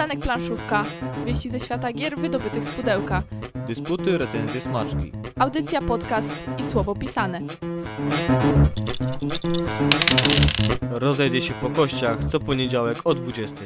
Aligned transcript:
Przystanek 0.00 0.24
planszówka. 0.24 0.84
Wieści 1.26 1.50
ze 1.50 1.60
świata 1.60 1.92
gier 1.92 2.18
wydobytych 2.18 2.64
z 2.64 2.70
pudełka. 2.70 3.22
Dysputy, 3.66 4.18
recenzje, 4.18 4.60
smaczki. 4.60 5.12
Audycja, 5.38 5.82
podcast 5.82 6.30
i 6.58 6.66
słowo 6.66 6.94
pisane. 6.94 7.40
Rozejdzie 10.90 11.40
się 11.40 11.54
po 11.54 11.70
kościach 11.70 12.18
co 12.24 12.40
poniedziałek 12.40 12.98
o 13.04 13.14
20. 13.14 13.56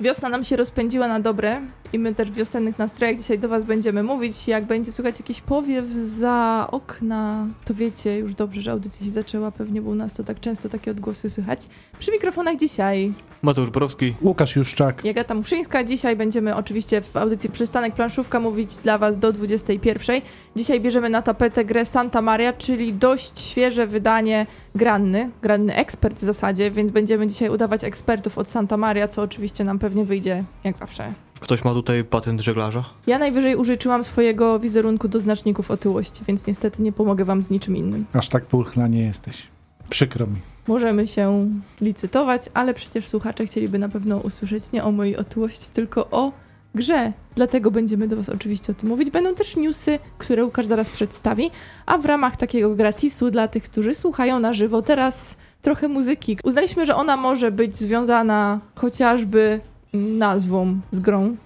Wiosna 0.00 0.28
nam 0.28 0.44
się 0.44 0.56
rozpędziła 0.56 1.08
na 1.08 1.20
dobre 1.20 1.60
i 1.92 1.98
my 1.98 2.14
też 2.14 2.30
w 2.30 2.34
wiosennych 2.34 2.78
nastrojach 2.78 3.16
dzisiaj 3.16 3.38
do 3.38 3.48
Was 3.48 3.64
będziemy 3.64 4.02
mówić. 4.02 4.48
Jak 4.48 4.64
będzie 4.64 4.92
słuchać 4.92 5.20
jakiś 5.20 5.40
powiew 5.40 5.86
za 5.88 6.68
okna, 6.70 7.46
to 7.64 7.74
wiecie 7.74 8.18
już 8.18 8.34
dobrze, 8.34 8.62
że 8.62 8.72
audycja 8.72 9.06
się 9.06 9.12
zaczęła. 9.12 9.50
Pewnie, 9.50 9.82
bo 9.82 9.90
u 9.90 9.94
nas 9.94 10.14
to 10.14 10.24
tak 10.24 10.40
często 10.40 10.68
takie 10.68 10.90
odgłosy 10.90 11.30
słychać. 11.30 11.60
Przy 11.98 12.12
mikrofonach 12.12 12.56
dzisiaj 12.56 13.12
Mateusz 13.42 13.70
Borowski. 13.70 14.14
Łukasz 14.22 14.56
Juszczak. 14.56 15.04
Jagata 15.04 15.34
Muszyńska. 15.34 15.84
Dzisiaj 15.84 16.16
będziemy 16.16 16.56
oczywiście 16.56 17.00
w 17.00 17.16
audycji 17.16 17.50
Przystanek 17.50 17.94
Planszówka 17.94 18.40
mówić 18.40 18.76
dla 18.76 18.98
Was 18.98 19.18
do 19.18 19.32
21. 19.32 20.20
Dzisiaj 20.56 20.80
bierzemy 20.80 21.08
na 21.08 21.22
tapetę 21.22 21.64
grę 21.64 21.84
Santa 21.84 22.22
Maria, 22.22 22.52
czyli 22.52 22.94
dość 22.94 23.40
świeże 23.40 23.86
wydanie 23.86 24.46
granny, 24.74 25.30
granny 25.42 25.74
ekspert 25.74 26.18
w 26.18 26.22
zasadzie, 26.24 26.70
więc 26.70 26.90
będziemy 26.90 27.26
dzisiaj 27.26 27.48
udawać 27.48 27.84
ekspertów 27.84 28.38
od 28.38 28.48
Santa 28.48 28.76
Maria, 28.76 29.08
co 29.08 29.22
oczywiście 29.22 29.64
nam 29.64 29.78
pewnie 29.78 30.04
wyjdzie 30.04 30.44
jak 30.64 30.76
zawsze. 30.76 31.12
Ktoś 31.40 31.64
ma 31.64 31.74
tutaj 31.74 32.04
patent 32.04 32.40
żeglarza? 32.40 32.84
Ja 33.06 33.18
najwyżej 33.18 33.56
użyczyłam 33.56 34.04
swojego 34.04 34.58
wizerunku 34.58 35.08
do 35.08 35.20
znaczników 35.20 35.70
otyłości, 35.70 36.22
więc 36.28 36.46
niestety 36.46 36.82
nie 36.82 36.92
pomogę 36.92 37.24
Wam 37.24 37.42
z 37.42 37.50
niczym 37.50 37.76
innym. 37.76 38.04
Aż 38.12 38.28
tak 38.28 38.46
pulchna 38.46 38.88
nie 38.88 39.02
jesteś. 39.02 39.46
Przykro 39.90 40.26
mi. 40.26 40.36
Możemy 40.68 41.06
się 41.06 41.50
licytować, 41.80 42.42
ale 42.54 42.74
przecież 42.74 43.08
słuchacze 43.08 43.46
chcieliby 43.46 43.78
na 43.78 43.88
pewno 43.88 44.18
usłyszeć 44.18 44.72
nie 44.72 44.84
o 44.84 44.92
mojej 44.92 45.16
otyłości, 45.16 45.66
tylko 45.72 46.10
o 46.10 46.32
grze. 46.74 47.12
Dlatego 47.34 47.70
będziemy 47.70 48.08
do 48.08 48.16
Was 48.16 48.28
oczywiście 48.28 48.72
o 48.72 48.74
tym 48.74 48.88
mówić. 48.88 49.10
Będą 49.10 49.34
też 49.34 49.56
newsy, 49.56 49.98
które 50.18 50.44
Łukasz 50.44 50.66
zaraz 50.66 50.90
przedstawi, 50.90 51.50
a 51.86 51.98
w 51.98 52.06
ramach 52.06 52.36
takiego 52.36 52.74
gratisu 52.74 53.30
dla 53.30 53.48
tych, 53.48 53.62
którzy 53.62 53.94
słuchają 53.94 54.40
na 54.40 54.52
żywo, 54.52 54.82
teraz 54.82 55.36
trochę 55.62 55.88
muzyki. 55.88 56.38
Uznaliśmy, 56.44 56.86
że 56.86 56.96
ona 56.96 57.16
może 57.16 57.50
być 57.50 57.76
związana 57.76 58.60
chociażby 58.74 59.60
nazwą 59.92 60.80
z 60.90 61.00
grą. 61.00 61.36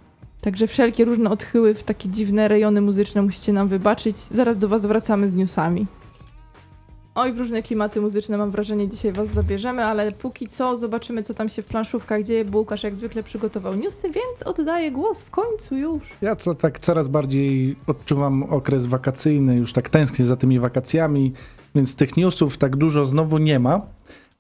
Także 0.40 0.66
wszelkie 0.66 1.04
różne 1.04 1.30
odchyły 1.30 1.74
w 1.74 1.82
takie 1.82 2.08
dziwne 2.08 2.48
rejony 2.48 2.80
muzyczne 2.80 3.22
musicie 3.22 3.52
nam 3.52 3.68
wybaczyć. 3.68 4.16
Zaraz 4.16 4.58
do 4.58 4.68
Was 4.68 4.86
wracamy 4.86 5.28
z 5.28 5.34
newsami. 5.34 5.86
Oj, 7.14 7.32
w 7.32 7.38
różne 7.38 7.62
klimaty 7.62 8.00
muzyczne 8.00 8.38
mam 8.38 8.50
wrażenie 8.50 8.88
dzisiaj 8.88 9.12
was 9.12 9.28
zabierzemy, 9.28 9.84
ale 9.84 10.12
póki 10.12 10.48
co 10.48 10.76
zobaczymy, 10.76 11.22
co 11.22 11.34
tam 11.34 11.48
się 11.48 11.62
w 11.62 11.66
planszówkach 11.66 12.22
dzieje, 12.22 12.44
bo 12.44 12.58
Łukasz 12.58 12.82
jak 12.82 12.96
zwykle 12.96 13.22
przygotował 13.22 13.74
newsy, 13.74 14.02
więc 14.02 14.42
oddaję 14.44 14.90
głos 14.90 15.22
w 15.22 15.30
końcu 15.30 15.76
już. 15.76 16.16
Ja 16.22 16.36
co 16.36 16.54
tak 16.54 16.78
coraz 16.78 17.08
bardziej 17.08 17.76
odczuwam 17.86 18.42
okres 18.42 18.86
wakacyjny, 18.86 19.56
już 19.56 19.72
tak 19.72 19.88
tęsknię 19.90 20.24
za 20.24 20.36
tymi 20.36 20.58
wakacjami, 20.58 21.32
więc 21.74 21.96
tych 21.96 22.16
newsów 22.16 22.58
tak 22.58 22.76
dużo 22.76 23.06
znowu 23.06 23.38
nie 23.38 23.58
ma. 23.58 23.80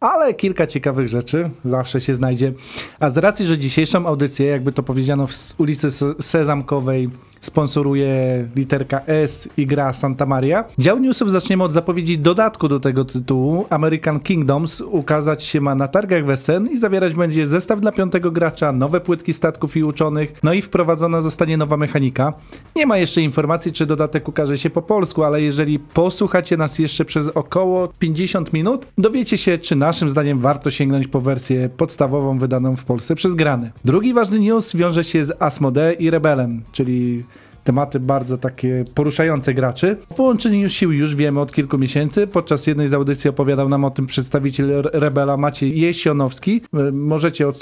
Ale 0.02 0.34
kilka 0.34 0.66
ciekawych 0.66 1.08
rzeczy 1.08 1.50
zawsze 1.64 2.00
się 2.00 2.14
znajdzie. 2.14 2.52
A 3.00 3.10
z 3.10 3.18
racji, 3.18 3.46
że 3.46 3.58
dzisiejszą 3.58 4.06
audycję, 4.06 4.46
jakby 4.46 4.72
to 4.72 4.82
powiedziano 4.82 5.26
z 5.26 5.54
ulicy 5.58 5.90
Se- 5.90 6.14
Sezamkowej, 6.20 7.10
sponsoruje 7.40 8.08
literka 8.56 9.00
S 9.06 9.48
i 9.56 9.66
gra 9.66 9.92
Santa 9.92 10.26
Maria. 10.26 10.64
Dział 10.78 10.98
newsów 10.98 11.30
zaczniemy 11.30 11.64
od 11.64 11.72
zapowiedzi 11.72 12.18
dodatku 12.18 12.68
do 12.68 12.80
tego 12.80 13.04
tytułu. 13.04 13.66
American 13.70 14.20
Kingdoms 14.20 14.80
ukazać 14.80 15.44
się 15.44 15.60
ma 15.60 15.74
na 15.74 15.88
targach 15.88 16.24
Wesen 16.24 16.66
i 16.70 16.78
zawierać 16.78 17.14
będzie 17.14 17.46
zestaw 17.46 17.80
dla 17.80 17.92
piątego 17.92 18.30
gracza, 18.30 18.72
nowe 18.72 19.00
płytki 19.00 19.32
statków 19.32 19.76
i 19.76 19.84
uczonych, 19.84 20.32
no 20.42 20.52
i 20.52 20.62
wprowadzona 20.62 21.20
zostanie 21.20 21.56
nowa 21.56 21.76
mechanika. 21.76 22.32
Nie 22.76 22.86
ma 22.86 22.98
jeszcze 22.98 23.20
informacji, 23.20 23.72
czy 23.72 23.86
dodatek 23.86 24.28
ukaże 24.28 24.58
się 24.58 24.70
po 24.70 24.82
polsku, 24.82 25.24
ale 25.24 25.42
jeżeli 25.42 25.78
posłuchacie 25.78 26.56
nas 26.56 26.78
jeszcze 26.78 27.04
przez 27.04 27.28
około 27.28 27.88
50 27.98 28.52
minut, 28.52 28.86
dowiecie 28.98 29.38
się, 29.38 29.58
czy 29.58 29.76
naszym 29.92 30.10
zdaniem 30.10 30.40
warto 30.40 30.70
sięgnąć 30.70 31.08
po 31.08 31.20
wersję 31.20 31.68
podstawową 31.76 32.38
wydaną 32.38 32.76
w 32.76 32.84
Polsce 32.84 33.14
przez 33.14 33.34
grany. 33.34 33.72
Drugi 33.84 34.14
ważny 34.14 34.40
news 34.40 34.76
wiąże 34.76 35.04
się 35.04 35.24
z 35.24 35.42
Asmodee 35.42 35.96
i 35.98 36.10
Rebelem, 36.10 36.62
czyli 36.72 37.24
tematy 37.64 38.00
bardzo 38.00 38.38
takie 38.38 38.84
poruszające 38.94 39.54
graczy. 39.54 39.96
O 40.10 40.14
połączeniu 40.14 40.68
sił 40.68 40.92
już 40.92 41.16
wiemy 41.16 41.40
od 41.40 41.52
kilku 41.52 41.78
miesięcy. 41.78 42.26
Podczas 42.26 42.66
jednej 42.66 42.88
z 42.88 42.94
audycji 42.94 43.30
opowiadał 43.30 43.68
nam 43.68 43.84
o 43.84 43.90
tym 43.90 44.06
przedstawiciel 44.06 44.70
Re- 44.70 44.90
Rebela 44.92 45.36
Maciej 45.36 45.80
Jesionowski. 45.80 46.62
Y, 46.88 46.92
Możecie 46.92 47.48
od 47.48 47.58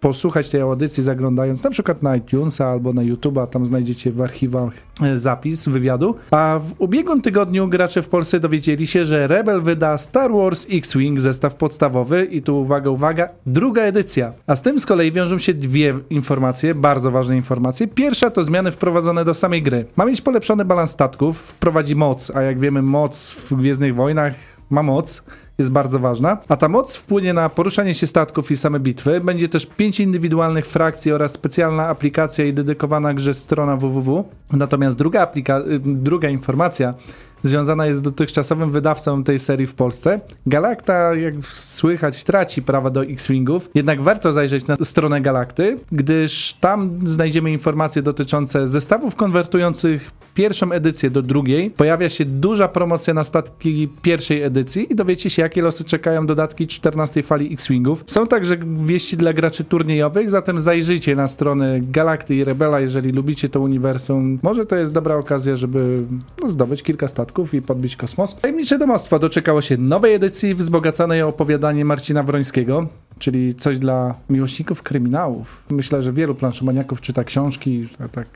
posłuchać 0.00 0.50
tej 0.50 0.60
audycji 0.60 1.02
zaglądając 1.02 1.64
na 1.64 1.70
przykład 1.70 2.02
na 2.02 2.16
iTunesa 2.16 2.66
albo 2.66 2.92
na 2.92 3.02
YouTube'a, 3.02 3.46
tam 3.46 3.66
znajdziecie 3.66 4.12
w 4.12 4.22
archiwach 4.22 4.72
e, 5.02 5.18
zapis 5.18 5.68
wywiadu. 5.68 6.14
A 6.30 6.60
w 6.64 6.72
ubiegłym 6.78 7.22
tygodniu 7.22 7.68
gracze 7.68 8.02
w 8.02 8.08
Polsce 8.08 8.40
dowiedzieli 8.40 8.86
się, 8.86 9.04
że 9.04 9.26
Rebel 9.26 9.62
wyda 9.62 9.98
Star 9.98 10.32
Wars 10.32 10.66
X-Wing 10.70 11.20
zestaw 11.20 11.54
podstawowy 11.54 12.24
i 12.24 12.42
tu 12.42 12.58
uwaga, 12.58 12.90
uwaga, 12.90 13.28
druga 13.46 13.82
edycja. 13.82 14.32
A 14.46 14.56
z 14.56 14.62
tym 14.62 14.80
z 14.80 14.86
kolei 14.86 15.12
wiążą 15.12 15.38
się 15.38 15.54
dwie 15.54 15.94
informacje, 16.10 16.74
bardzo 16.74 17.10
ważne 17.10 17.36
informacje. 17.36 17.88
Pierwsza 17.88 18.30
to 18.30 18.42
zmiany 18.42 18.72
wprowadzone 18.72 19.24
do 19.24 19.34
samej 19.34 19.62
gry. 19.62 19.84
Ma 19.96 20.04
mieć 20.04 20.20
polepszony 20.20 20.64
balans 20.64 20.90
statków, 20.90 21.38
wprowadzi 21.38 21.96
moc, 21.96 22.32
a 22.34 22.42
jak 22.42 22.58
wiemy 22.58 22.82
moc 22.82 23.30
w 23.30 23.54
Gwiezdnych 23.54 23.94
Wojnach 23.94 24.34
ma 24.70 24.82
moc, 24.82 25.22
jest 25.58 25.72
bardzo 25.72 25.98
ważna, 25.98 26.38
a 26.48 26.56
ta 26.56 26.68
moc 26.68 26.96
wpłynie 26.96 27.32
na 27.32 27.48
poruszanie 27.48 27.94
się 27.94 28.06
statków 28.06 28.50
i 28.50 28.56
same 28.56 28.80
bitwy. 28.80 29.20
Będzie 29.20 29.48
też 29.48 29.66
pięć 29.66 30.00
indywidualnych 30.00 30.66
frakcji 30.66 31.12
oraz 31.12 31.32
specjalna 31.32 31.88
aplikacja 31.88 32.44
i 32.44 32.52
dedykowana 32.52 33.14
grze 33.14 33.34
strona 33.34 33.76
www. 33.76 34.24
Natomiast 34.52 34.96
druga, 34.96 35.26
aplika- 35.26 35.70
y, 35.72 35.78
druga 35.78 36.28
informacja 36.28 36.94
związana 37.42 37.86
jest 37.86 37.98
z 37.98 38.02
dotychczasowym 38.02 38.70
wydawcą 38.70 39.24
tej 39.24 39.38
serii 39.38 39.66
w 39.66 39.74
Polsce. 39.74 40.20
Galacta, 40.46 41.14
jak 41.14 41.34
słychać, 41.54 42.24
traci 42.24 42.62
prawa 42.62 42.90
do 42.90 43.04
X-Wingów, 43.04 43.70
jednak 43.74 44.02
warto 44.02 44.32
zajrzeć 44.32 44.66
na 44.66 44.76
stronę 44.82 45.20
Galakty, 45.20 45.78
gdyż 45.92 46.56
tam 46.60 47.00
znajdziemy 47.04 47.52
informacje 47.52 48.02
dotyczące 48.02 48.66
zestawów 48.66 49.16
konwertujących 49.16 50.10
pierwszą 50.34 50.72
edycję 50.72 51.10
do 51.10 51.22
drugiej. 51.22 51.70
Pojawia 51.70 52.08
się 52.08 52.24
duża 52.24 52.68
promocja 52.68 53.14
na 53.14 53.24
statki 53.24 53.88
pierwszej 54.02 54.42
edycji 54.42 54.92
i 54.92 54.94
dowiecie 54.94 55.30
się, 55.30 55.42
jakie 55.42 55.62
losy 55.62 55.84
czekają 55.84 56.26
dodatki 56.26 56.66
14 56.66 57.22
fali 57.22 57.52
X-Wingów. 57.52 58.04
Są 58.06 58.26
także 58.26 58.56
wieści 58.84 59.16
dla 59.16 59.32
graczy 59.32 59.64
turniejowych, 59.64 60.30
zatem 60.30 60.60
zajrzyjcie 60.60 61.16
na 61.16 61.28
strony 61.28 61.80
Galakty 61.82 62.34
i 62.34 62.44
Rebela, 62.44 62.80
jeżeli 62.80 63.12
lubicie 63.12 63.48
to 63.48 63.60
uniwersum. 63.60 64.38
Może 64.42 64.66
to 64.66 64.76
jest 64.76 64.92
dobra 64.92 65.16
okazja, 65.16 65.56
żeby 65.56 66.02
no, 66.42 66.48
zdobyć 66.48 66.82
kilka 66.82 67.08
statków 67.08 67.25
i 67.52 67.62
podbić 67.62 67.96
kosmos. 67.96 68.36
Tajemnicze 68.40 68.78
domostwo 68.78 69.18
doczekało 69.18 69.62
się 69.62 69.76
nowej 69.76 70.14
edycji 70.14 70.54
wzbogaconej 70.54 71.22
o 71.22 71.28
opowiadanie 71.28 71.84
Marcina 71.84 72.22
Wrońskiego, 72.22 72.86
czyli 73.18 73.54
coś 73.54 73.78
dla 73.78 74.14
miłośników 74.30 74.82
kryminałów. 74.82 75.62
Myślę, 75.70 76.02
że 76.02 76.12
wielu 76.12 76.34
planszomaniaków 76.34 77.00
czyta 77.00 77.24
książki, 77.24 77.88
tak 78.12 78.28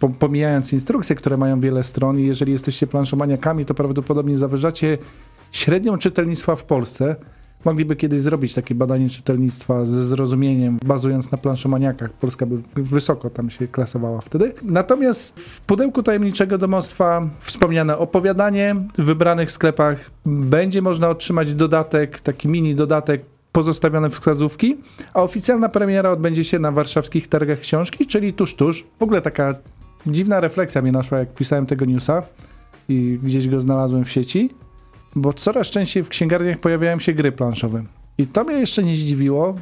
po- 0.00 0.08
pomijając 0.08 0.72
instrukcje, 0.72 1.16
które 1.16 1.36
mają 1.36 1.60
wiele 1.60 1.82
stron 1.82 2.18
i 2.20 2.26
jeżeli 2.26 2.52
jesteście 2.52 2.86
planszomaniakami, 2.86 3.64
to 3.64 3.74
prawdopodobnie 3.74 4.36
zawyżacie 4.36 4.98
średnią 5.52 5.98
czytelnictwa 5.98 6.56
w 6.56 6.64
Polsce. 6.64 7.16
Mogliby 7.64 7.96
kiedyś 7.96 8.20
zrobić 8.20 8.54
takie 8.54 8.74
badanie 8.74 9.08
czytelnictwa 9.08 9.84
ze 9.84 10.04
zrozumieniem, 10.04 10.78
bazując 10.84 11.30
na 11.30 11.38
planszomaniakach. 11.38 12.12
Polska 12.12 12.46
by 12.46 12.58
wysoko 12.76 13.30
tam 13.30 13.50
się 13.50 13.68
klasowała 13.68 14.20
wtedy. 14.20 14.54
Natomiast 14.62 15.40
w 15.40 15.60
pudełku 15.60 16.02
tajemniczego 16.02 16.58
domostwa 16.58 17.28
wspomniane 17.40 17.98
opowiadanie. 17.98 18.76
W 18.98 19.04
wybranych 19.04 19.52
sklepach 19.52 20.10
będzie 20.26 20.82
można 20.82 21.08
otrzymać 21.08 21.54
dodatek, 21.54 22.20
taki 22.20 22.48
mini 22.48 22.74
dodatek 22.74 23.22
pozostawione 23.52 24.10
wskazówki, 24.10 24.76
a 25.14 25.22
oficjalna 25.22 25.68
premiera 25.68 26.10
odbędzie 26.10 26.44
się 26.44 26.58
na 26.58 26.72
warszawskich 26.72 27.28
targach 27.28 27.60
książki, 27.60 28.06
czyli 28.06 28.32
tuż, 28.32 28.54
tuż. 28.54 28.84
W 28.98 29.02
ogóle 29.02 29.22
taka 29.22 29.54
dziwna 30.06 30.40
refleksja 30.40 30.82
mnie 30.82 30.92
naszła, 30.92 31.18
jak 31.18 31.34
pisałem 31.34 31.66
tego 31.66 31.84
newsa 31.84 32.22
i 32.88 33.18
gdzieś 33.22 33.48
go 33.48 33.60
znalazłem 33.60 34.04
w 34.04 34.10
sieci, 34.10 34.50
bo 35.16 35.32
coraz 35.32 35.66
częściej 35.66 36.02
w 36.02 36.08
księgarniach 36.08 36.58
pojawiają 36.58 36.98
się 36.98 37.12
gry 37.12 37.32
planszowe. 37.32 37.82
I 38.18 38.26
to 38.26 38.44
mnie 38.44 38.56
jeszcze 38.56 38.82
nie 38.82 38.96
zdziwiło, 38.96 39.54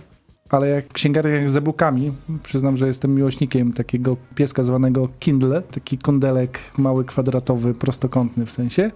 ale 0.51 0.69
jak 0.69 0.89
w 0.89 0.93
księgarniach 0.93 1.51
z 1.51 1.57
e-bookami, 1.57 2.13
przyznam, 2.43 2.77
że 2.77 2.87
jestem 2.87 3.15
miłośnikiem 3.15 3.73
takiego 3.73 4.17
pieska 4.35 4.63
zwanego 4.63 5.09
Kindle, 5.21 5.63
taki 5.63 5.99
kondelek 5.99 6.59
mały, 6.79 7.05
kwadratowy, 7.05 7.75
prostokątny 7.75 8.47
w 8.47 8.51
sensie, 8.51 8.91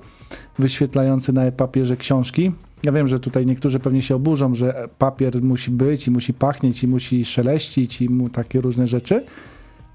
wyświetlający 0.59 1.33
na 1.33 1.45
e-papierze 1.45 1.97
książki. 1.97 2.53
Ja 2.85 2.93
wiem, 2.93 3.09
że 3.09 3.21
tutaj 3.21 3.47
niektórzy 3.47 3.81
pewnie 3.81 4.03
się 4.03 4.15
oburzą, 4.15 4.55
że 4.55 4.89
papier 4.99 5.43
musi 5.43 5.71
być 5.71 6.07
i 6.07 6.11
musi 6.11 6.35
pachnieć 6.35 6.83
i 6.85 6.89
musi 6.89 7.25
szeleścić 7.25 8.03
i 8.03 8.09
mu 8.09 8.31
takie 8.31 8.61
różne 8.61 8.87
rzeczy, 8.87 9.25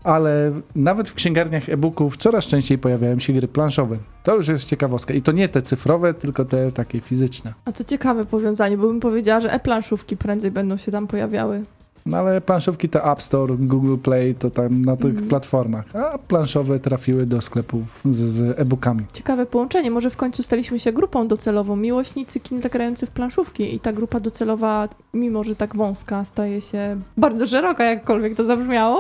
ale 0.04 0.52
nawet 0.76 1.10
w 1.10 1.14
księgarniach 1.14 1.70
e-booków 1.70 2.18
coraz 2.18 2.46
częściej 2.46 2.78
pojawiają 2.78 3.20
się 3.20 3.34
gry 3.34 3.48
planszowe. 3.48 3.98
To 4.24 4.36
już 4.36 4.48
jest 4.48 4.66
ciekawostka. 4.66 5.14
I 5.14 5.22
to 5.22 5.32
nie 5.32 5.50
te 5.50 5.62
cyfrowe, 5.62 6.14
tylko 6.14 6.46
te 6.46 6.72
takie 6.72 7.02
fizyczne. 7.02 7.54
A 7.66 7.72
to 7.72 7.84
ciekawe 7.84 8.26
powiązanie, 8.26 8.78
bo 8.78 8.88
bym 8.88 9.00
powiedziała, 9.00 9.42
że 9.42 9.54
e-planszówki 9.54 10.18
prędzej 10.18 10.52
będą 10.52 10.78
się 10.78 10.92
tam 10.92 11.08
pojawiały. 11.08 11.64
No 12.06 12.18
ale 12.18 12.42
planszówki 12.42 12.90
to 12.90 13.12
App 13.12 13.22
Store, 13.24 13.56
Google 13.60 13.96
Play, 13.98 14.36
to 14.36 14.50
tam 14.50 14.82
na 14.82 14.96
tych 14.98 15.06
Mhm. 15.12 15.28
platformach, 15.28 15.96
a 15.96 16.18
planszowe 16.18 16.80
trafiły 16.80 17.26
do 17.26 17.42
sklepów 17.42 18.02
z, 18.06 18.16
z 18.18 18.60
e-bookami. 18.60 19.06
Ciekawe 19.14 19.46
połączenie. 19.46 19.92
Może 19.92 20.10
w 20.10 20.18
końcu 20.18 20.44
staliśmy 20.44 20.80
się 20.80 20.94
grupą 20.94 21.28
docelową. 21.28 21.76
Miłośnicy 21.76 22.40
kin 22.40 22.62
zagrający 22.62 23.06
w 23.06 23.10
planszówki 23.12 23.76
i 23.76 23.80
ta 23.80 23.94
grupa 23.94 24.20
docelowa, 24.20 24.90
mimo 25.14 25.44
że 25.44 25.56
tak 25.56 25.76
wąska, 25.76 26.26
staje 26.26 26.62
się 26.62 26.98
bardzo 27.18 27.48
szeroka, 27.48 27.84
jakkolwiek 27.84 28.36
to 28.36 28.44
zabrzmiało. 28.44 29.00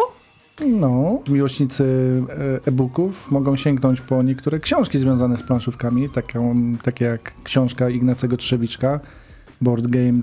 No, 0.67 1.19
miłośnicy 1.27 1.85
e, 2.29 2.67
e-booków 2.67 3.31
mogą 3.31 3.55
sięgnąć 3.55 4.01
po 4.01 4.23
niektóre 4.23 4.59
książki 4.59 4.99
związane 4.99 5.37
z 5.37 5.43
planszówkami, 5.43 6.09
taką, 6.09 6.71
takie 6.83 7.05
jak 7.05 7.33
książka 7.43 7.89
Ignacego 7.89 8.37
Trzewiczka, 8.37 8.99
Board 9.61 9.87
Game 9.87 10.19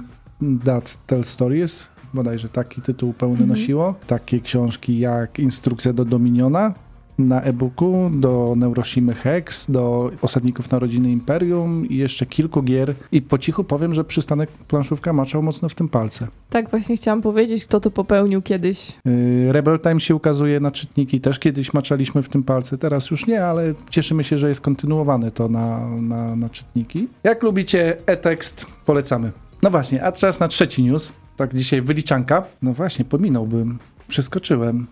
That 0.64 0.98
Tell 1.06 1.24
Stories, 1.24 1.88
bodajże 2.14 2.48
taki 2.48 2.82
tytuł 2.82 3.12
pełny 3.12 3.32
Mhm. 3.32 3.50
nosiło. 3.50 3.94
Takie 4.06 4.40
książki 4.40 4.98
jak 4.98 5.38
Instrukcja 5.38 5.92
do 5.92 6.04
Dominiona 6.04 6.74
na 7.18 7.42
e-booku, 7.42 8.10
do 8.12 8.54
Neuroshimy 8.56 9.14
Hex, 9.14 9.70
do 9.70 10.10
Osadników 10.22 10.70
Narodziny 10.70 11.10
Imperium 11.10 11.86
i 11.88 11.96
jeszcze 11.96 12.26
kilku 12.26 12.62
gier. 12.62 12.94
I 13.12 13.22
po 13.22 13.38
cichu 13.38 13.64
powiem, 13.64 13.94
że 13.94 14.04
przystanek 14.04 14.50
planszówka 14.50 15.12
maczał 15.12 15.42
mocno 15.42 15.68
w 15.68 15.74
tym 15.74 15.88
palce. 15.88 16.28
Tak 16.50 16.70
właśnie 16.70 16.96
chciałam 16.96 17.22
powiedzieć, 17.22 17.64
kto 17.64 17.80
to 17.80 17.90
popełnił 17.90 18.42
kiedyś. 18.42 18.92
Yy, 19.04 19.52
Rebel 19.52 19.78
Time 19.80 20.00
się 20.00 20.14
ukazuje 20.14 20.60
na 20.60 20.70
czytniki, 20.70 21.20
też 21.20 21.38
kiedyś 21.38 21.74
maczaliśmy 21.74 22.22
w 22.22 22.28
tym 22.28 22.42
palce, 22.42 22.78
teraz 22.78 23.10
już 23.10 23.26
nie, 23.26 23.44
ale 23.44 23.74
cieszymy 23.90 24.24
się, 24.24 24.38
że 24.38 24.48
jest 24.48 24.60
kontynuowane 24.60 25.30
to 25.30 25.48
na, 25.48 25.86
na, 25.88 26.36
na 26.36 26.48
czytniki. 26.48 27.08
Jak 27.24 27.42
lubicie 27.42 27.96
e-tekst, 28.06 28.66
polecamy. 28.86 29.32
No 29.62 29.70
właśnie, 29.70 30.04
a 30.04 30.12
czas 30.12 30.40
na 30.40 30.48
trzeci 30.48 30.84
news, 30.84 31.12
tak 31.36 31.54
dzisiaj 31.54 31.82
wyliczanka. 31.82 32.44
No 32.62 32.72
właśnie, 32.72 33.04
pominąłbym, 33.04 33.78
przeskoczyłem, 34.08 34.86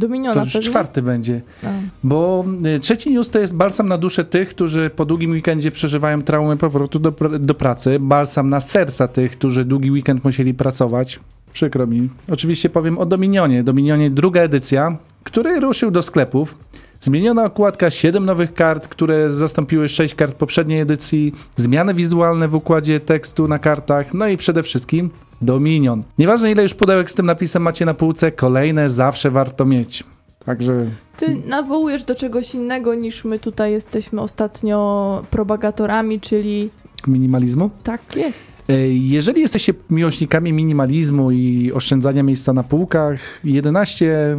Dominiona 0.00 0.34
to 0.34 0.40
już 0.40 0.52
pewnie? 0.52 0.68
czwarty 0.68 1.02
będzie. 1.02 1.40
A. 1.64 1.66
Bo 2.02 2.44
y, 2.76 2.80
trzeci 2.80 3.10
news 3.10 3.30
to 3.30 3.38
jest 3.38 3.56
balsam 3.56 3.88
na 3.88 3.98
duszę 3.98 4.24
tych, 4.24 4.48
którzy 4.48 4.90
po 4.96 5.04
długim 5.04 5.30
weekendzie 5.30 5.70
przeżywają 5.70 6.22
traumę 6.22 6.56
powrotu 6.56 6.98
do, 6.98 7.12
do 7.40 7.54
pracy. 7.54 7.98
Balsam 8.00 8.50
na 8.50 8.60
serca 8.60 9.08
tych, 9.08 9.32
którzy 9.32 9.64
długi 9.64 9.90
weekend 9.90 10.24
musieli 10.24 10.54
pracować. 10.54 11.20
Przykro 11.52 11.86
mi. 11.86 12.08
Oczywiście 12.30 12.68
powiem 12.68 12.98
o 12.98 13.06
Dominionie. 13.06 13.64
Dominionie 13.64 14.10
druga 14.10 14.40
edycja, 14.40 14.96
który 15.24 15.60
ruszył 15.60 15.90
do 15.90 16.02
sklepów. 16.02 16.54
Zmieniona 17.00 17.44
okładka, 17.44 17.90
7 17.90 18.24
nowych 18.24 18.54
kart, 18.54 18.88
które 18.88 19.30
zastąpiły 19.30 19.88
6 19.88 20.14
kart 20.14 20.34
poprzedniej 20.34 20.80
edycji, 20.80 21.34
zmiany 21.56 21.94
wizualne 21.94 22.48
w 22.48 22.54
układzie 22.54 23.00
tekstu 23.00 23.48
na 23.48 23.58
kartach, 23.58 24.14
no 24.14 24.28
i 24.28 24.36
przede 24.36 24.62
wszystkim 24.62 25.10
Dominion. 25.40 26.02
Nieważne 26.18 26.50
ile 26.52 26.62
już 26.62 26.74
pudełek 26.74 27.10
z 27.10 27.14
tym 27.14 27.26
napisem 27.26 27.62
macie 27.62 27.84
na 27.84 27.94
półce, 27.94 28.32
kolejne 28.32 28.90
zawsze 28.90 29.30
warto 29.30 29.64
mieć. 29.64 30.04
Także 30.44 30.86
Ty 31.16 31.36
nawołujesz 31.46 32.04
do 32.04 32.14
czegoś 32.14 32.54
innego 32.54 32.94
niż 32.94 33.24
my 33.24 33.38
tutaj 33.38 33.72
jesteśmy 33.72 34.20
ostatnio 34.20 35.22
propagatorami, 35.30 36.20
czyli 36.20 36.70
minimalizmu. 37.06 37.70
tak 37.84 38.16
jest. 38.16 38.38
E, 38.68 38.88
Jeżeli 38.88 39.40
jesteście 39.40 39.74
miłośnikami 39.90 40.52
minimalizmu 40.52 41.30
i 41.30 41.72
oszczędzania 41.72 42.22
miejsca 42.22 42.52
na 42.52 42.62
półkach, 42.62 43.20
11 43.44 44.36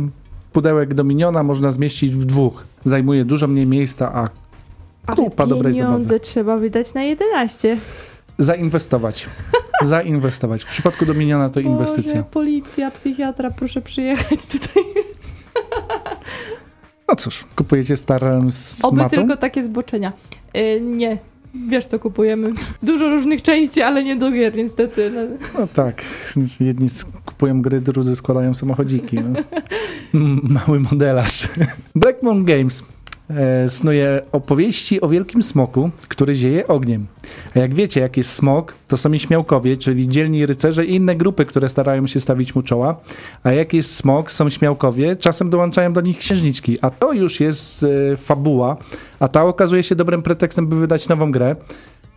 pudełek 0.54 0.94
Dominiona 0.94 1.44
można 1.44 1.72
zmieścić 1.72 2.16
w 2.16 2.26
dwóch. 2.26 2.64
Zajmuje 2.86 3.26
dużo 3.26 3.48
mniej 3.48 3.66
miejsca, 3.68 4.14
a 4.14 4.30
Kupa 5.16 5.48
dobrej 5.48 5.74
pieniądze 5.74 6.04
zabawy. 6.04 6.20
trzeba 6.20 6.58
wydać 6.58 6.94
na 6.94 7.04
11. 7.04 7.78
zainwestować. 8.38 9.26
zainwestować. 9.84 10.64
W 10.64 10.68
przypadku 10.68 11.06
Dominiona 11.06 11.50
to 11.50 11.60
inwestycja. 11.60 12.14
Boże, 12.14 12.26
policja, 12.32 12.92
psychiatra, 12.92 13.52
proszę 13.52 13.82
przyjechać 13.82 14.46
tutaj. 14.46 14.84
No 17.08 17.16
cóż, 17.16 17.46
kupujecie 17.56 17.98
Star 17.98 18.22
Realms 18.22 18.78
z 18.78 18.86
Oby 18.86 18.98
matą? 18.98 19.10
tylko 19.10 19.38
takie 19.38 19.64
zboczenia. 19.64 20.12
Y, 20.58 20.82
nie. 20.82 21.18
Wiesz 21.70 21.86
co 21.86 22.00
kupujemy? 22.00 22.54
Dużo 22.84 23.10
różnych 23.10 23.42
części, 23.42 23.82
ale 23.82 24.04
nie 24.04 24.16
do 24.16 24.32
gier 24.32 24.56
niestety. 24.56 25.12
No. 25.16 25.22
No 25.60 25.68
tak, 25.74 26.04
jedni 26.60 26.90
kupują 27.26 27.62
gry, 27.62 27.82
drudzy 27.82 28.16
składają 28.16 28.54
samochodziki. 28.54 29.18
No. 29.20 29.40
Mały 30.68 30.80
modelarz. 30.80 31.48
Blackmon 31.96 32.46
Games 32.46 32.84
snuje 33.68 34.22
opowieści 34.32 35.02
o 35.02 35.08
wielkim 35.08 35.44
smoku, 35.44 35.90
który 36.08 36.36
zieje 36.36 36.68
ogniem. 36.68 37.08
A 37.56 37.60
jak 37.60 37.74
wiecie, 37.74 38.02
jak 38.02 38.18
jest 38.18 38.34
smok, 38.34 38.74
to 38.88 38.98
są 38.98 39.18
śmiałkowie, 39.18 39.78
czyli 39.78 40.10
dzielni 40.10 40.46
rycerze 40.46 40.86
i 40.86 40.96
inne 40.96 41.16
grupy, 41.16 41.46
które 41.46 41.70
starają 41.70 42.08
się 42.08 42.20
stawić 42.20 42.56
mu 42.56 42.62
czoła. 42.62 43.00
A 43.44 43.52
jak 43.52 43.74
jest 43.74 43.96
smok, 43.96 44.32
są 44.32 44.50
śmiałkowie, 44.50 45.16
czasem 45.16 45.50
dołączają 45.50 45.94
do 45.94 46.02
nich 46.02 46.18
księżniczki. 46.18 46.78
A 46.82 46.90
to 46.90 47.14
już 47.14 47.40
jest 47.40 47.84
e, 47.84 48.18
fabuła, 48.18 48.78
a 49.20 49.28
ta 49.28 49.44
okazuje 49.44 49.84
się 49.84 49.96
dobrym 49.96 50.22
pretekstem, 50.22 50.68
by 50.68 50.76
wydać 50.76 51.10
nową 51.10 51.32
grę. 51.32 51.56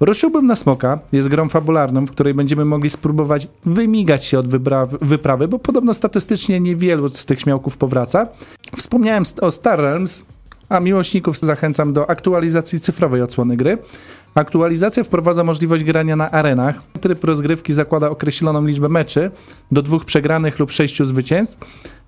Ruszyłbym 0.00 0.46
na 0.46 0.56
Smoka, 0.56 0.98
jest 1.12 1.28
grą 1.28 1.48
fabularną, 1.48 2.06
w 2.06 2.10
której 2.10 2.34
będziemy 2.34 2.64
mogli 2.64 2.90
spróbować 2.90 3.48
wymigać 3.64 4.24
się 4.24 4.38
od 4.38 4.48
wyprawy, 5.02 5.48
bo 5.48 5.58
podobno 5.58 5.94
statystycznie 5.94 6.60
niewielu 6.60 7.10
z 7.10 7.26
tych 7.26 7.40
śmiałków 7.40 7.76
powraca. 7.76 8.28
Wspomniałem 8.76 9.24
o 9.40 9.50
Star 9.50 9.80
Realms, 9.80 10.24
a 10.74 10.80
miłośników 10.80 11.38
zachęcam 11.38 11.92
do 11.92 12.10
aktualizacji 12.10 12.80
cyfrowej 12.80 13.22
odsłony 13.22 13.56
gry. 13.56 13.78
Aktualizacja 14.34 15.04
wprowadza 15.04 15.44
możliwość 15.44 15.84
grania 15.84 16.16
na 16.16 16.30
arenach. 16.30 16.76
Tryb 17.00 17.24
rozgrywki 17.24 17.72
zakłada 17.72 18.10
określoną 18.10 18.66
liczbę 18.66 18.88
meczy, 18.88 19.30
do 19.72 19.82
dwóch 19.82 20.04
przegranych 20.04 20.58
lub 20.58 20.72
sześciu 20.72 21.04
zwycięstw. 21.04 21.58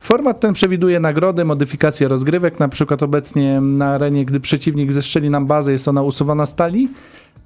Format 0.01 0.41
ten 0.41 0.53
przewiduje 0.53 1.01
nagrody, 1.01 1.45
modyfikacje 1.45 2.09
rozgrywek, 2.09 2.61
na 2.61 2.69
przykład 2.69 3.03
obecnie 3.03 3.61
na 3.61 3.87
arenie, 3.87 4.25
gdy 4.25 4.41
przeciwnik 4.41 4.93
zestrzeli 4.93 5.31
nam 5.31 5.47
bazę, 5.47 5.73
jest 5.73 5.89
ona 5.89 6.03
usuwana 6.03 6.47
z 6.47 6.55
talii, 6.55 6.89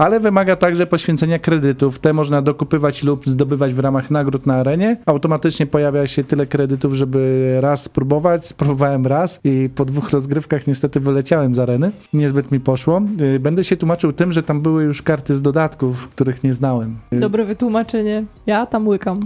ale 0.00 0.20
wymaga 0.20 0.56
także 0.56 0.86
poświęcenia 0.86 1.38
kredytów. 1.38 1.98
Te 1.98 2.12
można 2.12 2.42
dokupywać 2.42 3.04
lub 3.04 3.26
zdobywać 3.28 3.74
w 3.74 3.78
ramach 3.78 4.10
nagród 4.10 4.46
na 4.46 4.54
arenie. 4.54 4.96
Automatycznie 5.06 5.66
pojawia 5.66 6.06
się 6.06 6.24
tyle 6.24 6.46
kredytów, 6.46 6.94
żeby 6.94 7.56
raz 7.60 7.82
spróbować. 7.82 8.46
Spróbowałem 8.46 9.06
raz 9.06 9.40
i 9.44 9.68
po 9.74 9.84
dwóch 9.84 10.10
rozgrywkach 10.10 10.66
niestety 10.66 11.00
wyleciałem 11.00 11.54
z 11.54 11.58
areny. 11.58 11.90
Niezbyt 12.12 12.52
mi 12.52 12.60
poszło. 12.60 13.02
Y, 13.20 13.40
Będę 13.40 13.64
się 13.64 13.76
tłumaczył 13.76 14.12
tym, 14.12 14.32
że 14.32 14.42
tam 14.42 14.60
były 14.60 14.82
już 14.82 15.02
karty 15.02 15.34
z 15.34 15.42
dodatków, 15.42 16.08
których 16.08 16.44
nie 16.44 16.54
znałem. 16.54 16.96
Y, 17.12 17.20
Dobre 17.20 17.44
wytłumaczenie. 17.44 18.24
Ja 18.46 18.66
tam 18.66 18.88
łykam. 18.88 19.20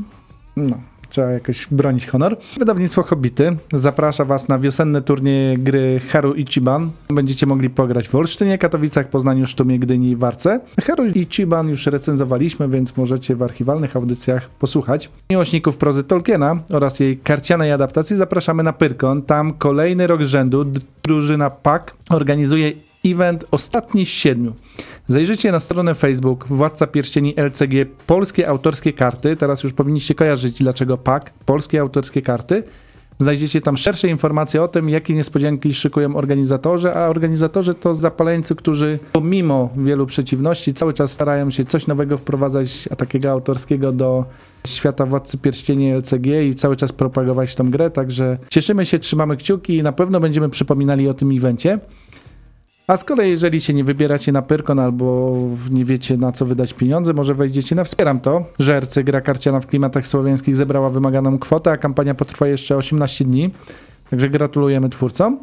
no, 0.57 0.77
trzeba 1.15 1.31
jakoś 1.31 1.67
bronić 1.71 2.07
honor. 2.07 2.37
Wydawnictwo 2.59 3.03
Hobbity 3.03 3.57
zaprasza 3.73 4.25
Was 4.25 4.49
na 4.49 4.59
wiosenne 4.59 5.03
turnieje 5.03 5.59
gry 5.59 6.01
Haru 6.09 6.35
Ichiban. 6.35 6.91
Będziecie 7.11 7.47
mogli 7.47 7.71
pograć 7.71 8.09
w 8.09 8.15
Olsztynie, 8.15 8.59
Katowicach, 8.59 9.09
Poznaniu, 9.09 9.47
Sztumie, 9.47 9.79
Gdyni 9.79 10.11
i 10.11 10.17
Warce. 10.17 10.61
Haru 10.81 11.07
Ichiban 11.07 11.69
już 11.69 11.87
recenzowaliśmy, 11.87 12.69
więc 12.69 12.97
możecie 12.97 13.37
w 13.37 13.43
archiwalnych 13.43 13.97
audycjach 13.97 14.49
posłuchać. 14.49 15.11
Miłośników 15.31 15.77
prozy 15.77 16.05
Tolkiena 16.05 16.57
oraz 16.73 17.01
jej 17.01 17.19
karcianej 17.19 17.73
adaptacji 17.73 18.17
zapraszamy 18.17 18.63
na 18.63 18.73
Pyrkon. 18.73 19.23
Tam 19.23 19.53
kolejny 19.53 20.07
rok 20.07 20.25
z 20.25 20.27
rzędu 20.27 20.65
drużyna 21.03 21.51
PAK 21.51 21.95
organizuje 22.11 22.73
event 23.05 23.45
Ostatni 23.51 24.07
z 24.07 24.09
Siedmiu. 24.09 24.53
Zajrzyjcie 25.09 25.53
na 25.53 25.61
stronę 25.61 25.95
Facebook 25.95 26.47
Władca 26.49 26.87
Pierścieni 26.87 27.35
LCG 27.37 27.87
Polskie 28.07 28.49
Autorskie 28.49 28.93
Karty. 28.93 29.37
Teraz 29.37 29.63
już 29.63 29.73
powinniście 29.73 30.15
kojarzyć 30.15 30.59
dlaczego 30.59 30.99
PAK, 30.99 31.33
Polskie 31.47 31.81
Autorskie 31.81 32.23
Karty. 32.23 32.63
Znajdziecie 33.19 33.61
tam 33.61 33.77
szersze 33.77 34.09
informacje 34.09 34.63
o 34.63 34.69
tym, 34.69 34.89
jakie 34.89 35.15
niespodzianki 35.15 35.75
szykują 35.75 36.17
organizatorzy, 36.17 36.95
a 36.95 37.09
organizatorzy 37.09 37.75
to 37.75 37.95
zapaleńcy, 37.95 38.55
którzy 38.55 38.99
pomimo 39.13 39.71
wielu 39.77 40.07
przeciwności 40.07 40.75
cały 40.75 40.93
czas 40.93 41.13
starają 41.13 41.51
się 41.51 41.65
coś 41.65 41.87
nowego 41.87 42.19
wprowadzać, 42.19 42.89
a 42.91 42.97
takiego 42.97 43.31
autorskiego 43.31 43.93
do 43.93 44.25
świata 44.67 45.07
Władcy 45.07 45.39
Pierścieni 45.39 45.93
LCG 45.93 46.27
i 46.47 46.55
cały 46.55 46.77
czas 46.77 46.93
propagować 46.93 47.55
tą 47.55 47.71
grę, 47.71 47.91
także 47.91 48.39
cieszymy 48.49 48.87
się, 48.87 48.99
trzymamy 48.99 49.37
kciuki 49.37 49.77
i 49.77 49.83
na 49.83 49.93
pewno 49.93 50.21
będziemy 50.21 50.49
przypominali 50.49 51.09
o 51.09 51.15
tym 51.15 51.37
evencie. 51.37 51.79
A 52.87 52.97
z 52.97 53.05
kolei, 53.05 53.31
jeżeli 53.31 53.61
się 53.61 53.75
nie 53.75 53.85
wybieracie 53.85 54.33
na 54.33 54.43
Pyrkon 54.43 54.79
albo 54.79 55.37
nie 55.71 55.85
wiecie 55.85 56.17
na 56.17 56.33
co 56.33 56.47
wydać 56.47 56.75
pieniądze, 56.75 57.13
może 57.13 57.35
wejdziecie 57.35 57.75
na 57.75 57.85
Wspieram 57.85 58.21
to. 58.21 58.45
Żercy, 58.59 59.05
gra 59.05 59.21
karciana 59.21 59.61
w 59.61 59.67
klimatach 59.67 60.07
słowiańskich 60.07 60.57
zebrała 60.57 60.91
wymaganą 60.91 61.39
kwotę, 61.39 61.71
a 61.71 61.77
kampania 61.77 62.15
potrwa 62.15 62.47
jeszcze 62.47 62.77
18 62.77 63.25
dni. 63.25 63.51
Także 64.11 64.31
gratulujemy 64.31 64.89
twórcom. 64.89 65.39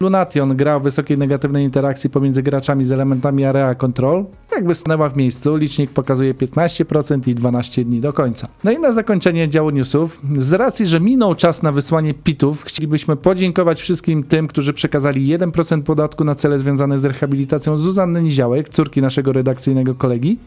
Lunation 0.00 0.56
gra 0.56 0.76
o 0.76 0.80
wysokiej 0.80 1.18
negatywnej 1.18 1.64
interakcji 1.64 2.10
pomiędzy 2.10 2.42
graczami 2.42 2.84
z 2.84 2.92
elementami 2.92 3.44
area 3.44 3.74
control. 3.74 4.24
Jakby 4.52 4.74
stanęła 4.74 5.08
w 5.08 5.16
miejscu, 5.16 5.56
licznik 5.56 5.90
pokazuje 5.90 6.34
15% 6.34 7.28
i 7.28 7.34
12 7.34 7.84
dni 7.84 8.00
do 8.00 8.12
końca. 8.12 8.48
No 8.64 8.70
i 8.70 8.78
na 8.78 8.92
zakończenie 8.92 9.48
działu 9.48 9.70
newsów. 9.70 10.20
Z 10.38 10.52
racji, 10.52 10.86
że 10.86 11.00
minął 11.00 11.34
czas 11.34 11.62
na 11.62 11.72
wysłanie 11.72 12.14
pitów, 12.14 12.62
chcielibyśmy 12.64 13.16
podziękować 13.16 13.80
wszystkim 13.82 14.22
tym, 14.22 14.48
którzy 14.48 14.72
przekazali 14.72 15.38
1% 15.38 15.82
podatku 15.82 16.24
na 16.24 16.34
cele 16.34 16.58
związane 16.58 16.98
z 16.98 17.04
rehabilitacją 17.04 17.78
Zuzanny 17.78 18.22
Niziołek, 18.22 18.68
córki 18.68 19.02
naszego 19.02 19.32
redakcyjnego 19.32 19.94
kolegi. 19.94 20.38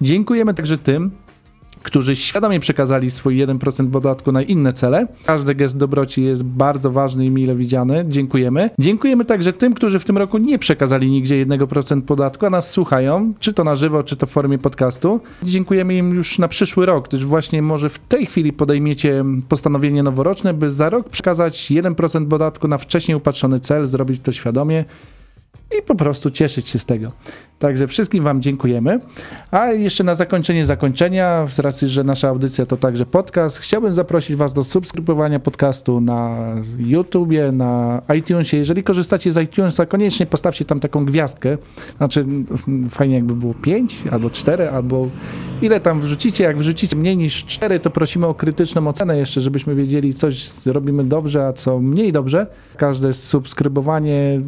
Dziękujemy 0.00 0.54
także 0.54 0.78
tym, 0.78 1.10
którzy 1.86 2.16
świadomie 2.16 2.60
przekazali 2.60 3.10
swój 3.10 3.46
1% 3.46 3.90
podatku 3.90 4.32
na 4.32 4.42
inne 4.42 4.72
cele. 4.72 5.06
Każdy 5.24 5.54
gest 5.54 5.76
dobroci 5.76 6.22
jest 6.22 6.44
bardzo 6.44 6.90
ważny 6.90 7.26
i 7.26 7.30
mile 7.30 7.54
widziany. 7.54 8.04
Dziękujemy. 8.08 8.70
Dziękujemy 8.78 9.24
także 9.24 9.52
tym, 9.52 9.74
którzy 9.74 9.98
w 9.98 10.04
tym 10.04 10.18
roku 10.18 10.38
nie 10.38 10.58
przekazali 10.58 11.10
nigdzie 11.10 11.46
1% 11.46 12.02
podatku, 12.02 12.46
a 12.46 12.50
nas 12.50 12.70
słuchają, 12.70 13.32
czy 13.40 13.52
to 13.52 13.64
na 13.64 13.76
żywo, 13.76 14.02
czy 14.02 14.16
to 14.16 14.26
w 14.26 14.30
formie 14.30 14.58
podcastu. 14.58 15.20
Dziękujemy 15.42 15.94
im 15.94 16.14
już 16.14 16.38
na 16.38 16.48
przyszły 16.48 16.86
rok, 16.86 17.08
gdyż 17.08 17.26
właśnie 17.26 17.62
może 17.62 17.88
w 17.88 17.98
tej 17.98 18.26
chwili 18.26 18.52
podejmiecie 18.52 19.24
postanowienie 19.48 20.02
noworoczne, 20.02 20.54
by 20.54 20.70
za 20.70 20.90
rok 20.90 21.08
przekazać 21.08 21.70
1% 21.70 22.28
podatku 22.28 22.68
na 22.68 22.78
wcześniej 22.78 23.16
upatrzony 23.16 23.60
cel, 23.60 23.86
zrobić 23.86 24.20
to 24.22 24.32
świadomie 24.32 24.84
i 25.78 25.82
po 25.82 25.94
prostu 25.94 26.30
cieszyć 26.30 26.68
się 26.68 26.78
z 26.78 26.86
tego. 26.86 27.12
Także 27.58 27.86
wszystkim 27.86 28.24
Wam 28.24 28.42
dziękujemy. 28.42 29.00
A 29.50 29.66
jeszcze 29.66 30.04
na 30.04 30.14
zakończenie 30.14 30.64
zakończenia, 30.64 31.46
z 31.50 31.58
racji, 31.58 31.88
że 31.88 32.04
nasza 32.04 32.28
audycja 32.28 32.66
to 32.66 32.76
także 32.76 33.06
podcast, 33.06 33.58
chciałbym 33.58 33.92
zaprosić 33.92 34.36
Was 34.36 34.54
do 34.54 34.64
subskrybowania 34.64 35.40
podcastu 35.40 36.00
na 36.00 36.36
YouTubie, 36.78 37.52
na 37.52 38.02
iTunesie. 38.18 38.56
Jeżeli 38.56 38.82
korzystacie 38.82 39.32
z 39.32 39.36
iTunesa, 39.36 39.86
koniecznie 39.86 40.26
postawcie 40.26 40.64
tam 40.64 40.80
taką 40.80 41.04
gwiazdkę. 41.04 41.58
Znaczy, 41.96 42.26
fajnie 42.90 43.14
jakby 43.14 43.34
było 43.34 43.54
5 43.54 44.02
albo 44.10 44.30
4, 44.30 44.70
albo 44.70 45.08
ile 45.62 45.80
tam 45.80 46.00
wrzucicie. 46.00 46.44
Jak 46.44 46.58
wrzucicie 46.58 46.96
mniej 46.96 47.16
niż 47.16 47.44
4, 47.44 47.80
to 47.80 47.90
prosimy 47.90 48.26
o 48.26 48.34
krytyczną 48.34 48.88
ocenę 48.88 49.18
jeszcze, 49.18 49.40
żebyśmy 49.40 49.74
wiedzieli, 49.74 50.14
coś 50.14 50.66
robimy 50.66 51.04
dobrze, 51.04 51.46
a 51.46 51.52
co 51.52 51.80
mniej 51.80 52.12
dobrze. 52.12 52.46
Każde 52.76 53.12
subskrybowanie 53.12 54.40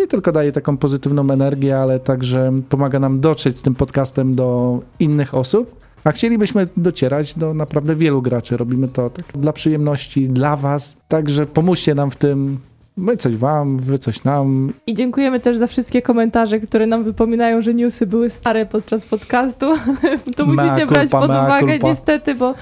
nie 0.00 0.06
tylko 0.06 0.32
daje 0.32 0.52
taką 0.52 0.76
pozytywną 0.76 1.30
energię, 1.30 1.78
ale 1.78 2.00
także 2.00 2.52
pomaga 2.68 2.98
nam 2.98 3.20
dotrzeć 3.20 3.58
z 3.58 3.62
tym 3.62 3.74
podcastem 3.74 4.34
do 4.34 4.80
innych 4.98 5.34
osób. 5.34 5.80
A 6.04 6.12
chcielibyśmy 6.12 6.68
docierać 6.76 7.34
do 7.34 7.54
naprawdę 7.54 7.96
wielu 7.96 8.22
graczy. 8.22 8.56
Robimy 8.56 8.88
to 8.88 9.10
tak 9.10 9.24
dla 9.34 9.52
przyjemności, 9.52 10.28
dla 10.28 10.56
Was. 10.56 10.96
Także 11.08 11.46
pomóżcie 11.46 11.94
nam 11.94 12.10
w 12.10 12.16
tym. 12.16 12.58
My 13.00 13.16
coś 13.16 13.36
Wam, 13.36 13.78
Wy 13.78 13.98
coś 13.98 14.24
nam. 14.24 14.72
I 14.86 14.94
dziękujemy 14.94 15.40
też 15.40 15.56
za 15.56 15.66
wszystkie 15.66 16.02
komentarze, 16.02 16.60
które 16.60 16.86
nam 16.86 17.04
wypominają, 17.04 17.62
że 17.62 17.74
newsy 17.74 18.06
były 18.06 18.30
stare 18.30 18.66
podczas 18.66 19.06
podcastu. 19.06 19.66
to 20.36 20.46
Mea 20.46 20.52
musicie 20.52 20.86
culpa, 20.86 20.94
brać 20.94 21.10
pod 21.10 21.24
uwagę 21.24 21.78
niestety, 21.78 22.34
bo 22.34 22.54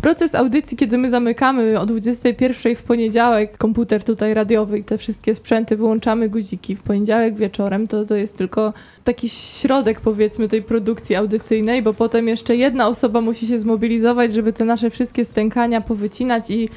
proces 0.00 0.34
audycji, 0.34 0.76
kiedy 0.76 0.98
my 0.98 1.10
zamykamy 1.10 1.80
o 1.80 1.86
21 1.86 2.76
w 2.76 2.82
poniedziałek, 2.82 3.58
komputer 3.58 4.04
tutaj 4.04 4.34
radiowy 4.34 4.78
i 4.78 4.84
te 4.84 4.98
wszystkie 4.98 5.34
sprzęty, 5.34 5.76
wyłączamy 5.76 6.28
guziki 6.28 6.76
w 6.76 6.82
poniedziałek 6.82 7.36
wieczorem, 7.36 7.86
to, 7.86 8.04
to 8.04 8.16
jest 8.16 8.38
tylko 8.38 8.72
taki 9.04 9.28
środek 9.28 10.00
powiedzmy 10.00 10.48
tej 10.48 10.62
produkcji 10.62 11.16
audycyjnej, 11.16 11.82
bo 11.82 11.94
potem 11.94 12.28
jeszcze 12.28 12.56
jedna 12.56 12.88
osoba 12.88 13.20
musi 13.20 13.46
się 13.46 13.58
zmobilizować, 13.58 14.32
żeby 14.32 14.52
te 14.52 14.64
nasze 14.64 14.90
wszystkie 14.90 15.24
stękania 15.24 15.80
powycinać 15.80 16.50
i 16.50 16.68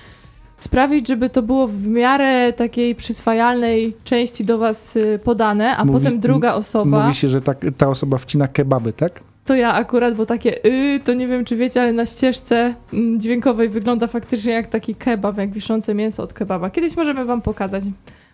sprawić, 0.57 1.07
żeby 1.07 1.29
to 1.29 1.41
było 1.41 1.67
w 1.67 1.87
miarę 1.87 2.53
takiej 2.53 2.95
przyswajalnej 2.95 3.95
części 4.03 4.45
do 4.45 4.57
was 4.57 4.95
y, 4.95 5.19
podane, 5.23 5.77
a 5.77 5.85
Mówi- 5.85 5.99
potem 5.99 6.19
druga 6.19 6.53
osoba, 6.53 7.03
Mówi 7.03 7.15
się, 7.15 7.27
że 7.27 7.41
tak, 7.41 7.57
ta 7.77 7.87
osoba 7.89 8.17
wcina 8.17 8.47
kebaby, 8.47 8.93
tak? 8.93 9.19
to 9.45 9.55
ja 9.55 9.73
akurat, 9.73 10.15
bo 10.15 10.25
takie 10.25 10.65
y, 10.65 10.99
to 11.03 11.13
nie 11.13 11.27
wiem 11.27 11.45
czy 11.45 11.55
wiecie, 11.55 11.81
ale 11.81 11.93
na 11.93 12.05
ścieżce 12.05 12.73
mm, 12.93 13.19
dźwiękowej 13.19 13.69
wygląda 13.69 14.07
faktycznie 14.07 14.53
jak 14.53 14.67
taki 14.67 14.95
kebab, 14.95 15.37
jak 15.37 15.51
wiszące 15.51 15.93
mięso 15.93 16.23
od 16.23 16.33
kebaba. 16.33 16.69
Kiedyś 16.69 16.95
możemy 16.95 17.25
wam 17.25 17.41
pokazać. 17.41 17.83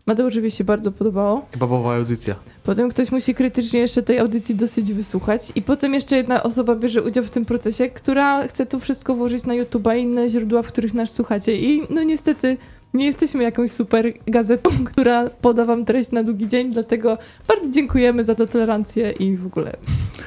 Mateuszowi 0.06 0.52
się 0.52 0.64
bardzo 0.64 0.92
podobało. 0.92 1.46
Babowa 1.58 1.96
audycja. 1.96 2.36
Potem 2.64 2.90
ktoś 2.90 3.12
musi 3.12 3.36
krytycznie 3.36 3.80
jeszcze 3.80 4.04
tej 4.04 4.20
audycji 4.20 4.56
dosyć 4.56 4.94
wysłuchać 4.94 5.52
i 5.56 5.62
potem 5.62 5.94
jeszcze 5.94 6.16
jedna 6.16 6.44
osoba 6.44 6.76
bierze 6.76 7.04
udział 7.04 7.24
w 7.24 7.30
tym 7.30 7.46
procesie, 7.46 7.90
która 7.90 8.48
chce 8.48 8.66
to 8.66 8.80
wszystko 8.80 9.16
włożyć 9.16 9.46
na 9.46 9.54
YouTube'a 9.54 9.98
i 9.98 10.02
inne 10.02 10.30
źródła, 10.30 10.62
w 10.62 10.68
których 10.68 10.94
nas 10.94 11.12
słuchacie 11.12 11.58
i 11.58 11.82
no 11.90 12.04
niestety 12.04 12.58
nie 12.94 13.06
jesteśmy 13.06 13.44
jakąś 13.44 13.72
super 13.72 14.14
gazetą, 14.28 14.70
która 14.92 15.30
poda 15.30 15.66
wam 15.66 15.86
treść 15.86 16.12
na 16.12 16.24
długi 16.24 16.48
dzień, 16.48 16.72
dlatego 16.72 17.18
bardzo 17.48 17.70
dziękujemy 17.70 18.24
za 18.24 18.36
tę 18.36 18.48
tolerancję 18.48 19.12
i 19.12 19.38
w 19.38 19.46
ogóle. 19.46 19.74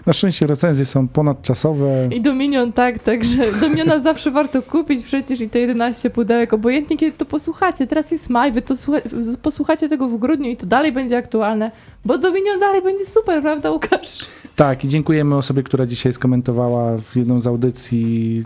Na 0.06 0.12
szczęście 0.12 0.46
recenzje 0.46 0.86
są 0.86 1.08
ponadczasowe. 1.08 2.08
I 2.10 2.20
Dominion 2.20 2.72
tak, 2.72 2.98
także 2.98 3.52
Dominiona 3.60 3.98
zawsze 3.98 4.30
warto 4.30 4.62
kupić 4.62 5.02
przecież 5.04 5.40
i 5.40 5.48
te 5.50 5.58
11 5.60 6.10
pudełek, 6.10 6.52
obojętnie 6.52 6.96
kiedy 6.96 7.16
to 7.18 7.24
posłuchacie. 7.24 7.86
Teraz 7.86 8.10
jest 8.10 8.30
maj, 8.30 8.52
wy 8.52 8.62
to 8.62 8.74
słucha- 8.76 9.36
posłuchacie 9.42 9.88
tego 9.88 10.08
w 10.08 10.18
grudniu 10.18 10.50
i 10.50 10.56
to 10.56 10.66
dalej 10.66 10.92
będzie 10.92 11.16
aktualne, 11.16 11.70
bo 12.04 12.18
Dominion 12.18 12.58
dalej 12.60 12.82
będzie 12.82 13.06
super, 13.06 13.42
prawda 13.42 13.70
Łukasz? 13.70 14.18
Tak, 14.56 14.84
i 14.84 14.88
dziękujemy 14.88 15.36
osobie, 15.36 15.62
która 15.62 15.86
dzisiaj 15.86 16.12
skomentowała 16.12 16.98
w 16.98 17.16
jedną 17.16 17.40
z 17.40 17.46
audycji, 17.46 18.44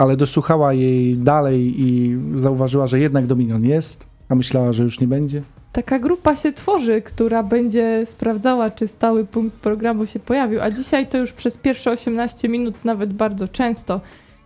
ale 0.00 0.16
dosłuchała 0.16 0.72
jej 0.72 1.16
dalej 1.16 1.82
i 1.82 2.16
zauważyła, 2.36 2.86
że 2.86 3.00
jednak 3.00 3.26
Dominion 3.26 3.64
jest, 3.64 4.06
a 4.28 4.34
myślała, 4.34 4.72
że 4.72 4.82
już 4.82 5.00
nie 5.00 5.06
będzie. 5.06 5.42
Taka 5.72 5.98
grupa 5.98 6.36
się 6.36 6.52
tworzy, 6.52 7.02
która 7.02 7.42
będzie 7.42 8.06
sprawdzała, 8.06 8.70
czy 8.70 8.88
stały 8.88 9.24
punkt 9.24 9.56
programu 9.56 10.06
się 10.06 10.20
pojawił, 10.20 10.60
a 10.60 10.70
dzisiaj 10.70 11.06
to 11.06 11.18
już 11.18 11.32
przez 11.32 11.56
pierwsze 11.56 11.90
18 11.90 12.48
minut 12.48 12.74
nawet 12.84 13.12
bardzo 13.12 13.48
często. 13.48 14.00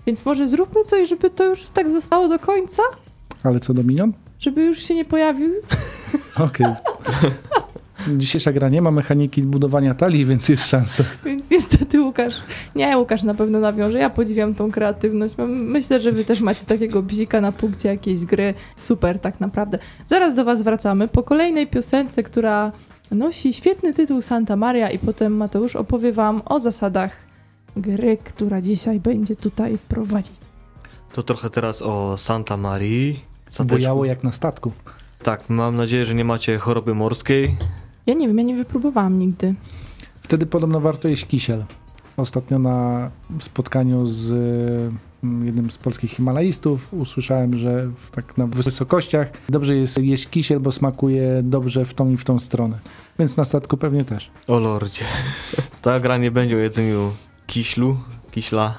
Więc 0.07 0.25
może 0.25 0.49
zróbmy 0.49 0.85
coś, 0.85 1.09
żeby 1.09 1.31
to 1.31 1.45
już 1.45 1.67
tak 1.67 1.91
zostało 1.91 2.29
do 2.29 2.39
końca? 2.39 2.83
Ale 3.43 3.61
co 3.61 3.75
Dominion? 3.75 4.13
Żeby 4.41 4.65
już 4.65 4.79
się 4.79 4.95
nie 4.95 5.05
pojawił? 5.05 5.51
Okej. 6.37 6.67
Dzisiejsza 8.17 8.53
gra 8.53 8.69
nie 8.69 8.83
ma 8.83 8.91
mechaniki 8.91 9.43
budowania 9.43 9.95
talii, 9.95 10.27
więc 10.27 10.49
jest 10.49 10.67
szansa. 10.67 11.05
Niestety 11.55 12.03
Łukasz, 12.03 12.35
nie 12.75 12.99
Łukasz 12.99 13.23
na 13.23 13.35
pewno 13.35 13.61
nawiąże, 13.61 13.99
ja 13.99 14.11
podziwiam 14.11 14.55
tą 14.55 14.73
kreatywność. 14.73 15.35
Myślę, 15.49 16.01
że 16.01 16.13
wy 16.13 16.25
też 16.25 16.41
macie 16.41 16.65
takiego 16.65 17.03
bzika 17.03 17.41
na 17.41 17.53
punkcie 17.53 17.89
jakiejś 17.89 18.25
gry. 18.25 18.55
Super 18.77 19.19
tak 19.19 19.41
naprawdę. 19.41 19.79
Zaraz 20.07 20.35
do 20.35 20.45
was 20.45 20.63
wracamy 20.63 21.09
po 21.09 21.23
kolejnej 21.23 21.67
piosence, 21.67 22.23
która 22.23 22.73
nosi 23.11 23.53
świetny 23.53 23.95
tytuł 23.95 24.23
Santa 24.23 24.57
Maria 24.57 24.91
i 24.91 24.99
potem 24.99 25.37
Mateusz 25.37 25.77
opowie 25.77 26.13
wam 26.13 26.43
o 26.45 26.61
zasadach 26.61 27.17
gry, 27.77 28.17
która 28.17 28.61
dzisiaj 28.61 29.01
będzie 29.01 29.37
tutaj 29.37 29.79
prowadzić. 29.89 30.37
To 31.13 31.23
trochę 31.23 31.51
teraz 31.51 31.83
o 31.83 32.19
Santa 32.19 32.57
Marii. 32.57 33.21
Bojało 33.65 34.05
jak 34.05 34.25
na 34.25 34.33
statku. 34.33 34.73
Tak, 35.23 35.41
mam 35.49 35.77
nadzieję, 35.77 36.07
że 36.07 36.15
nie 36.15 36.25
macie 36.25 36.59
choroby 36.59 36.95
morskiej. 36.95 37.57
Ja 38.07 38.15
nie 38.15 38.29
wiem, 38.29 38.39
ja 38.39 38.45
nie 38.45 38.57
wypróbowałam 38.57 39.19
nigdy. 39.19 39.55
Wtedy 40.25 40.47
podobno 40.47 40.81
warto 40.81 41.09
jeść 41.09 41.27
kisiel. 41.27 41.65
Ostatnio 42.17 42.59
na 42.59 43.11
spotkaniu 43.41 44.07
z 44.07 44.33
mm, 45.25 45.47
jednym 45.47 45.71
z 45.71 45.79
polskich 45.79 46.11
himalaistów 46.11 46.95
usłyszałem, 46.95 47.59
że 47.59 47.87
w, 47.87 48.11
tak 48.11 48.39
na 48.39 48.47
wysokościach 48.47 49.33
dobrze 49.49 49.77
jest 49.77 49.99
jeść 49.99 50.29
kisiel, 50.29 50.61
bo 50.61 50.73
smakuje 50.73 51.41
dobrze 51.43 51.85
w 51.85 51.95
tą 51.95 52.11
i 52.11 52.17
w 52.17 52.25
tą 52.25 52.39
stronę. 52.39 52.79
Więc 53.19 53.37
na 53.37 53.45
statku 53.45 53.77
pewnie 53.77 54.05
też. 54.05 54.31
O 54.49 54.59
lordzie. 54.59 55.05
Ta 55.83 56.01
gra 56.01 56.19
nie 56.19 56.31
będzie 56.31 56.57
o 56.57 56.59
jedzeniu 56.59 57.13
kiślu, 57.47 57.97
kiśla. 58.31 58.75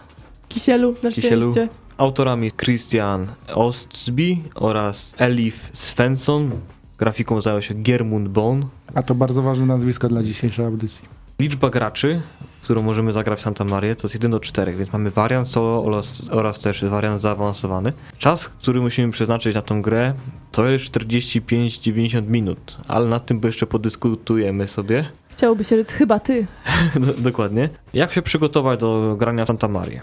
Kisielu, 0.47 0.95
na 1.03 1.11
Kisielu. 1.11 1.51
szczęście. 1.51 1.75
Autorami 1.97 2.51
Christian 2.51 3.27
Ostby 3.53 4.37
oraz 4.55 5.13
Elif 5.17 5.71
Svensson. 5.73 6.51
Grafiką 6.97 7.41
zajął 7.41 7.61
się 7.61 7.73
Germund 7.73 8.27
Bone. 8.27 8.65
A 8.93 9.03
to 9.03 9.15
bardzo 9.15 9.41
ważne 9.41 9.65
nazwisko 9.65 10.07
dla 10.07 10.23
dzisiejszej 10.23 10.65
audycji. 10.65 11.14
Liczba 11.39 11.69
graczy, 11.69 12.21
w 12.59 12.63
którą 12.63 12.81
możemy 12.81 13.13
zagrać 13.13 13.39
w 13.39 13.41
Santa 13.41 13.63
Maria, 13.63 13.95
to 13.95 14.01
jest 14.07 14.13
1 14.15 14.31
do 14.31 14.39
4, 14.39 14.75
więc 14.75 14.93
mamy 14.93 15.11
wariant 15.11 15.47
solo 15.47 15.83
oraz, 15.85 16.21
oraz 16.31 16.59
też 16.59 16.85
wariant 16.85 17.21
zaawansowany. 17.21 17.93
Czas, 18.17 18.45
który 18.47 18.81
musimy 18.81 19.11
przeznaczyć 19.11 19.55
na 19.55 19.61
tą 19.61 19.81
grę, 19.81 20.13
to 20.51 20.65
jest 20.65 20.85
45-90 20.85 22.27
minut, 22.27 22.77
ale 22.87 23.05
nad 23.05 23.25
tym 23.25 23.41
jeszcze 23.43 23.67
podyskutujemy 23.67 24.67
sobie. 24.67 25.05
Chciałoby 25.29 25.63
się 25.63 25.77
rzec 25.77 25.91
chyba 25.91 26.19
ty. 26.19 26.47
Do- 26.99 27.13
Dokładnie. 27.13 27.69
Jak 27.93 28.11
się 28.13 28.21
przygotować 28.21 28.79
do 28.79 29.15
grania 29.19 29.45
w 29.45 29.47
Santa 29.47 29.67
Maria? 29.67 30.01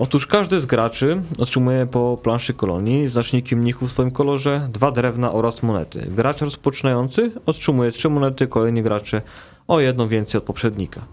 Otóż 0.00 0.26
każdy 0.26 0.60
z 0.60 0.66
graczy 0.66 1.22
otrzymuje 1.38 1.86
po 1.86 2.18
planszy 2.22 2.54
kolonii 2.54 3.08
znacznikiem 3.08 3.58
mnichu 3.58 3.86
w 3.86 3.90
swoim 3.90 4.10
kolorze, 4.10 4.68
dwa 4.72 4.90
drewna 4.90 5.32
oraz 5.32 5.62
monety. 5.62 6.06
Gracz 6.10 6.40
rozpoczynający 6.40 7.32
otrzymuje 7.46 7.92
trzy 7.92 8.08
monety, 8.08 8.46
kolejni 8.46 8.82
gracze 8.82 9.22
o 9.68 9.80
jedną 9.80 10.08
więcej 10.08 10.38
od 10.38 10.44
poprzednika. 10.44 11.04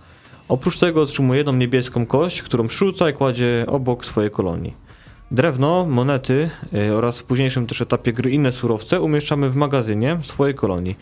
Oprócz 0.50 0.80
tego 0.80 1.02
otrzymuje 1.02 1.38
jedną 1.38 1.54
niebieską 1.54 2.06
kość, 2.06 2.42
którą 2.42 2.68
przerzuca 2.68 3.10
i 3.10 3.14
kładzie 3.14 3.66
obok 3.68 4.06
swojej 4.06 4.32
kolonii. 4.32 4.74
Drewno, 5.32 5.86
monety 5.86 6.50
y, 6.74 6.96
oraz 6.96 7.20
w 7.20 7.24
późniejszym 7.24 7.68
też 7.68 7.82
etapie 7.82 8.14
gry 8.14 8.32
inne 8.32 8.52
surowce 8.52 9.02
umieszczamy 9.02 9.50
w 9.50 9.56
magazynie 9.56 10.18
swojej 10.22 10.56
kolonii. 10.56 10.96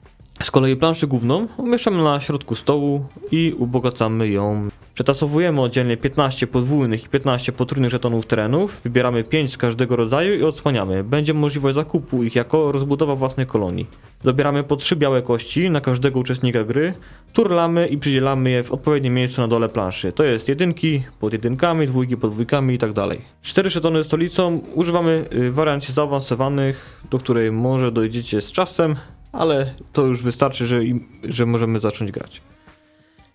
Z 0.43 0.51
kolei 0.51 0.75
planszę 0.75 1.07
główną 1.07 1.47
umieszczamy 1.57 2.03
na 2.03 2.19
środku 2.19 2.55
stołu 2.55 3.05
i 3.31 3.55
ubogacamy 3.57 4.29
ją. 4.29 4.69
Przetasowujemy 4.93 5.61
oddzielnie 5.61 5.97
15 5.97 6.47
podwójnych 6.47 7.05
i 7.05 7.09
15 7.09 7.51
potrójnych 7.51 7.91
żetonów 7.91 8.25
terenów, 8.25 8.81
wybieramy 8.83 9.23
5 9.23 9.53
z 9.53 9.57
każdego 9.57 9.95
rodzaju 9.95 10.39
i 10.39 10.43
odsłaniamy. 10.43 11.03
Będzie 11.03 11.33
możliwość 11.33 11.75
zakupu 11.75 12.23
ich 12.23 12.35
jako 12.35 12.71
rozbudowa 12.71 13.15
własnej 13.15 13.47
kolonii. 13.47 13.87
Zabieramy 14.23 14.63
po 14.63 14.75
trzy 14.75 14.95
białe 14.95 15.21
kości 15.21 15.69
na 15.69 15.81
każdego 15.81 16.19
uczestnika 16.19 16.63
gry, 16.63 16.93
turlamy 17.33 17.87
i 17.87 17.97
przydzielamy 17.97 18.49
je 18.49 18.63
w 18.63 18.71
odpowiednim 18.71 19.13
miejscu 19.13 19.41
na 19.41 19.47
dole 19.47 19.69
planszy. 19.69 20.11
To 20.11 20.23
jest 20.23 20.49
jedynki 20.49 21.03
pod 21.19 21.33
jedynkami, 21.33 21.87
dwójki 21.87 22.17
pod 22.17 22.31
dwójkami 22.31 22.75
i 22.75 22.77
tak 22.77 22.93
dalej. 22.93 23.21
Cztery 23.41 23.69
żetony 23.69 24.03
stolicą 24.03 24.61
używamy 24.75 25.25
y, 25.33 25.51
w 25.51 25.53
wariancie 25.53 25.93
zaawansowanych, 25.93 27.01
do 27.11 27.19
której 27.19 27.51
może 27.51 27.91
dojdziecie 27.91 28.41
z 28.41 28.51
czasem, 28.51 28.95
ale 29.31 29.73
to 29.93 30.05
już 30.05 30.23
wystarczy, 30.23 30.65
że, 30.67 30.85
im- 30.85 31.07
że 31.23 31.45
możemy 31.45 31.79
zacząć 31.79 32.11
grać. 32.11 32.41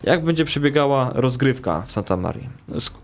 Jak 0.04 0.24
będzie 0.24 0.44
przebiegała 0.44 1.10
rozgrywka 1.14 1.82
w 1.86 1.92
Santa 1.92 2.16
Marii? 2.16 2.48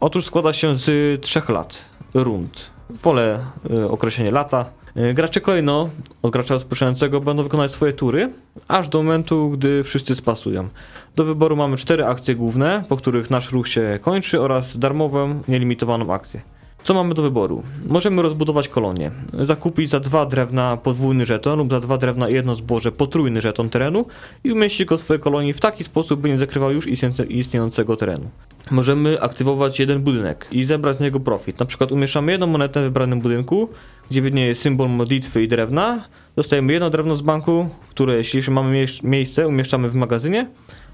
Otóż 0.01 0.25
składa 0.25 0.53
się 0.53 0.75
z 0.75 1.21
trzech 1.23 1.49
lat, 1.49 1.79
rund. 2.15 2.71
Wolę 2.91 3.39
y, 3.71 3.89
określenie 3.91 4.31
lata. 4.31 4.65
Y, 4.97 5.15
gracze 5.15 5.41
kolejno 5.41 5.89
od 6.23 6.33
gracza 6.33 6.55
rozpoczynającego 6.55 7.21
będą 7.21 7.43
wykonać 7.43 7.73
swoje 7.73 7.93
tury, 7.93 8.33
aż 8.69 8.89
do 8.89 9.03
momentu, 9.03 9.51
gdy 9.51 9.85
wszyscy 9.85 10.15
spasują. 10.15 10.69
Do 11.17 11.25
wyboru 11.25 11.57
mamy 11.57 11.77
cztery 11.77 12.05
akcje 12.07 12.35
główne, 12.35 12.85
po 12.89 12.97
których 12.97 13.31
nasz 13.31 13.53
ruch 13.53 13.69
się 13.69 13.99
kończy 14.03 14.41
oraz 14.41 14.79
darmową, 14.79 15.41
nielimitowaną 15.49 16.13
akcję. 16.13 16.41
Co 16.83 16.95
mamy 16.95 17.15
do 17.15 17.23
wyboru? 17.23 17.63
Możemy 17.87 18.23
rozbudować 18.23 18.69
kolonię, 18.69 19.11
zakupić 19.33 19.91
za 19.91 20.01
dwa 20.01 20.27
drewna 20.27 20.77
podwójny 20.77 21.27
żeton 21.27 21.59
lub 21.59 21.71
za 21.71 21.81
dwa 21.81 21.99
drewna 21.99 22.29
i 22.29 22.35
jedno 22.35 22.55
zboże 22.55 22.93
potrójny 22.93 23.41
żeton 23.41 23.69
terenu 23.71 24.05
i 24.45 24.53
umieścić 24.53 24.87
go 24.87 24.99
w 24.99 25.01
swojej 25.01 25.23
kolonii 25.23 25.53
w 25.53 25.61
taki 25.61 25.85
sposób, 25.85 26.21
by 26.21 26.29
nie 26.29 26.39
zakrywał 26.39 26.73
już 26.73 26.87
istniejące- 26.87 27.27
istniejącego 27.27 27.97
terenu. 27.97 28.31
Możemy 28.71 29.21
aktywować 29.21 29.81
jeden 29.81 30.03
budynek 30.03 30.47
i 30.53 30.65
zebrać 30.65 30.97
z 30.97 31.01
niego 31.01 31.21
profit. 31.21 31.59
Na 31.61 31.67
przykład 31.67 31.93
umieszczamy 31.93 32.33
jedną 32.33 32.47
monetę 32.47 32.81
w 32.81 32.85
wybranym 32.85 33.21
budynku, 33.21 33.69
gdzie 34.11 34.23
widnieje 34.23 34.55
symbol 34.55 34.89
modlitwy 34.91 35.43
i 35.43 35.49
drewna. 35.49 36.05
Dostajemy 36.37 36.73
jedno 36.73 36.91
drewno 36.91 37.17
z 37.17 37.23
banku, 37.23 37.69
które 37.91 38.17
jeśli 38.17 38.37
jeszcze 38.37 38.53
mamy 38.53 38.71
mie- 38.71 39.03
miejsce, 39.03 39.49
umieszczamy 39.49 39.89
w 39.89 39.95
magazynie 39.95 40.47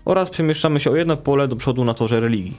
oraz 0.05 0.31
przemieszczamy 0.31 0.81
się 0.81 0.91
o 0.91 0.97
jedno 0.97 1.17
pole 1.17 1.49
do 1.49 1.57
przodu 1.57 1.85
na 1.85 1.95
torze 1.95 2.21
religii. 2.21 2.57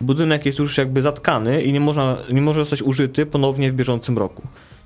Budynek 0.00 0.46
jest 0.46 0.58
już 0.58 0.78
jakby 0.78 1.02
zatkany 1.02 1.62
i 1.62 1.72
nie, 1.72 1.80
można, 1.80 2.16
nie 2.32 2.42
może 2.42 2.60
zostać 2.60 2.82
użyty 2.82 3.26
ponownie 3.26 3.72
w 3.72 3.74
bieżącym 3.74 4.18
roku. 4.18 4.42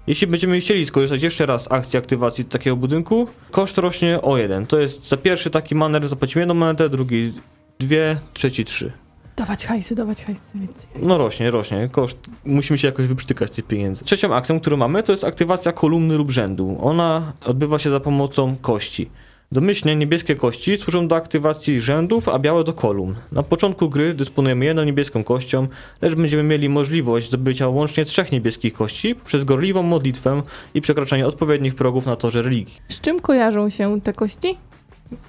Jeśli 0.07 0.27
będziemy 0.27 0.61
chcieli 0.61 0.87
skorzystać 0.87 1.23
jeszcze 1.23 1.47
raz 1.47 1.63
z 1.63 1.73
akcji 1.73 1.99
aktywacji 1.99 2.45
takiego 2.45 2.77
budynku, 2.77 3.29
koszt 3.51 3.79
rośnie 3.79 4.23
o 4.23 4.37
jeden. 4.37 4.67
To 4.67 4.79
jest 4.79 5.09
za 5.09 5.17
pierwszy 5.17 5.51
taki 5.51 5.75
maner 5.75 6.09
zapłacimy 6.09 6.41
jedną 6.41 6.55
monetę, 6.55 6.89
drugi 6.89 7.33
dwie, 7.79 8.17
trzeci 8.33 8.65
trzy. 8.65 8.93
Dawać 9.37 9.67
hajsy, 9.67 9.95
dawać 9.95 10.25
hajsy 10.25 10.59
więcej. 10.59 10.87
No 11.03 11.19
rośnie, 11.19 11.51
rośnie. 11.51 11.89
Koszt. 11.93 12.19
Musimy 12.45 12.79
się 12.79 12.89
jakoś 12.89 13.07
wyprztykać 13.07 13.51
tych 13.51 13.67
pieniędzy. 13.67 14.05
Trzecią 14.05 14.35
akcją, 14.35 14.61
którą 14.61 14.77
mamy, 14.77 15.03
to 15.03 15.13
jest 15.13 15.25
aktywacja 15.25 15.73
kolumny 15.73 16.15
lub 16.17 16.31
rzędu. 16.31 16.77
Ona 16.81 17.33
odbywa 17.47 17.79
się 17.79 17.91
za 17.91 18.01
pomocą 18.01 18.57
kości. 18.63 19.11
Domyślnie 19.55 19.97
niebieskie 19.97 20.37
kości 20.37 20.77
służą 20.77 21.09
do 21.09 21.17
aktywacji 21.17 21.81
rzędów, 21.81 22.29
a 22.29 22.39
białe 22.39 22.65
do 22.65 22.73
kolumn. 22.73 23.15
Na 23.33 23.43
początku 23.43 23.89
gry 23.89 24.15
dysponujemy 24.15 24.65
jedną 24.65 24.85
niebieską 24.85 25.25
kością, 25.25 25.69
lecz 26.03 26.15
będziemy 26.15 26.43
mieli 26.43 26.69
możliwość 26.69 27.29
zdobycia 27.29 27.69
łącznie 27.69 28.05
trzech 28.05 28.33
niebieskich 28.33 28.75
kości 28.75 29.15
przez 29.15 29.45
gorliwą 29.45 29.83
modlitwę 29.83 30.43
i 30.75 30.81
przekraczanie 30.81 31.27
odpowiednich 31.27 31.75
progów 31.75 32.07
na 32.07 32.17
torze 32.17 32.43
religii. 32.43 32.81
Z 32.89 33.01
czym 33.01 33.21
kojarzą 33.21 33.71
się 33.71 34.01
te 34.01 34.13
kości 34.13 34.57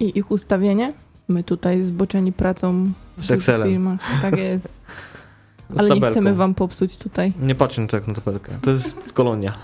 i 0.00 0.18
ich 0.18 0.30
ustawienie? 0.30 0.92
My 1.28 1.44
tutaj 1.44 1.82
zboczeni 1.82 2.32
pracą 2.32 2.92
w 3.18 3.24
Z 3.24 3.30
Excelem. 3.30 3.68
firmach. 3.68 4.00
Tak 4.22 4.38
jest. 4.50 4.86
Ale 5.76 5.90
nie 5.90 6.10
chcemy 6.10 6.34
wam 6.34 6.54
popsuć 6.54 6.96
tutaj. 6.96 7.32
Nie 7.42 7.54
patrzcie 7.54 7.82
na 7.82 7.88
tak 7.88 8.08
na 8.08 8.14
tabelkę. 8.14 8.58
To 8.62 8.70
jest 8.70 9.12
kolonia. 9.12 9.52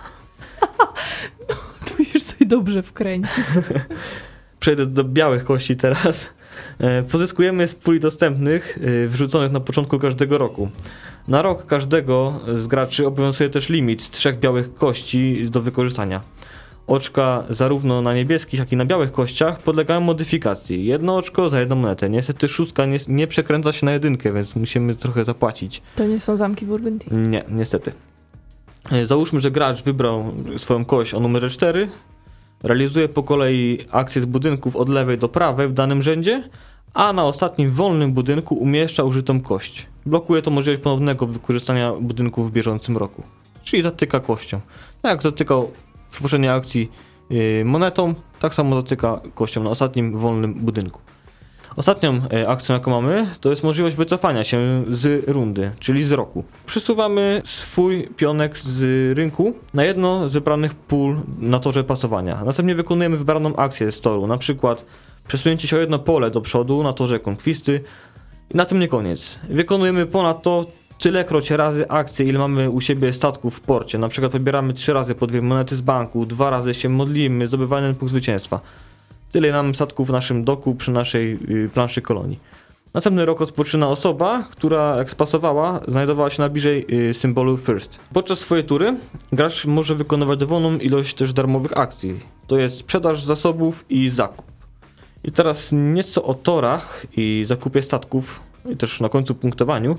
To 1.84 1.94
musisz 1.98 2.22
sobie 2.22 2.46
dobrze 2.46 2.82
wkręcić. 2.82 3.32
Przejdę 4.62 4.86
do 4.86 5.04
białych 5.04 5.44
kości 5.44 5.76
teraz. 5.76 6.28
E, 6.78 7.02
Pozyskujemy 7.02 7.68
z 7.68 7.74
puli 7.74 8.00
dostępnych, 8.00 8.78
e, 9.04 9.06
wrzuconych 9.06 9.52
na 9.52 9.60
początku 9.60 9.98
każdego 9.98 10.38
roku. 10.38 10.68
Na 11.28 11.42
rok 11.42 11.66
każdego 11.66 12.40
z 12.56 12.66
graczy 12.66 13.06
obowiązuje 13.06 13.50
też 13.50 13.68
limit 13.68 14.10
trzech 14.10 14.38
białych 14.38 14.74
kości 14.74 15.50
do 15.50 15.60
wykorzystania. 15.60 16.20
Oczka 16.86 17.44
zarówno 17.50 18.02
na 18.02 18.14
niebieskich, 18.14 18.60
jak 18.60 18.72
i 18.72 18.76
na 18.76 18.84
białych 18.84 19.12
kościach 19.12 19.58
podlegają 19.62 20.00
modyfikacji. 20.00 20.84
Jedno 20.84 21.16
oczko 21.16 21.48
za 21.48 21.60
jedną 21.60 21.76
monetę. 21.76 22.10
Niestety 22.10 22.48
szóstka 22.48 22.86
nie, 22.86 22.98
nie 23.08 23.26
przekręca 23.26 23.72
się 23.72 23.86
na 23.86 23.92
jedynkę, 23.92 24.32
więc 24.32 24.56
musimy 24.56 24.94
trochę 24.94 25.24
zapłacić. 25.24 25.82
To 25.96 26.06
nie 26.06 26.20
są 26.20 26.36
zamki 26.36 26.66
Burgundy. 26.66 27.04
Nie, 27.10 27.44
niestety. 27.48 27.92
E, 28.92 29.06
Załóżmy, 29.06 29.40
że 29.40 29.50
gracz 29.50 29.82
wybrał 29.82 30.32
swoją 30.58 30.84
kość 30.84 31.14
o 31.14 31.20
numerze 31.20 31.50
4, 31.50 31.88
realizuje 32.62 33.08
po 33.08 33.22
kolei 33.22 33.78
akcję 33.90 34.22
z 34.22 34.24
budynków 34.24 34.76
od 34.76 34.88
lewej 34.88 35.18
do 35.18 35.28
prawej 35.28 35.68
w 35.68 35.72
danym 35.72 36.02
rzędzie, 36.02 36.48
a 36.94 37.12
na 37.12 37.24
ostatnim 37.24 37.72
wolnym 37.72 38.12
budynku 38.12 38.54
umieszcza 38.54 39.04
użytą 39.04 39.40
kość. 39.40 39.86
Blokuje 40.06 40.42
to 40.42 40.50
możliwość 40.50 40.82
ponownego 40.82 41.26
wykorzystania 41.26 41.92
budynków 41.92 42.50
w 42.50 42.52
bieżącym 42.52 42.96
roku. 42.96 43.22
Czyli 43.62 43.82
zatyka 43.82 44.20
kością. 44.20 44.60
Tak 45.02 45.10
jak 45.10 45.22
zatykał 45.22 45.70
w 46.10 46.20
poprzedniej 46.20 46.50
akcji 46.50 46.90
yy, 47.30 47.64
monetą, 47.64 48.14
tak 48.40 48.54
samo 48.54 48.76
zatyka 48.76 49.20
kością 49.34 49.62
na 49.62 49.70
ostatnim 49.70 50.16
wolnym 50.16 50.54
budynku. 50.54 51.00
Ostatnią 51.76 52.20
e, 52.32 52.48
akcją, 52.48 52.74
jaką 52.74 52.90
mamy, 52.90 53.26
to 53.40 53.50
jest 53.50 53.62
możliwość 53.62 53.96
wycofania 53.96 54.44
się 54.44 54.84
z 54.90 55.28
rundy, 55.28 55.70
czyli 55.78 56.04
z 56.04 56.12
roku. 56.12 56.44
Przesuwamy 56.66 57.42
swój 57.44 58.08
pionek 58.16 58.58
z 58.58 59.12
rynku 59.18 59.54
na 59.74 59.84
jedno 59.84 60.28
z 60.28 60.32
wybranych 60.32 60.74
pól 60.74 61.16
na 61.38 61.60
torze 61.60 61.84
pasowania. 61.84 62.44
Następnie 62.44 62.74
wykonujemy 62.74 63.16
wybraną 63.16 63.56
akcję 63.56 63.92
z 63.92 64.00
toru, 64.00 64.26
na 64.26 64.38
przykład 64.38 64.84
przesunięcie 65.28 65.68
się 65.68 65.76
o 65.76 65.80
jedno 65.80 65.98
pole 65.98 66.30
do 66.30 66.40
przodu 66.40 66.82
na 66.82 66.92
torze 66.92 67.20
konkwisty. 67.20 67.80
I 68.50 68.56
na 68.56 68.66
tym 68.66 68.80
nie 68.80 68.88
koniec. 68.88 69.38
Wykonujemy 69.48 70.06
ponadto 70.06 70.66
tylekroć 70.98 71.50
razy 71.50 71.88
akcje, 71.88 72.26
ile 72.26 72.38
mamy 72.38 72.70
u 72.70 72.80
siebie 72.80 73.12
statków 73.12 73.56
w 73.56 73.60
porcie. 73.60 73.98
Na 73.98 74.08
przykład 74.08 74.32
pobieramy 74.32 74.74
trzy 74.74 74.92
razy 74.92 75.14
po 75.14 75.26
dwie 75.26 75.42
monety 75.42 75.76
z 75.76 75.80
banku, 75.80 76.26
dwa 76.26 76.50
razy 76.50 76.74
się 76.74 76.88
modlimy, 76.88 77.48
zdobywamy 77.48 77.94
punkt 77.94 78.10
zwycięstwa. 78.10 78.60
Tyle 79.32 79.52
nam 79.52 79.74
statków 79.74 80.08
w 80.08 80.10
naszym 80.10 80.44
doku 80.44 80.74
przy 80.74 80.90
naszej 80.90 81.38
y, 81.50 81.70
planszy 81.74 82.02
kolonii. 82.02 82.38
Następny 82.94 83.24
rok 83.26 83.40
rozpoczyna 83.40 83.88
osoba, 83.88 84.42
która 84.50 84.96
jak 84.96 85.10
spasowała, 85.10 85.80
znajdowała 85.88 86.30
się 86.30 86.42
najbliżej 86.42 86.86
y, 87.10 87.14
symbolu 87.14 87.58
First. 87.58 87.98
Podczas 88.12 88.38
swojej 88.38 88.64
tury 88.64 88.96
gracz 89.32 89.66
może 89.66 89.94
wykonywać 89.94 90.38
dowolną 90.38 90.78
ilość 90.78 91.14
też 91.14 91.32
darmowych 91.32 91.78
akcji. 91.78 92.20
To 92.46 92.58
jest 92.58 92.76
sprzedaż 92.78 93.24
zasobów 93.24 93.84
i 93.90 94.08
zakup. 94.08 94.46
I 95.24 95.32
teraz 95.32 95.68
nieco 95.72 96.22
o 96.22 96.34
torach 96.34 97.06
i 97.16 97.44
zakupie 97.46 97.82
statków, 97.82 98.40
i 98.70 98.76
też 98.76 99.00
na 99.00 99.08
końcu 99.08 99.34
punktowaniu. 99.34 99.98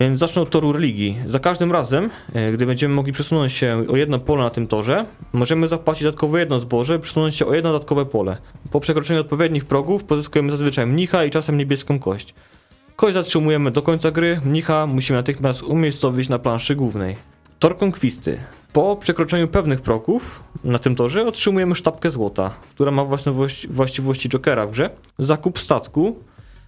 Więc 0.00 0.20
zacznę 0.20 0.42
od 0.42 0.50
toru 0.50 0.72
religii. 0.72 1.16
Za 1.26 1.38
każdym 1.38 1.72
razem, 1.72 2.10
e, 2.32 2.52
gdy 2.52 2.66
będziemy 2.66 2.94
mogli 2.94 3.12
przesunąć 3.12 3.52
się 3.52 3.84
o 3.88 3.96
jedno 3.96 4.18
pole 4.18 4.42
na 4.42 4.50
tym 4.50 4.66
torze, 4.66 5.04
możemy 5.32 5.68
zapłacić 5.68 6.02
dodatkowo 6.02 6.38
jedno 6.38 6.60
zboże, 6.60 6.98
przesunąć 6.98 7.36
się 7.36 7.46
o 7.46 7.54
jedno 7.54 7.72
dodatkowe 7.72 8.06
pole. 8.06 8.36
Po 8.70 8.80
przekroczeniu 8.80 9.20
odpowiednich 9.20 9.64
progów 9.64 10.04
pozyskujemy 10.04 10.50
zazwyczaj 10.50 10.86
mnicha 10.86 11.24
i 11.24 11.30
czasem 11.30 11.56
niebieską 11.56 11.98
kość. 11.98 12.34
Kość 12.96 13.14
zatrzymujemy 13.14 13.70
do 13.70 13.82
końca 13.82 14.10
gry, 14.10 14.40
mnicha 14.44 14.86
musimy 14.86 15.18
natychmiast 15.18 15.62
umiejscowić 15.62 16.28
na 16.28 16.38
planszy 16.38 16.76
głównej. 16.76 17.16
Tor 17.58 17.78
konkwisty. 17.78 18.38
Po 18.72 18.96
przekroczeniu 18.96 19.48
pewnych 19.48 19.80
progów 19.80 20.42
na 20.64 20.78
tym 20.78 20.94
torze 20.94 21.24
otrzymujemy 21.24 21.74
sztabkę 21.74 22.10
złota, 22.10 22.50
która 22.74 22.90
ma 22.90 23.04
właściwości 23.70 24.28
Jokera 24.28 24.66
w 24.66 24.70
grze. 24.70 24.90
Zakup 25.18 25.58
statku 25.58 26.16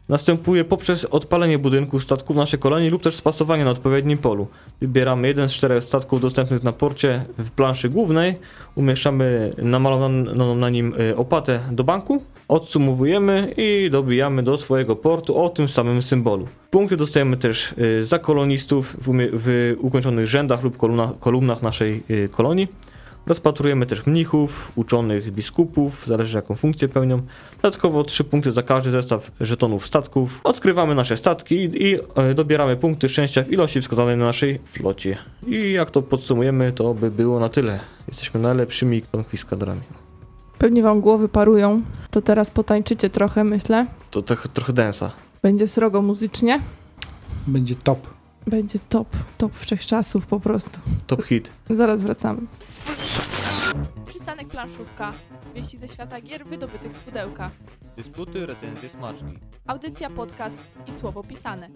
następuje 0.09 0.65
poprzez 0.65 1.05
odpalenie 1.05 1.59
budynku 1.59 2.01
statku 2.01 2.35
w 2.35 2.37
naszej 2.37 2.59
kolonii 2.59 2.91
lub 2.91 3.03
też 3.03 3.15
spasowanie 3.15 3.65
na 3.65 3.71
odpowiednim 3.71 4.19
polu. 4.19 4.47
Wybieramy 4.81 5.29
jeden 5.29 5.49
z 5.49 5.53
czterech 5.53 5.85
statków 5.85 6.21
dostępnych 6.21 6.62
na 6.62 6.73
porcie 6.73 7.25
w 7.38 7.51
planszy 7.51 7.88
głównej, 7.88 8.35
umieszczamy 8.75 9.53
namalowaną 9.59 10.55
na 10.55 10.71
nim 10.71 10.95
y, 11.01 11.17
opłatę 11.17 11.61
do 11.71 11.85
banku, 11.85 12.23
odsumowujemy 12.49 13.55
i 13.57 13.91
dobijamy 13.91 14.43
do 14.43 14.59
swojego 14.59 14.97
portu 14.97 15.43
o 15.43 15.49
tym 15.49 15.69
samym 15.69 16.03
symbolu. 16.03 16.49
Punkty 16.71 16.97
dostajemy 16.97 17.37
też 17.37 17.75
y, 17.79 18.07
za 18.07 18.19
kolonistów 18.19 18.97
w, 19.01 19.31
w 19.33 19.77
ukończonych 19.79 20.27
rzędach 20.27 20.62
lub 20.62 20.77
kolumnach, 20.77 21.19
kolumnach 21.21 21.62
naszej 21.62 22.03
y, 22.11 22.29
kolonii. 22.33 22.69
Rozpatrujemy 23.27 23.87
też 23.87 24.07
mnichów, 24.07 24.73
uczonych, 24.75 25.31
biskupów, 25.31 26.07
zależy 26.07 26.37
jaką 26.37 26.55
funkcję 26.55 26.89
pełnią. 26.89 27.21
Dodatkowo 27.63 28.05
3 28.05 28.25
punkty 28.25 28.53
za 28.53 28.63
każdy 28.63 28.91
zestaw 28.91 29.31
żetonów 29.41 29.87
statków. 29.87 30.41
Odkrywamy 30.45 30.95
nasze 30.95 31.17
statki 31.17 31.55
i, 31.55 31.99
e, 32.15 32.35
dobieramy 32.35 32.77
punkty 32.77 33.09
szczęścia 33.09 33.43
w 33.43 33.53
ilości 33.53 33.81
wskazanej 33.81 34.17
na 34.17 34.25
naszej 34.25 34.59
flocie. 34.59 35.19
I 35.47 35.73
jak 35.73 35.91
to 35.91 36.03
podsumujemy, 36.03 36.73
to 36.73 36.95
by 36.95 37.11
było 37.11 37.41
na 37.41 37.49
tyle. 37.49 37.81
Jesteśmy 38.09 38.41
najlepszymi 38.41 39.03
konfiskadorami. 39.03 39.83
Pewnie 40.59 40.83
wam 40.83 41.01
głowy 41.01 41.29
parują. 41.29 41.83
To 42.11 42.23
teraz 42.23 42.51
potańczycie 42.51 43.11
trochę, 43.11 43.45
myślę. 43.45 43.87
To 44.11 44.23
tak, 44.23 44.49
trochę 44.49 44.73
densa. 44.73 45.11
Będzie 45.43 45.69
srogo 45.69 46.03
muzycznie. 46.03 46.61
Będzie 47.47 47.75
top. 47.75 48.07
Będzie 48.47 48.79
top, 48.89 49.09
top 49.39 49.53
wszechczasów 49.55 50.27
po 50.27 50.41
prostu. 50.41 50.79
Top 51.07 51.23
hit. 51.25 51.51
Zaraz 51.71 52.01
wracamy. 52.01 52.41
Let's 52.85 53.57
go. 53.57 53.62
Przystanek 54.07 54.49
planszówka. 54.49 55.13
Wieści 55.55 55.79
ze 55.79 55.89
świata 55.89 56.21
gier 56.21 56.45
wydobytych 56.47 56.93
z 56.93 56.99
pudełka. 56.99 57.51
Dysputy, 57.97 58.47
recenzje, 58.47 58.89
smaczki. 58.89 59.39
Audycja, 59.67 60.11
podcast 60.11 60.59
i 60.87 60.93
słowo 60.95 61.23
pisane. 61.23 61.69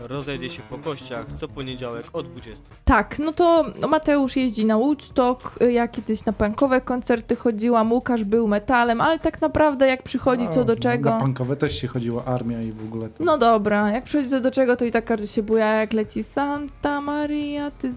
Rozejdzie 0.00 0.50
się 0.50 0.62
po 0.62 0.78
kościach 0.78 1.26
co 1.40 1.48
poniedziałek 1.48 2.06
o 2.12 2.22
20. 2.22 2.62
Tak, 2.84 3.18
no 3.18 3.32
to 3.32 3.64
Mateusz 3.88 4.36
jeździ 4.36 4.64
na 4.64 4.78
Woodstock, 4.78 5.58
ja 5.70 5.88
kiedyś 5.88 6.24
na 6.24 6.32
punkowe 6.32 6.80
koncerty 6.80 7.36
chodziłam, 7.36 7.92
Łukasz 7.92 8.24
był 8.24 8.48
metalem, 8.48 9.00
ale 9.00 9.18
tak 9.18 9.40
naprawdę 9.40 9.86
jak 9.86 10.02
przychodzi 10.02 10.48
co 10.50 10.64
do 10.64 10.74
Na 10.74 10.80
czego... 10.80 11.12
punkowe 11.20 11.56
też 11.56 11.80
się 11.80 11.88
chodziło 11.88 12.24
armia 12.24 12.62
i 12.62 12.72
w 12.72 12.84
ogóle 12.84 13.08
to. 13.08 13.24
No 13.24 13.38
dobra, 13.38 13.90
jak 13.90 14.04
przychodzi 14.04 14.30
co 14.30 14.40
do 14.40 14.50
czego, 14.50 14.76
to 14.76 14.84
i 14.84 14.90
tak 14.90 15.04
każdy 15.04 15.26
się 15.26 15.42
buja, 15.42 15.66
jak 15.74 15.92
leci 15.92 16.22
Santa 16.22 17.00
Maria, 17.00 17.70
ty 17.70 17.92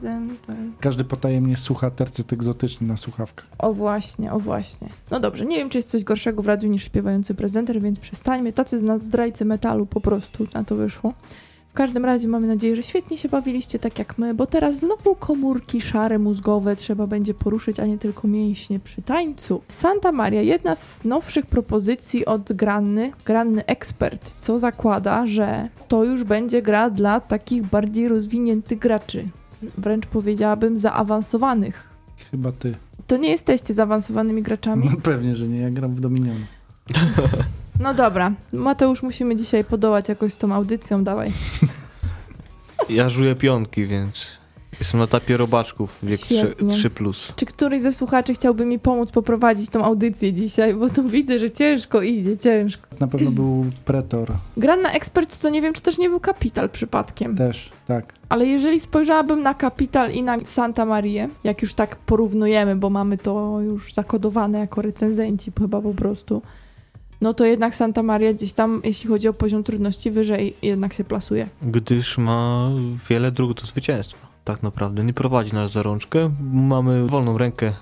zemdlej. 0.47 0.71
Każdy 0.79 1.03
potajemnie 1.03 1.57
słucha 1.57 1.91
tercet 1.91 2.33
egzotyczny 2.33 2.87
na 2.87 2.97
słuchawkach. 2.97 3.47
O 3.57 3.73
właśnie, 3.73 4.33
o 4.33 4.39
właśnie. 4.39 4.87
No 5.11 5.19
dobrze, 5.19 5.45
nie 5.45 5.57
wiem, 5.57 5.69
czy 5.69 5.77
jest 5.77 5.89
coś 5.89 6.03
gorszego 6.03 6.41
w 6.41 6.47
radiu 6.47 6.69
niż 6.69 6.83
śpiewający 6.83 7.35
prezenter, 7.35 7.81
więc 7.81 7.99
przestańmy. 7.99 8.53
Tacy 8.53 8.79
z 8.79 8.83
nas 8.83 9.03
zdrajcy 9.03 9.45
metalu 9.45 9.85
po 9.85 10.01
prostu 10.01 10.47
na 10.53 10.63
to 10.63 10.75
wyszło. 10.75 11.13
W 11.75 11.77
każdym 11.77 12.05
razie 12.05 12.27
mamy 12.27 12.47
nadzieję, 12.47 12.75
że 12.75 12.83
świetnie 12.83 13.17
się 13.17 13.29
bawiliście 13.29 13.79
tak 13.79 13.99
jak 13.99 14.17
my, 14.17 14.33
bo 14.33 14.45
teraz 14.45 14.79
znowu 14.79 15.15
komórki 15.15 15.81
szare 15.81 16.19
mózgowe 16.19 16.75
trzeba 16.75 17.07
będzie 17.07 17.33
poruszyć, 17.33 17.79
a 17.79 17.85
nie 17.85 17.97
tylko 17.97 18.27
mięśnie 18.27 18.79
przy 18.79 19.01
tańcu. 19.01 19.61
Santa 19.67 20.11
Maria, 20.11 20.41
jedna 20.41 20.75
z 20.75 21.03
nowszych 21.03 21.45
propozycji 21.45 22.25
od 22.25 22.53
Granny, 22.53 23.11
Granny 23.25 23.65
Expert, 23.65 24.35
co 24.39 24.57
zakłada, 24.57 25.27
że 25.27 25.69
to 25.87 26.03
już 26.03 26.23
będzie 26.23 26.61
gra 26.61 26.89
dla 26.89 27.19
takich 27.19 27.65
bardziej 27.65 28.07
rozwiniętych 28.07 28.79
graczy. 28.79 29.25
Wręcz 29.77 30.05
powiedziałabym 30.05 30.77
zaawansowanych. 30.77 31.89
Chyba 32.31 32.51
ty. 32.51 32.75
To 33.07 33.17
nie 33.17 33.29
jesteście 33.29 33.73
zaawansowanymi 33.73 34.41
graczami? 34.41 34.89
No 34.91 35.01
pewnie, 35.03 35.35
że 35.35 35.47
nie. 35.47 35.59
Ja 35.61 35.69
gram 35.69 35.95
w 35.95 35.99
Dominion. 35.99 36.37
No 37.79 37.93
dobra, 37.93 38.31
Mateusz, 38.53 39.03
musimy 39.03 39.35
dzisiaj 39.35 39.63
podołać 39.63 40.09
jakoś 40.09 40.33
z 40.33 40.37
tą 40.37 40.53
audycją, 40.53 41.03
dawaj. 41.03 41.31
Ja 42.89 43.09
żuję 43.09 43.35
pionki, 43.35 43.85
więc 43.87 44.27
jestem 44.79 44.97
na 44.97 45.03
etapie 45.03 45.37
robaczków, 45.37 45.99
wiek 46.03 46.19
3, 46.19 46.35
Świetnie. 46.35 46.69
3 46.75 46.89
plus. 46.89 47.33
Czy 47.35 47.45
któryś 47.45 47.81
ze 47.81 47.93
słuchaczy 47.93 48.33
chciałby 48.33 48.65
mi 48.65 48.79
pomóc 48.79 49.11
poprowadzić 49.11 49.69
tą 49.69 49.83
audycję 49.83 50.33
dzisiaj, 50.33 50.73
bo 50.73 50.89
tu 50.89 51.09
widzę, 51.09 51.39
że 51.39 51.51
ciężko 51.51 52.01
idzie, 52.01 52.37
ciężko. 52.37 52.87
Na 52.99 53.07
pewno 53.07 53.31
był 53.31 53.65
Pretor 53.85 54.31
Gran 54.57 54.81
na 54.81 54.91
ekspert 54.91 55.39
to 55.39 55.49
nie 55.49 55.61
wiem, 55.61 55.73
czy 55.73 55.81
też 55.81 55.97
nie 55.97 56.09
był 56.09 56.19
Kapital 56.19 56.69
przypadkiem. 56.69 57.35
też, 57.35 57.69
tak. 57.87 58.13
Ale 58.29 58.47
jeżeli 58.47 58.79
spojrzałabym 58.79 59.43
na 59.43 59.53
Kapital 59.53 60.11
i 60.11 60.23
na 60.23 60.37
Santa 60.45 60.85
Marię, 60.85 61.29
jak 61.43 61.61
już 61.61 61.73
tak 61.73 61.95
porównujemy, 61.95 62.75
bo 62.75 62.89
mamy 62.89 63.17
to 63.17 63.61
już 63.61 63.93
zakodowane 63.93 64.59
jako 64.59 64.81
recenzenci 64.81 65.51
chyba 65.59 65.81
po 65.81 65.93
prostu, 65.93 66.41
no 67.21 67.33
to 67.33 67.45
jednak 67.45 67.75
Santa 67.75 68.03
Maria 68.03 68.33
gdzieś 68.33 68.53
tam, 68.53 68.81
jeśli 68.83 69.09
chodzi 69.09 69.27
o 69.27 69.33
poziom 69.33 69.63
trudności, 69.63 70.11
wyżej 70.11 70.55
jednak 70.61 70.93
się 70.93 71.03
plasuje. 71.03 71.47
Gdyż 71.61 72.17
ma 72.17 72.69
wiele 73.09 73.31
dróg 73.31 73.61
do 73.61 73.67
zwycięstwa. 73.67 74.34
Tak 74.45 74.63
naprawdę 74.63 75.03
nie 75.03 75.13
prowadzi 75.13 75.53
nas 75.53 75.71
za 75.71 75.83
rączkę. 75.83 76.31
Mamy 76.51 77.07
wolną 77.07 77.37
rękę, 77.37 77.73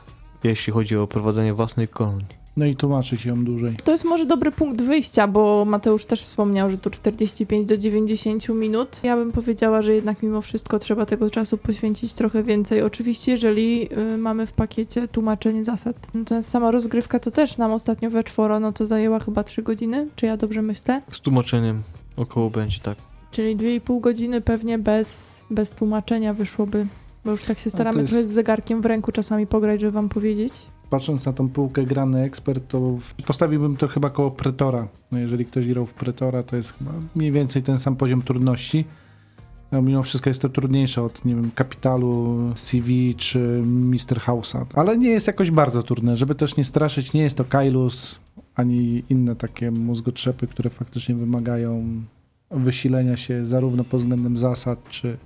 jeśli 0.43 0.73
chodzi 0.73 0.97
o 0.97 1.08
prowadzenie 1.08 1.54
własnej 1.54 1.88
kolonii. 1.88 2.43
No 2.58 2.65
i 2.65 2.76
tłumaczyć 2.76 3.26
ją 3.26 3.45
dłużej. 3.45 3.78
To 3.84 3.91
jest 3.91 4.06
może 4.06 4.26
dobry 4.26 4.52
punkt 4.52 4.82
wyjścia, 4.82 5.28
bo 5.28 5.65
Mateusz 5.65 6.06
też 6.06 6.23
wspomniał, 6.23 6.71
że 6.71 6.78
tu 6.78 6.89
45 6.89 7.67
do 7.69 7.78
90 7.78 8.49
minut. 8.49 8.99
Ja 9.04 9.17
bym 9.17 9.32
powiedziała, 9.32 9.82
że 9.82 9.95
jednak 9.95 10.23
mimo 10.23 10.41
wszystko 10.41 10.80
trzeba 10.80 11.06
tego 11.06 11.30
czasu 11.30 11.58
poświęcić 11.58 12.13
trochę 12.13 12.43
więcej. 12.43 12.82
Oczywiście, 12.82 13.32
jeżeli 13.32 13.89
y, 14.13 14.17
mamy 14.17 14.45
w 14.45 14.54
pakiecie 14.54 15.08
tłumaczenie 15.08 15.63
zasad. 15.63 15.95
Ta 16.26 16.43
sama 16.43 16.71
rozgrywka 16.71 17.19
to 17.19 17.32
też 17.32 17.58
nam 17.58 17.71
ostatnio 17.71 18.10
we 18.10 18.23
czworo, 18.23 18.60
no 18.60 18.73
to 18.73 18.86
zajęła 18.86 19.19
chyba 19.19 19.43
3 19.43 19.63
godziny, 19.63 20.08
czy 20.15 20.26
ja 20.26 20.38
dobrze 20.38 20.62
myślę? 20.62 21.02
Z 21.12 21.19
tłumaczeniem 21.19 21.84
około 22.17 22.49
będzie 22.49 22.80
tak. 22.80 23.12
Czyli 23.34 23.58
2,5 23.58 24.02
godziny 24.02 24.41
pewnie 24.41 24.78
bez, 24.80 25.43
bez 25.50 25.72
tłumaczenia 25.72 26.34
wyszłoby. 26.34 26.88
Bo 27.26 27.32
już 27.32 27.43
tak 27.43 27.60
się 27.60 27.69
staramy 27.69 28.02
jest- 28.02 28.13
trochę 28.13 28.28
z 28.28 28.32
zegarkiem 28.32 28.82
w 28.82 28.86
ręku 28.86 29.12
czasami 29.12 29.48
pograć, 29.48 29.82
żeby 29.82 29.91
wam 29.91 30.10
powiedzieć. 30.10 30.54
Patrząc 30.89 31.26
na 31.26 31.34
tą 31.34 31.50
półkę 31.50 31.84
grany 31.84 32.24
ekspert, 32.24 32.67
to 32.67 32.98
postawiłbym 33.28 33.78
to 33.78 33.88
chyba 33.88 34.10
koło 34.10 34.32
Pretora. 34.32 34.88
No 35.12 35.19
jeżeli 35.19 35.46
ktoś 35.46 35.67
grał 35.67 35.86
w 35.86 35.93
Pretora, 35.93 36.43
to 36.43 36.56
jest 36.56 36.74
chyba 36.78 36.91
mniej 37.15 37.32
więcej 37.32 37.63
ten 37.63 37.78
sam 37.78 37.96
poziom 37.96 38.22
trudności. 38.22 38.86
No, 39.72 39.82
mimo 39.82 40.04
wszystko 40.04 40.30
jest 40.30 40.41
to 40.41 40.50
trudniejsze 40.50 41.04
od, 41.04 41.26
nie 41.26 41.36
wiem, 41.36 41.52
Kapitalu, 41.56 42.38
CV 42.56 43.15
czy 43.15 43.39
Mr. 43.65 44.19
House'a. 44.28 44.65
Ale 44.74 44.98
nie 44.98 45.10
jest 45.10 45.28
jakoś 45.28 45.52
bardzo 45.52 45.84
trudne, 45.84 46.17
żeby 46.17 46.36
też 46.36 46.56
nie 46.58 46.63
straszyć. 46.63 47.13
Nie 47.13 47.22
jest 47.22 47.38
to 47.38 47.46
Kailus, 47.46 48.19
ani 48.56 49.04
inne 49.10 49.36
takie 49.36 49.72
mózgotrzepy, 49.72 50.48
które 50.48 50.69
faktycznie 50.69 51.15
wymagają 51.15 52.02
wysilenia 52.54 53.18
się 53.18 53.46
zarówno 53.46 53.84
pod 53.84 54.02
względem 54.02 54.38
zasad, 54.38 54.89
czy 54.89 55.18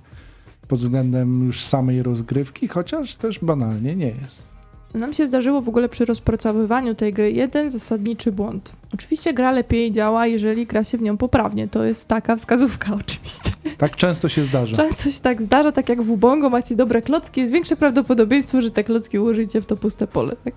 pod 0.68 0.78
względem 0.78 1.46
już 1.46 1.64
samej 1.64 2.02
rozgrywki, 2.02 2.68
chociaż 2.68 3.14
też 3.14 3.38
banalnie 3.38 3.96
nie 3.96 4.08
jest. 4.22 4.58
Nam 4.94 5.14
się 5.14 5.26
zdarzyło 5.26 5.60
w 5.60 5.68
ogóle 5.68 5.88
przy 5.88 6.04
rozpracowywaniu 6.04 6.94
tej 6.94 7.12
gry 7.12 7.32
jeden 7.32 7.70
zasadniczy 7.70 8.32
błąd. 8.32 8.72
Oczywiście 8.94 9.34
gra 9.34 9.50
lepiej 9.50 9.92
działa, 9.92 10.26
jeżeli 10.26 10.66
gra 10.66 10.84
się 10.84 10.98
w 10.98 11.02
nią 11.02 11.16
poprawnie. 11.16 11.68
To 11.68 11.84
jest 11.84 12.08
taka 12.08 12.36
wskazówka 12.36 12.94
oczywiście. 13.00 13.50
Tak 13.78 13.96
często 13.96 14.28
się 14.28 14.44
zdarza. 14.44 14.76
Często 14.76 15.10
się 15.10 15.20
tak 15.20 15.42
zdarza, 15.42 15.72
tak 15.72 15.88
jak 15.88 16.02
w 16.02 16.10
Ubongo 16.10 16.50
macie 16.50 16.76
dobre 16.76 17.02
klocki, 17.02 17.40
jest 17.40 17.52
większe 17.52 17.76
prawdopodobieństwo, 17.76 18.62
że 18.62 18.70
te 18.70 18.84
klocki 18.84 19.18
ułożycie 19.18 19.60
w 19.60 19.66
to 19.66 19.76
puste 19.76 20.06
pole. 20.06 20.36
Tak? 20.44 20.54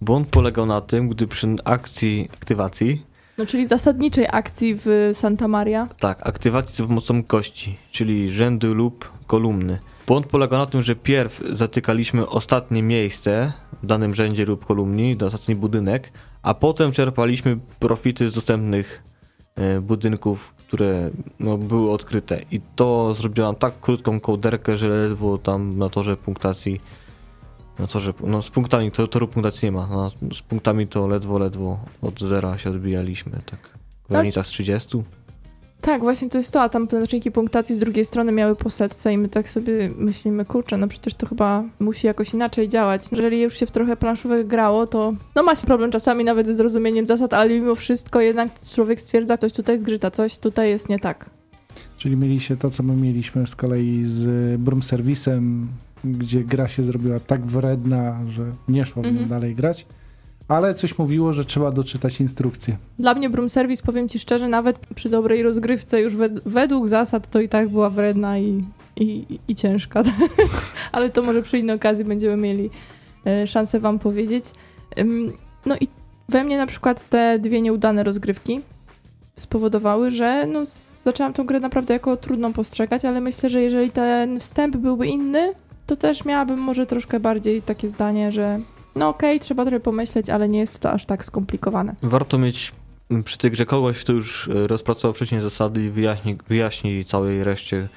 Błąd 0.00 0.28
polegał 0.28 0.66
na 0.66 0.80
tym, 0.80 1.08
gdy 1.08 1.26
przy 1.26 1.56
akcji 1.64 2.28
aktywacji, 2.34 3.02
No 3.42 3.46
czyli 3.46 3.66
zasadniczej 3.66 4.26
akcji 4.30 4.74
w 4.84 5.10
Santa 5.14 5.48
Maria. 5.48 5.86
tak, 6.00 6.26
aktywacji 6.26 6.76
za 6.76 6.86
pomocą 6.86 7.22
kości, 7.22 7.76
czyli 7.90 8.30
rzędy 8.30 8.66
lub 8.66 9.12
kolumny. 9.26 9.78
Błąd 10.06 10.26
polegał 10.26 10.58
na 10.58 10.66
tym, 10.66 10.82
że 10.82 10.96
pierw 10.96 11.42
zatykaliśmy 11.52 12.28
ostatnie 12.28 12.82
miejsce 12.82 13.52
w 13.82 13.86
danym 13.86 14.14
rzędzie 14.14 14.44
lub 14.44 14.64
kolumni, 14.64 15.16
ostatni 15.26 15.54
budynek, 15.54 16.12
a 16.42 16.54
potem 16.54 16.92
czerpaliśmy 16.92 17.58
profity 17.78 18.30
z 18.30 18.34
dostępnych 18.34 19.02
e, 19.56 19.80
budynków, 19.80 20.54
które 20.56 21.10
no, 21.40 21.58
były 21.58 21.90
odkryte. 21.90 22.40
I 22.50 22.60
to 22.76 23.14
zrobiłam 23.14 23.54
tak 23.54 23.80
krótką 23.80 24.20
kołderkę, 24.20 24.76
że 24.76 24.88
ledwo 24.88 25.38
tam 25.38 25.78
na 25.78 25.88
torze 25.88 26.16
punktacji, 26.16 26.80
na 27.78 27.86
torze, 27.86 28.12
no 28.20 28.42
z 28.42 28.50
punktami, 28.50 28.92
to, 28.92 29.08
toru 29.08 29.28
punktacji 29.28 29.66
nie 29.66 29.72
ma, 29.72 29.86
no, 29.86 30.10
z 30.34 30.42
punktami 30.42 30.88
to 30.88 31.06
ledwo, 31.06 31.38
ledwo 31.38 31.78
od 32.02 32.20
zera 32.20 32.58
się 32.58 32.70
odbijaliśmy, 32.70 33.32
tak. 33.46 33.60
W 34.04 34.08
granicach 34.08 34.46
z 34.46 34.50
30. 34.50 35.02
Tak, 35.82 36.00
właśnie 36.00 36.30
to 36.30 36.38
jest 36.38 36.52
to, 36.52 36.62
a 36.62 36.68
tam 36.68 36.86
te 36.86 36.96
znaczniki 36.96 37.30
punktacji 37.30 37.74
z 37.74 37.78
drugiej 37.78 38.04
strony 38.04 38.32
miały 38.32 38.56
po 38.56 38.70
setce 38.70 39.12
i 39.12 39.18
my 39.18 39.28
tak 39.28 39.48
sobie 39.48 39.90
myślimy, 39.96 40.44
kurczę, 40.44 40.76
no 40.76 40.88
przecież 40.88 41.14
to 41.14 41.26
chyba 41.26 41.64
musi 41.80 42.06
jakoś 42.06 42.34
inaczej 42.34 42.68
działać. 42.68 43.02
Jeżeli 43.12 43.40
już 43.40 43.54
się 43.54 43.66
w 43.66 43.70
trochę 43.70 43.96
planszówek 43.96 44.46
grało, 44.46 44.86
to 44.86 45.14
no 45.34 45.42
ma 45.42 45.54
się 45.54 45.66
problem 45.66 45.90
czasami 45.90 46.24
nawet 46.24 46.46
ze 46.46 46.54
zrozumieniem 46.54 47.06
zasad, 47.06 47.34
ale 47.34 47.50
mimo 47.50 47.74
wszystko 47.74 48.20
jednak 48.20 48.60
człowiek 48.74 49.00
stwierdza, 49.00 49.38
coś 49.38 49.52
tutaj 49.52 49.78
zgrzyta, 49.78 50.10
coś 50.10 50.38
tutaj 50.38 50.70
jest 50.70 50.88
nie 50.88 50.98
tak. 50.98 51.30
Czyli 51.98 52.16
mieliście 52.16 52.56
to, 52.56 52.70
co 52.70 52.82
my 52.82 52.96
mieliśmy 52.96 53.46
z 53.46 53.56
kolei 53.56 54.02
z 54.04 54.60
Broom 54.60 54.82
Serwisem, 54.82 55.68
gdzie 56.04 56.44
gra 56.44 56.68
się 56.68 56.82
zrobiła 56.82 57.20
tak 57.20 57.46
wredna, 57.46 58.20
że 58.30 58.42
nie 58.68 58.84
szło 58.84 59.02
w 59.02 59.06
nią 59.06 59.10
Mhm. 59.10 59.28
dalej 59.28 59.54
grać. 59.54 59.86
Ale 60.48 60.74
coś 60.74 60.98
mówiło, 60.98 61.32
że 61.32 61.44
trzeba 61.44 61.72
doczytać 61.72 62.20
instrukcję. 62.20 62.76
Dla 62.98 63.14
mnie 63.14 63.30
Broom 63.30 63.48
Service, 63.48 63.82
powiem 63.82 64.08
ci 64.08 64.18
szczerze, 64.18 64.48
nawet 64.48 64.78
przy 64.94 65.08
dobrej 65.10 65.42
rozgrywce 65.42 66.00
już 66.02 66.16
wed- 66.16 66.40
według 66.46 66.88
zasad 66.88 67.30
to 67.30 67.40
i 67.40 67.48
tak 67.48 67.68
była 67.68 67.90
wredna 67.90 68.38
i, 68.38 68.64
i, 68.96 69.26
i 69.48 69.54
ciężka. 69.54 70.02
Ale 70.92 71.10
to 71.10 71.22
może 71.22 71.42
przy 71.42 71.58
innej 71.58 71.76
okazji 71.76 72.04
będziemy 72.04 72.36
mieli 72.36 72.70
e, 73.26 73.46
szansę 73.46 73.80
wam 73.80 73.98
powiedzieć. 73.98 74.44
No 75.66 75.74
i 75.80 75.88
we 76.28 76.44
mnie 76.44 76.56
na 76.56 76.66
przykład 76.66 77.08
te 77.08 77.38
dwie 77.38 77.60
nieudane 77.60 78.02
rozgrywki 78.04 78.60
spowodowały, 79.36 80.10
że 80.10 80.46
no, 80.46 80.60
zaczęłam 81.02 81.32
tą 81.32 81.44
grę 81.46 81.60
naprawdę 81.60 81.94
jako 81.94 82.16
trudną 82.16 82.52
postrzegać, 82.52 83.04
ale 83.04 83.20
myślę, 83.20 83.50
że 83.50 83.62
jeżeli 83.62 83.90
ten 83.90 84.40
wstęp 84.40 84.76
byłby 84.76 85.06
inny, 85.06 85.52
to 85.86 85.96
też 85.96 86.24
miałabym 86.24 86.60
może 86.60 86.86
troszkę 86.86 87.20
bardziej 87.20 87.62
takie 87.62 87.88
zdanie, 87.88 88.32
że 88.32 88.60
no 88.94 89.08
okej, 89.08 89.40
trzeba 89.40 89.64
trochę 89.64 89.80
pomyśleć, 89.80 90.30
ale 90.30 90.48
nie 90.48 90.58
jest 90.58 90.78
to 90.78 90.92
aż 90.92 91.06
tak 91.06 91.24
skomplikowane. 91.24 91.94
Warto 92.02 92.38
mieć 92.38 92.72
mm, 93.10 93.22
przy 93.24 93.38
tej 93.38 93.50
grze 93.50 93.66
kogoś, 93.66 94.00
kto 94.00 94.12
już 94.12 94.48
e, 94.48 94.66
rozpracował 94.66 95.12
wcześniej 95.12 95.40
zasady 95.40 95.84
i 95.84 95.90
wyjaśni, 95.90 96.38
wyjaśni 96.48 97.04
całej 97.04 97.44
reszcie 97.44 97.88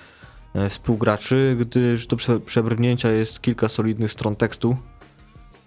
e, 0.54 0.69
współgraczy, 0.69 1.56
gdyż 1.60 2.08
do 2.08 2.15
prze, 2.15 2.39
przebrnięcia 2.39 3.12
jest 3.12 3.41
kilka 3.41 3.69
solidnych 3.69 4.12
stron 4.12 4.36
tekstu, 4.36 4.78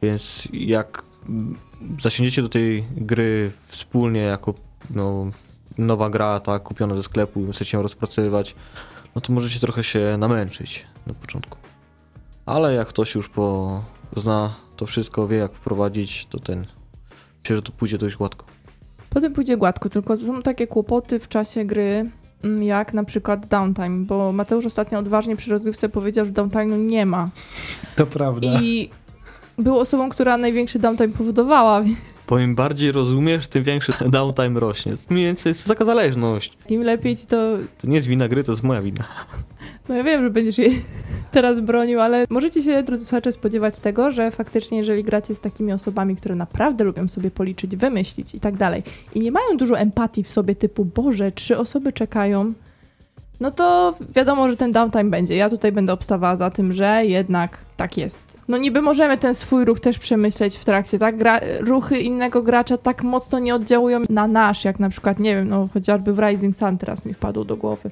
więc 0.03 0.49
jak 0.53 1.03
mm, 1.29 1.57
zasiędziecie 2.03 2.43
do 2.43 2.49
tej 2.49 2.85
gry 2.97 3.51
wspólnie 3.67 4.21
jako 4.21 4.55
no, 4.91 5.31
nowa 5.79 6.11
gra, 6.11 6.41
tak, 6.41 6.63
kupiona 6.63 6.95
ze 6.95 7.03
sklepu 7.03 7.47
i 7.47 7.53
chcecie 7.53 7.77
ją 7.77 7.83
rozpracowywać, 7.83 8.55
no 9.15 9.21
to 9.21 9.33
możecie 9.33 9.61
trochę 9.61 9.85
się 9.85 10.17
namęczyć 10.19 10.87
na 11.07 11.15
początku. 11.15 11.68
Ale 12.49 12.75
jak 12.75 12.89
ktoś 12.89 13.15
już 13.15 13.29
po, 13.29 13.81
zna 14.17 14.55
to 14.77 14.87
wszystko, 14.87 15.29
wie 15.29 15.37
jak 15.37 15.53
wprowadzić, 15.53 16.27
to 16.31 16.39
ten, 16.39 16.67
myślę, 17.43 17.57
że 17.57 17.63
to 17.63 17.73
pójdzie 17.73 17.99
dość 17.99 18.17
gładko. 18.17 18.45
Potem 19.11 19.33
pójdzie 19.33 19.57
gładko, 19.57 19.89
tylko 19.89 20.17
są 20.17 20.43
takie 20.43 20.67
kłopoty 20.67 21.21
w 21.21 21.29
czasie 21.29 21.65
gry, 21.65 22.11
mm, 22.45 22.63
jak 22.63 22.95
na 22.95 23.05
przykład 23.05 23.47
downtime, 23.47 24.05
bo 24.05 24.33
Mateusz 24.33 24.67
ostatnio 24.67 24.99
odważnie 24.99 25.37
przy 25.37 25.51
rozgrywce 25.51 25.89
powiedział, 25.89 26.27
że 26.27 26.33
downtime'u 26.33 26.87
nie 26.87 27.07
ma. 27.07 27.31
To 27.97 28.07
prawda. 28.07 28.61
I 28.63 28.91
był 29.59 29.79
osobą, 29.79 30.09
która 30.09 30.37
największy 30.37 30.79
downtime 30.79 31.09
powodowała. 31.09 31.83
Bo 32.29 32.39
im 32.39 32.55
bardziej 32.55 32.93
rozumiesz, 32.93 33.49
tym 33.49 33.65
większy 33.65 33.93
ten 33.93 34.11
downtime 34.11 34.61
rośnie. 34.61 34.93
Mniej 35.11 35.25
więcej 35.25 35.51
jest 35.51 35.65
to 35.65 35.69
taka 35.69 35.85
zależność. 35.85 36.59
Im 36.69 36.83
lepiej 36.83 37.17
ci 37.17 37.27
to 37.27 37.37
To 37.81 37.87
nie 37.87 37.97
jest 37.97 38.09
wina 38.09 38.29
gry, 38.29 38.45
to 38.45 38.53
jest 38.53 38.65
moja 38.65 38.83
wina. 38.83 39.05
No 39.89 39.95
ja 39.95 40.03
wiem, 40.03 40.23
że 40.23 40.31
będziesz 40.31 40.59
jej 40.59 40.83
teraz 41.31 41.61
bronił, 41.61 42.01
ale 42.01 42.27
możecie 42.31 42.63
się, 42.63 42.83
drodzy 42.83 43.05
słuchacze, 43.05 43.33
spodziewać 43.33 43.81
tego, 43.81 44.13
że 44.13 44.31
faktycznie, 44.31 44.79
jeżeli 44.79 45.05
gracie 45.05 45.35
z 45.35 45.41
takimi 45.41 45.73
osobami, 45.73 46.17
które 46.17 46.35
naprawdę 46.35 46.85
lubią 46.85 47.09
sobie 47.09 47.31
policzyć, 47.31 47.77
wymyślić 47.77 48.35
i 48.35 48.41
tak 48.41 48.57
dalej, 48.57 48.83
i 49.15 49.21
nie 49.21 49.33
mają 49.33 49.57
dużo 49.57 49.79
empatii 49.79 50.23
w 50.23 50.29
sobie, 50.29 50.55
typu, 50.55 50.85
Boże, 50.85 51.33
trzy 51.33 51.59
osoby 51.59 51.93
czekają, 51.93 52.53
no 53.41 53.51
to 53.51 53.95
wiadomo, 54.15 54.49
że 54.49 54.57
ten 54.57 54.73
downtime 54.73 55.11
będzie. 55.11 55.37
Ja 55.37 55.51
tutaj 55.51 55.73
będę 55.73 55.93
obstawała 55.93 56.37
za 56.37 56.51
tym, 56.51 56.73
że 56.73 57.07
jednak 57.07 57.59
tak 57.77 57.97
jest. 57.97 58.19
No 58.49 58.57
niby 58.57 58.83
możemy 58.83 59.19
ten 59.19 59.35
swój 59.35 59.65
ruch 59.65 59.81
też 59.81 59.99
przemyśleć 59.99 60.57
w 60.57 60.65
trakcie, 60.65 60.99
tak? 60.99 61.17
Gra 61.17 61.41
ruchy 61.61 61.99
innego 61.99 62.43
gracza 62.43 62.79
tak 62.79 63.03
mocno 63.03 63.39
nie 63.39 63.55
oddziałują 63.55 64.01
na 64.11 64.27
nasz, 64.27 64.65
jak 64.65 64.81
na 64.81 64.89
przykład, 64.91 65.19
nie 65.19 65.35
wiem, 65.35 65.49
no 65.49 65.69
chociażby 65.75 66.13
w 66.13 66.19
Rising 66.19 66.57
Sun 66.57 66.79
teraz 66.79 67.05
mi 67.05 67.15
wpadło 67.15 67.45
do 67.45 67.57
głowy. 67.57 67.91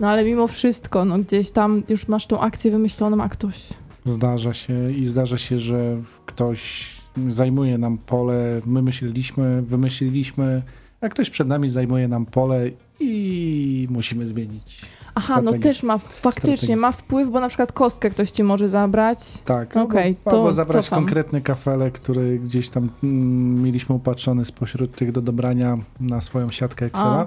No 0.00 0.08
ale 0.08 0.24
mimo 0.24 0.46
wszystko, 0.48 1.04
no 1.04 1.18
gdzieś 1.18 1.50
tam 1.50 1.82
już 1.88 2.08
masz 2.08 2.26
tą 2.26 2.40
akcję 2.40 2.70
wymyśloną, 2.70 3.22
a 3.22 3.28
ktoś... 3.28 3.66
Zdarza 4.04 4.54
się 4.54 4.92
i 4.92 5.06
zdarza 5.06 5.38
się, 5.38 5.58
że 5.58 5.96
ktoś 6.26 6.90
zajmuje 7.28 7.78
nam 7.78 7.98
pole, 7.98 8.60
my 8.66 8.82
myśleliśmy, 8.82 9.62
wymyśliliśmy, 9.62 10.62
a 11.00 11.08
ktoś 11.08 11.30
przed 11.30 11.48
nami 11.48 11.70
zajmuje 11.70 12.08
nam 12.08 12.26
pole 12.26 12.70
i 13.00 13.86
musimy 13.90 14.26
zmienić. 14.26 14.80
Aha, 15.14 15.34
no 15.34 15.40
Strategia. 15.40 15.62
też 15.62 15.82
ma, 15.82 15.98
faktycznie 15.98 16.56
Strategia. 16.56 16.76
ma 16.76 16.92
wpływ, 16.92 17.30
bo 17.30 17.40
na 17.40 17.48
przykład 17.48 17.72
kostkę 17.72 18.10
ktoś 18.10 18.30
ci 18.30 18.44
może 18.44 18.68
zabrać. 18.68 19.18
Tak, 19.44 19.76
Okej, 19.76 20.06
albo, 20.06 20.30
to 20.30 20.36
albo 20.36 20.52
zabrać 20.52 20.84
cofam. 20.84 20.98
konkretny 20.98 21.40
kafelek, 21.40 21.94
który 21.94 22.38
gdzieś 22.38 22.68
tam 22.68 22.88
mm, 23.04 23.62
mieliśmy 23.62 23.94
upatrzony 23.94 24.44
spośród 24.44 24.96
tych 24.96 25.12
do 25.12 25.22
dobrania 25.22 25.78
na 26.00 26.20
swoją 26.20 26.50
siatkę 26.50 26.86
Excela. 26.86 27.26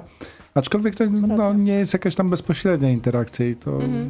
Aczkolwiek 0.56 0.96
to 0.96 1.06
no, 1.10 1.54
nie 1.54 1.74
jest 1.74 1.94
jakaś 1.94 2.16
tam 2.16 2.30
bezpośrednia 2.30 2.90
interakcja 2.92 3.48
i 3.48 3.56
to 3.56 3.72
Mhm. 3.76 4.10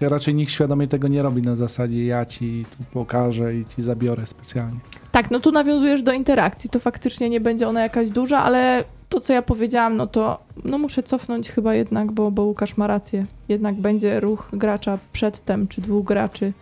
raczej 0.00 0.34
nikt 0.34 0.52
świadomie 0.52 0.88
tego 0.88 1.08
nie 1.08 1.22
robi 1.22 1.42
na 1.42 1.56
zasadzie 1.56 2.06
ja 2.06 2.24
ci 2.24 2.64
tu 2.70 2.84
pokażę 2.92 3.54
i 3.56 3.64
ci 3.64 3.82
zabiorę 3.82 4.26
specjalnie. 4.26 4.78
Tak, 5.12 5.30
no 5.30 5.40
tu 5.40 5.52
nawiązujesz 5.52 6.02
do 6.02 6.12
interakcji, 6.12 6.70
to 6.70 6.80
faktycznie 6.80 7.30
nie 7.30 7.40
będzie 7.40 7.68
ona 7.68 7.80
jakaś 7.80 8.10
duża, 8.10 8.38
ale 8.38 8.84
to, 9.08 9.20
co 9.20 9.32
ja 9.32 9.42
powiedziałam, 9.42 9.96
no 9.96 10.06
to 10.06 10.38
no 10.64 10.78
muszę 10.78 11.02
cofnąć 11.02 11.50
chyba 11.50 11.74
jednak, 11.74 12.12
bo, 12.12 12.30
bo 12.30 12.42
Łukasz 12.44 12.76
ma 12.76 12.86
rację. 12.86 13.26
Jednak 13.48 13.74
będzie 13.74 14.20
ruch 14.20 14.48
gracza 14.52 14.98
przedtem, 15.12 15.68
czy 15.68 15.80
dwóch 15.80 16.04
graczy, 16.04 16.52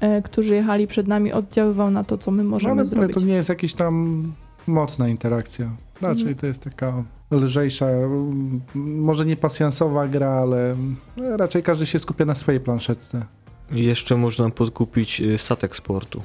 e, 0.00 0.22
którzy 0.22 0.54
jechali 0.54 0.86
przed 0.86 1.06
nami, 1.08 1.32
oddziaływał 1.32 1.90
na 1.90 2.04
to, 2.04 2.18
co 2.18 2.30
my 2.30 2.44
możemy 2.44 2.72
ale 2.74 2.84
zrobić. 2.84 3.14
to 3.14 3.20
nie 3.20 3.34
jest 3.34 3.48
jakaś 3.48 3.74
tam 3.74 4.22
mocna 4.68 5.08
interakcja. 5.08 5.70
Raczej 6.00 6.22
Mhm. 6.22 6.36
to 6.36 6.46
jest 6.46 6.62
taka 6.62 7.04
lżejsza, 7.30 7.86
mm, 7.86 8.60
może 8.74 9.26
nie 9.26 9.36
pasjansowa 9.36 10.08
gra, 10.08 10.30
ale 10.30 10.72
raczej 11.16 11.62
każdy 11.62 11.86
się 11.86 11.98
skupia 11.98 12.24
na 12.24 12.34
swojej 12.34 12.60
planszetce. 12.60 13.26
Jeszcze 13.70 14.16
można 14.16 14.50
podkupić 14.50 15.20
y, 15.20 15.38
statek 15.38 15.76
sportu. 15.76 16.22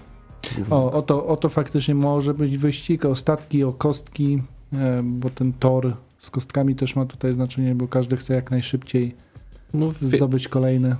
O, 0.69 0.91
o, 0.91 1.01
to, 1.01 1.27
o 1.27 1.37
to 1.37 1.49
faktycznie 1.49 1.95
może 1.95 2.33
być 2.33 2.57
wyścig, 2.57 3.05
o 3.05 3.15
statki, 3.15 3.63
o 3.63 3.73
kostki, 3.73 4.43
e, 4.73 5.01
bo 5.03 5.29
ten 5.29 5.53
tor 5.53 5.93
z 6.17 6.29
kostkami 6.29 6.75
też 6.75 6.95
ma 6.95 7.05
tutaj 7.05 7.33
znaczenie, 7.33 7.75
bo 7.75 7.87
każdy 7.87 8.17
chce 8.17 8.33
jak 8.33 8.51
najszybciej 8.51 9.15
No, 9.73 9.91
zdobyć 10.01 10.47
kolejne. 10.47 10.95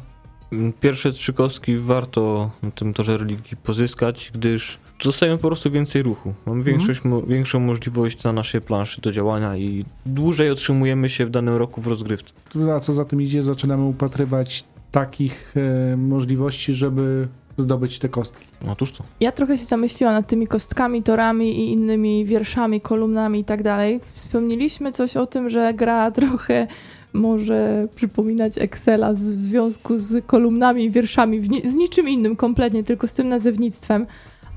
Pierwsze 0.82 1.12
trzy 1.12 1.34
kostki 1.34 1.78
warto 1.78 2.52
na 2.64 2.72
tym 2.72 2.94
torze 2.94 3.18
religii 3.18 3.58
pozyskać, 3.58 4.32
gdyż 4.34 4.80
dostajemy 5.04 5.38
po 5.38 5.48
prostu 5.48 5.72
więcej 5.72 6.04
ruchu. 6.04 6.34
Mamy 6.46 6.64
większość, 6.64 7.04
mo- 7.04 7.22
większą 7.22 7.60
możliwość 7.60 8.24
na 8.24 8.34
naszej 8.34 8.62
planszy 8.62 9.02
do 9.02 9.12
działania 9.12 9.58
i 9.58 9.86
dłużej 10.06 10.50
otrzymujemy 10.52 11.10
się 11.10 11.26
w 11.26 11.30
danym 11.30 11.54
roku 11.56 11.82
w 11.82 11.88
rozgrywce. 11.88 12.34
A 12.76 12.80
co 12.80 12.94
za 12.94 13.06
tym 13.06 13.22
idzie, 13.22 13.44
zaczynamy 13.44 13.84
upatrywać 13.84 14.64
takich 14.92 15.54
e, 15.94 15.98
możliwości, 15.98 16.74
żeby 16.74 17.28
zdobyć 17.58 18.00
te 18.00 18.10
kostki. 18.10 18.46
Otóż 18.70 18.92
to. 18.92 19.04
Ja 19.20 19.32
trochę 19.32 19.58
się 19.58 19.66
zamyśliłam 19.66 20.16
nad 20.16 20.28
tymi 20.28 20.48
kostkami, 20.48 21.04
torami 21.04 21.60
i 21.60 21.72
innymi 21.72 22.26
wierszami, 22.26 22.82
kolumnami 22.82 23.40
i 23.40 23.44
tak 23.44 23.64
dalej. 23.64 24.00
Wspomnieliśmy 24.14 24.92
coś 24.92 25.18
o 25.18 25.28
tym, 25.28 25.50
że 25.50 25.74
gra 25.74 26.12
trochę 26.12 26.68
może 27.14 27.88
przypominać 27.96 28.58
Excela 28.58 29.14
w 29.14 29.20
związku 29.20 29.98
z 29.98 30.26
kolumnami 30.26 30.84
i 30.84 30.92
wierszami, 30.92 31.40
w 31.40 31.50
ni- 31.50 31.68
z 31.68 31.76
niczym 31.76 32.10
innym 32.10 32.36
kompletnie, 32.36 32.84
tylko 32.84 33.08
z 33.08 33.14
tym 33.14 33.30
nazewnictwem, 33.30 34.06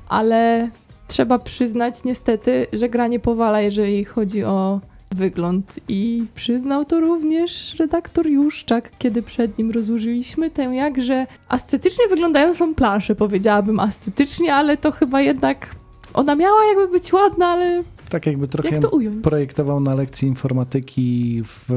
ale 0.09 0.69
trzeba 1.07 1.39
przyznać 1.39 2.03
niestety, 2.03 2.67
że 2.73 2.89
gra 2.89 3.07
nie 3.07 3.19
powala, 3.19 3.61
jeżeli 3.61 4.05
chodzi 4.05 4.43
o 4.43 4.79
wygląd 5.11 5.79
i 5.87 6.25
przyznał 6.35 6.85
to 6.85 6.99
również 6.99 7.75
redaktor 7.79 8.27
Juszczak, 8.27 8.91
kiedy 8.97 9.23
przed 9.23 9.57
nim 9.57 9.71
rozłożyliśmy 9.71 10.49
tę 10.49 10.63
jakże 10.63 11.27
estetycznie 11.51 12.07
wyglądającą 12.09 12.75
planszę, 12.75 13.15
powiedziałabym 13.15 13.79
estetycznie, 13.79 14.53
ale 14.53 14.77
to 14.77 14.91
chyba 14.91 15.21
jednak 15.21 15.75
ona 16.13 16.35
miała 16.35 16.65
jakby 16.65 16.87
być 16.87 17.13
ładna, 17.13 17.47
ale 17.47 17.83
Tak 18.09 18.25
jakby 18.25 18.47
trochę 18.47 18.69
jak 18.69 18.91
projektował 19.23 19.79
na 19.79 19.95
lekcji 19.95 20.27
informatyki 20.27 21.41
w 21.43 21.69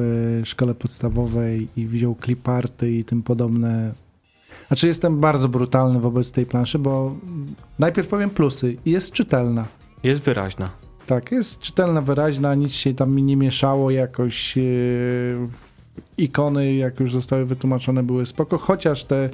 szkole 0.44 0.74
podstawowej 0.74 1.68
i 1.76 1.86
wziął 1.86 2.16
cliparty 2.24 2.92
i 2.92 3.04
tym 3.04 3.22
podobne. 3.22 3.92
Znaczy 4.68 4.86
jestem 4.86 5.20
bardzo 5.20 5.48
brutalny 5.48 6.00
wobec 6.00 6.32
tej 6.32 6.46
planszy, 6.46 6.78
bo 6.78 7.14
najpierw 7.78 8.08
powiem 8.08 8.30
plusy. 8.30 8.76
Jest 8.86 9.12
czytelna. 9.12 9.64
Jest 10.02 10.22
wyraźna. 10.22 10.70
Tak, 11.06 11.32
jest 11.32 11.58
czytelna, 11.58 12.00
wyraźna, 12.00 12.54
nic 12.54 12.72
się 12.72 12.94
tam 12.94 13.10
mi 13.14 13.22
nie 13.22 13.36
mieszało, 13.36 13.90
jakoś 13.90 14.58
e, 14.58 14.62
ikony, 16.18 16.74
jak 16.74 17.00
już 17.00 17.12
zostały 17.12 17.44
wytłumaczone, 17.44 18.02
były 18.02 18.26
spoko, 18.26 18.58
chociaż 18.58 19.04
te 19.04 19.30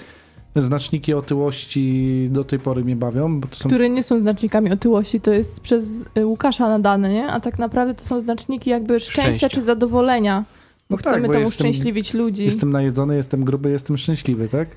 znaczniki 0.57 1.15
otyłości 1.15 2.29
do 2.31 2.45
tej 2.45 2.59
pory 2.59 2.85
mnie 2.85 2.97
bawią, 2.97 3.41
bo 3.41 3.49
to 3.49 3.57
są 3.57 3.69
Które 3.69 3.89
nie 3.91 4.03
są 4.03 4.21
znacznikami 4.21 4.71
otyłości, 4.73 5.21
to 5.21 5.33
jest 5.33 5.61
przez 5.61 6.05
y, 6.19 6.27
Łukasza 6.27 6.69
nadane, 6.69 7.13
nie? 7.13 7.27
A 7.27 7.41
tak 7.41 7.59
naprawdę 7.59 7.95
to 7.95 8.05
są 8.05 8.21
znaczniki 8.21 8.71
jakby 8.71 9.01
szczęścia, 9.01 9.23
Szczęścia. 9.23 9.49
czy 9.49 9.63
zadowolenia. 9.63 10.45
Bo 10.91 10.97
No 10.97 11.03
tak, 11.03 11.13
chcemy 11.13 11.27
bo 11.27 11.33
tam 11.33 11.43
jestem- 11.43 11.69
uszczęśliwić 11.69 12.15
ludzi. 12.15 12.45
Jestem 12.45 12.71
najedzony, 12.73 13.17
jestem 13.17 13.45
gruby, 13.45 13.71
jestem 13.71 13.99
szczęśliwy, 13.99 14.49
tak? 14.49 14.69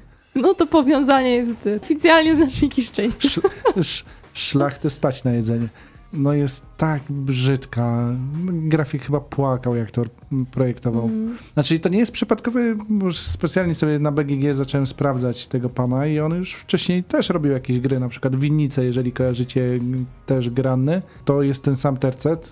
No 0.42 0.54
to 0.54 0.68
powiązanie 0.68 1.30
jest 1.30 1.70
oficjalnie 1.84 2.36
znaczniki 2.36 2.84
szczęścia. 2.84 3.28
Sz, 3.28 3.52
sz, 3.76 4.06
szlachtę 4.34 4.90
stać 4.90 5.24
na 5.24 5.32
jedzenie. 5.32 5.68
No 6.14 6.34
jest 6.34 6.66
tak 6.78 7.02
brzydka. 7.10 8.16
Grafik 8.46 9.04
chyba 9.04 9.20
płakał, 9.20 9.76
jak 9.76 9.92
to 9.92 10.04
projektował. 10.52 11.06
Mm. 11.06 11.38
Znaczy 11.54 11.80
to 11.80 11.90
nie 11.90 12.00
jest 12.00 12.12
przypadkowy, 12.12 12.78
bo 12.90 13.14
specjalnie 13.14 13.76
sobie 13.76 14.00
na 14.00 14.12
BGG 14.12 14.56
zacząłem 14.56 14.88
sprawdzać 14.88 15.48
tego 15.48 15.70
pana 15.70 16.08
i 16.08 16.20
on 16.20 16.36
już 16.36 16.54
wcześniej 16.54 17.04
też 17.04 17.30
robił 17.30 17.52
jakieś 17.52 17.80
gry, 17.80 18.00
na 18.00 18.10
przykład 18.10 18.36
Winnice, 18.36 18.86
jeżeli 18.86 19.12
kojarzycie 19.12 19.80
też 20.26 20.50
grany, 20.50 21.02
to 21.26 21.42
jest 21.42 21.64
ten 21.64 21.76
sam 21.76 21.98
tercet. 21.98 22.52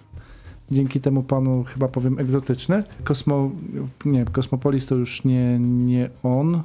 Dzięki 0.72 1.02
temu 1.02 1.24
panu 1.24 1.64
chyba 1.64 1.88
powiem 1.88 2.20
egzotyczny. 2.20 2.84
Kosmo, 3.04 3.52
nie, 4.06 4.26
Kosmopolis 4.26 4.86
to 4.86 4.96
już 4.96 5.24
nie, 5.24 5.60
nie 5.60 6.10
on, 6.24 6.64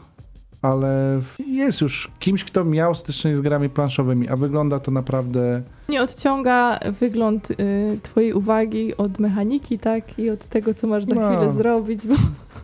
ale 0.62 1.20
jest 1.46 1.80
już 1.80 2.08
kimś, 2.18 2.44
kto 2.44 2.64
miał 2.64 2.94
styczność 2.94 3.36
z 3.36 3.40
grami 3.40 3.68
planszowymi, 3.68 4.28
a 4.28 4.36
wygląda 4.36 4.80
to 4.80 4.90
naprawdę 4.90 5.62
Nie 5.88 6.02
odciąga 6.02 6.78
wygląd 7.00 7.50
y, 7.50 7.54
twojej 8.02 8.32
uwagi 8.32 8.96
od 8.96 9.18
mechaniki, 9.18 9.78
tak? 9.78 10.18
I 10.18 10.30
od 10.30 10.44
tego, 10.44 10.74
co 10.74 10.86
masz 10.86 11.04
za 11.04 11.14
No. 11.14 11.28
chwilę 11.30 11.52
zrobić, 11.52 12.06
bo 12.06 12.14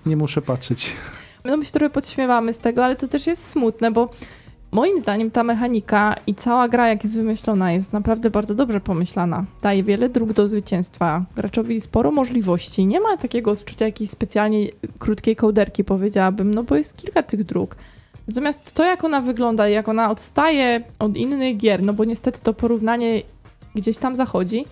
nie 0.07 0.17
muszę 0.17 0.43
patrzeć. 0.43 0.93
no 1.45 1.57
my 1.57 1.65
się 1.65 1.73
trochę 1.73 1.91
podśmiewamy 1.91 2.53
z 2.53 2.59
tego, 2.59 2.85
ale 2.85 2.97
to 2.97 3.09
też 3.09 3.27
jest 3.27 3.49
smutne, 3.49 3.91
bo 3.91 4.11
moim 4.77 5.01
zdaniem 5.01 5.31
ta 5.31 5.43
mechanika 5.45 6.15
i 6.27 6.35
cała 6.35 6.69
gra, 6.69 6.89
jak 6.89 7.05
jest 7.05 7.17
wymyślona, 7.17 7.73
jest 7.73 7.93
naprawdę 7.93 8.31
bardzo 8.31 8.55
dobrze 8.55 8.81
pomyślana. 8.81 9.45
Daje 9.63 9.83
wiele 9.83 10.09
dróg 10.09 10.33
do 10.33 10.49
zwycięstwa, 10.49 11.25
graczowi 11.37 11.81
sporo 11.81 12.11
możliwości. 12.11 12.87
Nie 12.87 13.01
ma 13.01 13.17
takiego 13.17 13.51
odczucia 13.51 13.85
jakiejś 13.85 14.11
specjalnie 14.11 14.69
krótkiej 14.99 15.37
kołderki, 15.37 15.85
powiedziałabym, 15.85 16.55
no 16.55 16.63
bo 16.63 16.77
jest 16.77 16.97
kilka 16.97 17.23
tych 17.23 17.45
dróg. 17.45 17.77
Natomiast 18.29 18.73
to, 18.73 18.85
jak 18.85 19.05
ona 19.05 19.21
wygląda, 19.21 19.69
i 19.69 19.73
jak 19.73 19.89
ona 19.89 20.11
odstaje 20.11 20.85
od 20.99 21.17
innych 21.17 21.57
gier, 21.57 21.83
no 21.83 21.93
bo 21.93 22.05
niestety 22.05 22.39
to 22.43 22.55
porównanie 22.55 23.23
gdzieś 23.75 23.97
tam 23.97 24.17
zachodzi, 24.17 24.65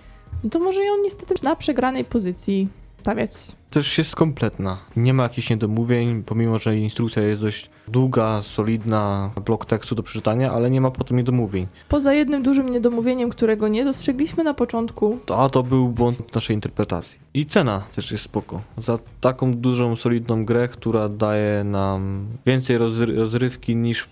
no 0.45 0.51
to 0.51 0.59
może 0.59 0.85
ją 0.85 0.93
niestety 1.05 1.35
na 1.43 1.57
przegranej 1.57 2.05
pozycji 2.05 2.69
stawiać. 2.97 3.31
Też 3.71 3.99
jest 3.99 4.17
kompletna. 4.17 4.79
Nie 4.97 5.15
ma 5.15 5.23
jakichś 5.23 5.51
niedomówień, 5.51 6.23
pomimo 6.23 6.59
że 6.59 6.77
instrukcja 6.77 7.23
jest 7.23 7.43
dość 7.43 7.71
długa, 7.89 8.43
solidna 8.43 9.31
blok 9.47 9.67
tekstu 9.67 9.95
do 9.95 10.03
przeczytania, 10.03 10.53
ale 10.53 10.71
nie 10.71 10.81
ma 10.81 10.91
potem 10.91 11.17
niedomówień. 11.17 11.67
Poza 11.89 12.15
jednym 12.15 12.43
dużym 12.43 12.69
niedomówieniem, 12.69 13.31
którego 13.31 13.69
nie 13.69 13.85
dostrzegliśmy 13.85 14.45
na 14.45 14.55
początku, 14.55 15.19
To, 15.27 15.43
a 15.45 15.49
to 15.49 15.63
był 15.63 15.89
błąd 15.89 16.35
naszej 16.35 16.55
interpretacji. 16.57 17.19
I 17.35 17.47
cena 17.47 17.83
też 17.95 18.11
jest 18.13 18.25
spoko. 18.25 18.61
Za 18.79 18.99
taką 19.21 19.55
dużą, 19.55 19.97
solidną 19.97 20.45
grę, 20.45 20.69
która 20.69 21.09
daje 21.09 21.65
nam 21.65 22.27
więcej 22.47 22.79
rozry- 22.79 23.17
rozrywki 23.17 23.77
niż 23.77 24.09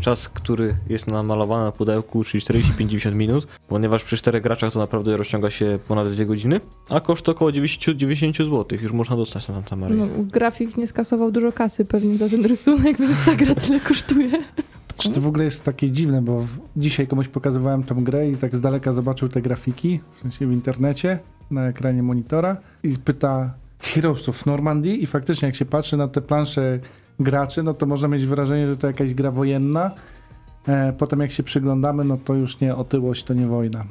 czas, 0.00 0.28
który 0.28 0.74
jest 0.88 1.06
namalowany 1.06 1.64
na 1.64 1.72
pudełku, 1.72 2.24
czyli 2.24 2.44
40-50 2.44 3.14
minut, 3.14 3.46
ponieważ 3.68 4.04
przy 4.04 4.16
czterech 4.16 4.42
graczach 4.42 4.72
to 4.72 4.78
naprawdę 4.78 5.16
rozciąga 5.16 5.50
się 5.50 5.78
ponad 5.88 6.08
2 6.08 6.24
godziny, 6.24 6.60
a 6.88 7.00
koszt 7.00 7.28
około 7.28 7.52
90, 7.52 7.98
90 7.98 8.36
zł. 8.36 8.78
Już 8.82 8.92
można 8.92 9.16
dostać 9.16 9.48
na 9.48 9.54
Santa 9.54 9.76
Maria. 9.76 9.96
no, 9.96 10.24
grafik 10.24 10.76
nie 10.76 10.86
skasował 10.86 11.30
dużo 11.30 11.52
kasy 11.52 11.84
pewnie 11.84 12.18
za 12.18 12.28
ten 12.28 12.44
rysunek, 12.44 12.98
więc 12.98 13.12
ta 13.26 13.34
gra 13.34 13.54
tyle 13.54 13.80
kosztuje. 13.80 14.30
Czy 14.96 15.10
to 15.10 15.20
w 15.20 15.26
ogóle 15.26 15.44
jest 15.44 15.64
takie 15.64 15.90
dziwne, 15.90 16.22
bo 16.22 16.46
dzisiaj 16.76 17.06
komuś 17.06 17.28
pokazywałem 17.28 17.82
tą 17.82 18.04
grę 18.04 18.30
i 18.30 18.36
tak 18.36 18.56
z 18.56 18.60
daleka 18.60 18.92
zobaczył 18.92 19.28
te 19.28 19.42
grafiki, 19.42 20.00
w 20.18 20.22
sensie 20.22 20.46
w 20.46 20.52
internecie, 20.52 21.18
na 21.50 21.68
ekranie 21.68 22.02
monitora 22.02 22.56
i 22.82 22.88
pyta 22.88 23.54
Heroes 23.80 24.28
of 24.28 24.46
Normandy 24.46 24.96
i 24.96 25.06
faktycznie 25.06 25.46
jak 25.46 25.56
się 25.56 25.64
patrzy 25.64 25.96
na 25.96 26.08
te 26.08 26.20
plansze 26.20 26.78
graczy, 27.20 27.62
no 27.62 27.74
to 27.74 27.86
można 27.86 28.08
mieć 28.08 28.26
wrażenie, 28.26 28.66
że 28.66 28.76
to 28.76 28.86
jakaś 28.86 29.14
gra 29.14 29.30
wojenna. 29.30 29.90
E, 30.68 30.92
potem 30.92 31.20
jak 31.20 31.30
się 31.30 31.42
przyglądamy, 31.42 32.04
no 32.04 32.16
to 32.16 32.34
już 32.34 32.60
nie 32.60 32.76
otyłość, 32.76 33.24
to 33.24 33.34
nie 33.34 33.46
wojna. 33.46 33.84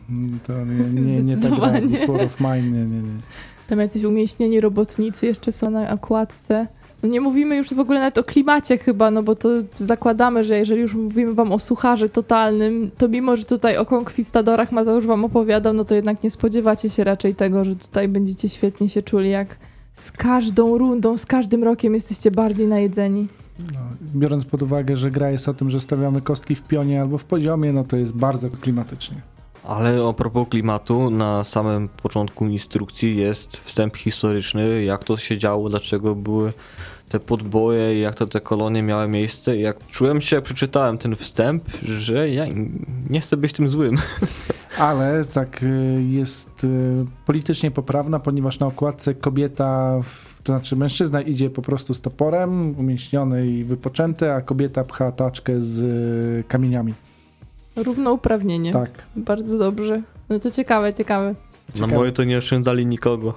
To 0.48 0.54
nie, 0.66 1.02
nie, 1.02 1.24
nie 1.24 1.38
ta 1.38 1.50
gra, 1.50 2.26
of 2.26 2.40
Mine, 2.40 2.72
nie, 2.72 2.86
nie, 2.86 3.02
nie. 3.02 3.20
Tam 3.68 3.80
jacyś 3.80 4.04
umieśnieni 4.04 4.62
robotnicy 4.62 5.26
jeszcze 5.26 5.52
są 5.52 5.70
na 5.70 5.92
okładce. 5.92 6.68
No 7.04 7.10
nie 7.10 7.22
mówimy 7.22 7.56
już 7.56 7.74
w 7.74 7.80
ogóle 7.80 8.00
nawet 8.00 8.18
o 8.18 8.24
klimacie 8.24 8.78
chyba, 8.78 9.12
no 9.12 9.24
bo 9.24 9.36
to 9.36 9.50
zakładamy, 9.76 10.44
że 10.44 10.58
jeżeli 10.58 10.82
już 10.82 10.94
mówimy 10.94 11.34
wam 11.34 11.52
o 11.52 11.60
sucharze 11.60 12.10
totalnym, 12.10 12.92
to 12.98 13.08
mimo, 13.08 13.36
że 13.36 13.44
tutaj 13.44 13.78
o 13.78 13.86
konkwistadorach 13.86 14.72
Mateusz 14.72 15.06
wam 15.06 15.26
opowiadał, 15.26 15.74
no 15.74 15.86
to 15.86 15.96
jednak 15.96 16.24
nie 16.24 16.30
spodziewacie 16.30 16.90
się 16.90 17.04
raczej 17.04 17.36
tego, 17.36 17.66
że 17.66 17.76
tutaj 17.76 18.08
będziecie 18.08 18.50
świetnie 18.50 18.90
się 18.90 19.02
czuli, 19.02 19.30
jak 19.30 19.58
z 19.98 20.12
każdą 20.12 20.78
rundą, 20.78 21.18
z 21.18 21.26
każdym 21.26 21.64
rokiem 21.64 21.94
jesteście 21.94 22.32
bardziej 22.32 22.68
najedzeni. 22.68 23.28
No, 23.60 23.80
biorąc 24.16 24.46
pod 24.46 24.62
uwagę, 24.62 24.98
że 24.98 25.12
gra 25.12 25.30
jest 25.30 25.50
o 25.50 25.54
tym, 25.54 25.70
że 25.70 25.80
stawiamy 25.80 26.22
kostki 26.22 26.56
w 26.56 26.62
pionie 26.62 27.02
albo 27.02 27.18
w 27.18 27.24
poziomie, 27.24 27.74
no 27.74 27.84
to 27.84 27.98
jest 27.98 28.18
bardzo 28.18 28.50
klimatycznie. 28.50 29.22
Ale 29.64 30.08
a 30.10 30.14
propos 30.14 30.48
klimatu, 30.50 31.10
na 31.10 31.44
samym 31.44 31.90
początku 31.90 32.46
instrukcji 32.46 33.18
jest 33.18 33.58
wstęp 33.58 33.98
historyczny, 33.98 34.84
jak 34.84 35.04
to 35.04 35.18
się 35.18 35.38
działo, 35.38 35.70
dlaczego 35.70 36.16
były 36.16 36.54
te 37.10 37.20
podboje, 37.20 38.00
jak 38.00 38.16
to 38.16 38.26
te 38.28 38.42
kolonie 38.42 38.84
miały 38.84 39.08
miejsce. 39.08 39.58
I 39.58 39.62
Jak 39.62 39.88
czułem 39.88 40.22
się, 40.22 40.36
jak 40.36 40.46
przeczytałem 40.46 40.98
ten 40.98 41.16
wstęp, 41.16 41.64
że 41.84 42.30
ja 42.30 42.46
nie 43.10 43.22
chcę 43.22 43.38
być 43.38 43.54
tym 43.54 43.70
złym. 43.70 43.98
Ale 44.78 45.26
tak 45.26 45.64
y, 45.64 46.04
jest 46.10 46.64
y, 46.64 47.06
politycznie 47.26 47.72
poprawna, 47.72 48.20
ponieważ 48.20 48.60
na 48.60 48.68
okładce 48.68 49.14
kobieta, 49.16 50.00
to 50.44 50.54
znaczy 50.54 50.76
mężczyzna 50.76 51.22
idzie 51.22 51.50
po 51.50 51.62
prostu 51.62 51.94
z 51.94 52.02
toporem, 52.02 52.76
umieśniony 52.80 53.48
i 53.48 53.64
wypoczęty, 53.64 54.32
a 54.32 54.42
kobieta 54.42 54.84
pcha 54.84 55.12
taczkę 55.12 55.62
z 55.62 55.80
y, 55.80 56.44
kamieniami. 56.48 56.94
Równouprawnienie. 57.76 58.74
Tak. 58.74 58.90
Bardzo 59.16 59.58
dobrze. 59.58 60.02
No 60.30 60.40
to 60.40 60.52
ciekawe, 60.52 60.94
ciekawe. 60.94 61.36
Na 61.68 61.74
Ciekawe. 61.74 61.96
moje 61.96 62.12
to 62.12 62.24
nie 62.24 62.38
oszczędzali 62.38 62.86
nikogo. 62.86 63.34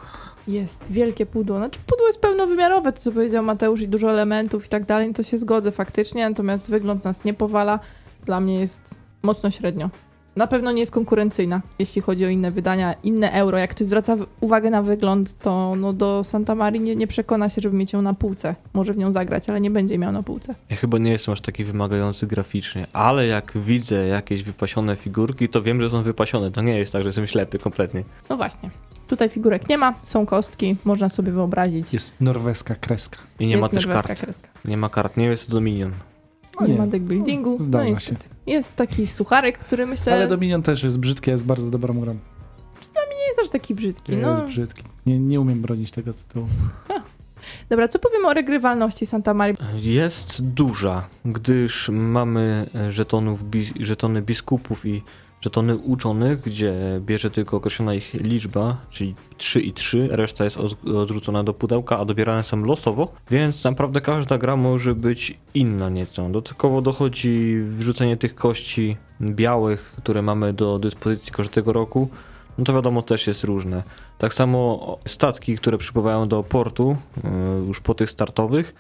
Jest 0.50 0.92
wielkie 0.92 1.26
pudło. 1.26 1.58
Znaczy 1.58 1.80
pudło 1.86 2.06
jest 2.06 2.20
pełnowymiarowe, 2.20 2.92
to 2.92 2.98
co 2.98 3.12
powiedział 3.12 3.44
Mateusz 3.44 3.80
i 3.80 3.88
dużo 3.88 4.10
elementów 4.10 4.66
i 4.66 4.68
tak 4.68 4.84
dalej, 4.84 5.08
no 5.08 5.14
to 5.14 5.22
się 5.22 5.38
zgodzę 5.38 5.72
faktycznie, 5.72 6.28
natomiast 6.28 6.70
wygląd 6.70 7.04
nas 7.04 7.24
nie 7.24 7.34
powala. 7.34 7.80
Dla 8.26 8.40
mnie 8.40 8.60
jest 8.60 8.94
mocno 9.22 9.50
średnio. 9.50 9.90
Na 10.36 10.46
pewno 10.46 10.72
nie 10.72 10.80
jest 10.80 10.92
konkurencyjna, 10.92 11.60
jeśli 11.78 12.02
chodzi 12.02 12.24
o 12.26 12.28
inne 12.28 12.50
wydania, 12.50 12.94
inne 13.02 13.32
euro. 13.32 13.58
Jak 13.58 13.70
ktoś 13.70 13.86
zwraca 13.86 14.16
uwagę 14.40 14.70
na 14.70 14.82
wygląd, 14.82 15.38
to 15.38 15.74
no 15.76 15.92
do 15.92 16.24
Santa 16.24 16.54
Marii 16.54 16.80
nie, 16.80 16.96
nie 16.96 17.06
przekona 17.06 17.48
się, 17.48 17.60
żeby 17.60 17.76
mieć 17.76 17.92
ją 17.92 18.02
na 18.02 18.14
półce. 18.14 18.54
Może 18.74 18.92
w 18.92 18.98
nią 18.98 19.12
zagrać, 19.12 19.50
ale 19.50 19.60
nie 19.60 19.70
będzie 19.70 19.98
miał 19.98 20.12
na 20.12 20.22
półce. 20.22 20.54
Ja 20.70 20.76
chyba 20.76 20.98
nie 20.98 21.10
jestem 21.12 21.32
aż 21.32 21.40
taki 21.40 21.64
wymagający 21.64 22.26
graficznie, 22.26 22.86
ale 22.92 23.26
jak 23.26 23.52
widzę 23.58 24.06
jakieś 24.06 24.42
wypasione 24.42 24.96
figurki, 24.96 25.48
to 25.48 25.62
wiem, 25.62 25.80
że 25.80 25.90
są 25.90 26.02
wypasione. 26.02 26.50
To 26.50 26.62
nie 26.62 26.78
jest 26.78 26.92
tak, 26.92 27.02
że 27.02 27.08
jestem 27.08 27.26
ślepy 27.26 27.58
kompletnie. 27.58 28.02
No 28.30 28.36
właśnie. 28.36 28.70
Tutaj 29.08 29.28
figurek 29.28 29.68
nie 29.68 29.78
ma, 29.78 29.94
są 30.04 30.26
kostki, 30.26 30.76
można 30.84 31.08
sobie 31.08 31.32
wyobrazić. 31.32 31.92
Jest 31.92 32.14
norweska 32.20 32.74
kreska. 32.74 33.18
I 33.40 33.46
nie 33.46 33.50
Jest 33.50 33.60
ma 33.62 33.68
też 33.68 33.86
kart. 33.86 34.06
kreska. 34.06 34.48
Nie 34.64 34.76
ma 34.76 34.88
kart, 34.88 35.16
nie 35.16 35.24
jest 35.24 35.46
to 35.46 35.52
Dominion. 35.52 35.92
No 36.60 36.66
nie, 36.66 36.72
nie. 36.72 36.78
ma 36.78 36.86
deck 36.86 37.04
buildingu. 37.04 37.56
No 37.58 37.64
Zdarza 37.64 37.84
niestety. 37.84 38.28
Jest 38.46 38.76
taki 38.76 39.06
sucharek, 39.06 39.58
który 39.58 39.86
myślę 39.86 40.12
Ale 40.14 40.28
Dominion 40.28 40.62
też 40.62 40.82
jest 40.82 40.98
brzydki, 40.98 41.30
jest 41.30 41.46
bardzo 41.46 41.70
dobrą 41.70 42.00
grą. 42.00 42.12
nie 43.10 43.26
jest 43.28 43.40
aż 43.40 43.48
taki 43.48 43.74
brzydki. 43.74 44.12
Jest 44.12 44.22
No. 44.24 44.42
brzydki. 44.46 44.82
Nie, 45.06 45.18
nie 45.18 45.40
umiem 45.40 45.60
bronić 45.60 45.90
tego 45.90 46.12
tytułu. 46.12 46.46
Dobra, 47.68 47.88
co 47.88 47.98
powiemy 47.98 48.26
o 48.26 48.34
regrywalności 48.34 49.06
Santa 49.06 49.34
Marii? 49.34 49.56
Jest 49.76 50.42
duża, 50.42 51.08
gdyż 51.24 51.88
mamy 51.92 52.70
e, 52.74 52.92
żetonów, 52.92 53.44
bi- 53.44 53.84
żetony 53.84 54.22
biskupów 54.22 54.86
i 54.86 55.02
żetony 55.40 55.76
uczonych, 55.76 56.40
gdzie 56.40 56.74
bierze 57.00 57.30
tylko 57.30 57.56
określona 57.56 57.94
ich 57.94 58.14
liczba, 58.14 58.76
czyli 58.90 59.14
3 59.36 59.60
i 59.60 59.72
3, 59.72 60.08
reszta 60.10 60.44
jest 60.44 60.56
od- 60.56 60.88
odrzucona 60.88 61.44
do 61.44 61.54
pudełka, 61.54 61.98
a 61.98 62.04
dobierane 62.04 62.42
są 62.42 62.64
losowo, 62.64 63.08
więc 63.30 63.64
naprawdę 63.64 64.00
każda 64.00 64.38
gra 64.38 64.56
może 64.56 64.94
być 64.94 65.38
inna 65.54 65.88
nieco. 65.88 66.28
Dodatkowo 66.28 66.82
dochodzi 66.82 67.56
wrzucenie 67.64 68.16
tych 68.16 68.34
kości 68.34 68.96
białych, 69.20 69.92
które 69.96 70.22
mamy 70.22 70.52
do 70.52 70.78
dyspozycji 70.78 71.32
każdego 71.32 71.72
roku, 71.72 72.08
no 72.58 72.64
to 72.64 72.74
wiadomo 72.74 73.02
też 73.02 73.26
jest 73.26 73.44
różne. 73.44 73.82
Tak 74.18 74.34
samo 74.34 74.98
statki, 75.06 75.56
które 75.56 75.78
przypływają 75.78 76.28
do 76.28 76.42
portu, 76.42 76.96
e, 77.24 77.30
już 77.66 77.80
po 77.80 77.94
tych 77.94 78.10
startowych, 78.10 78.74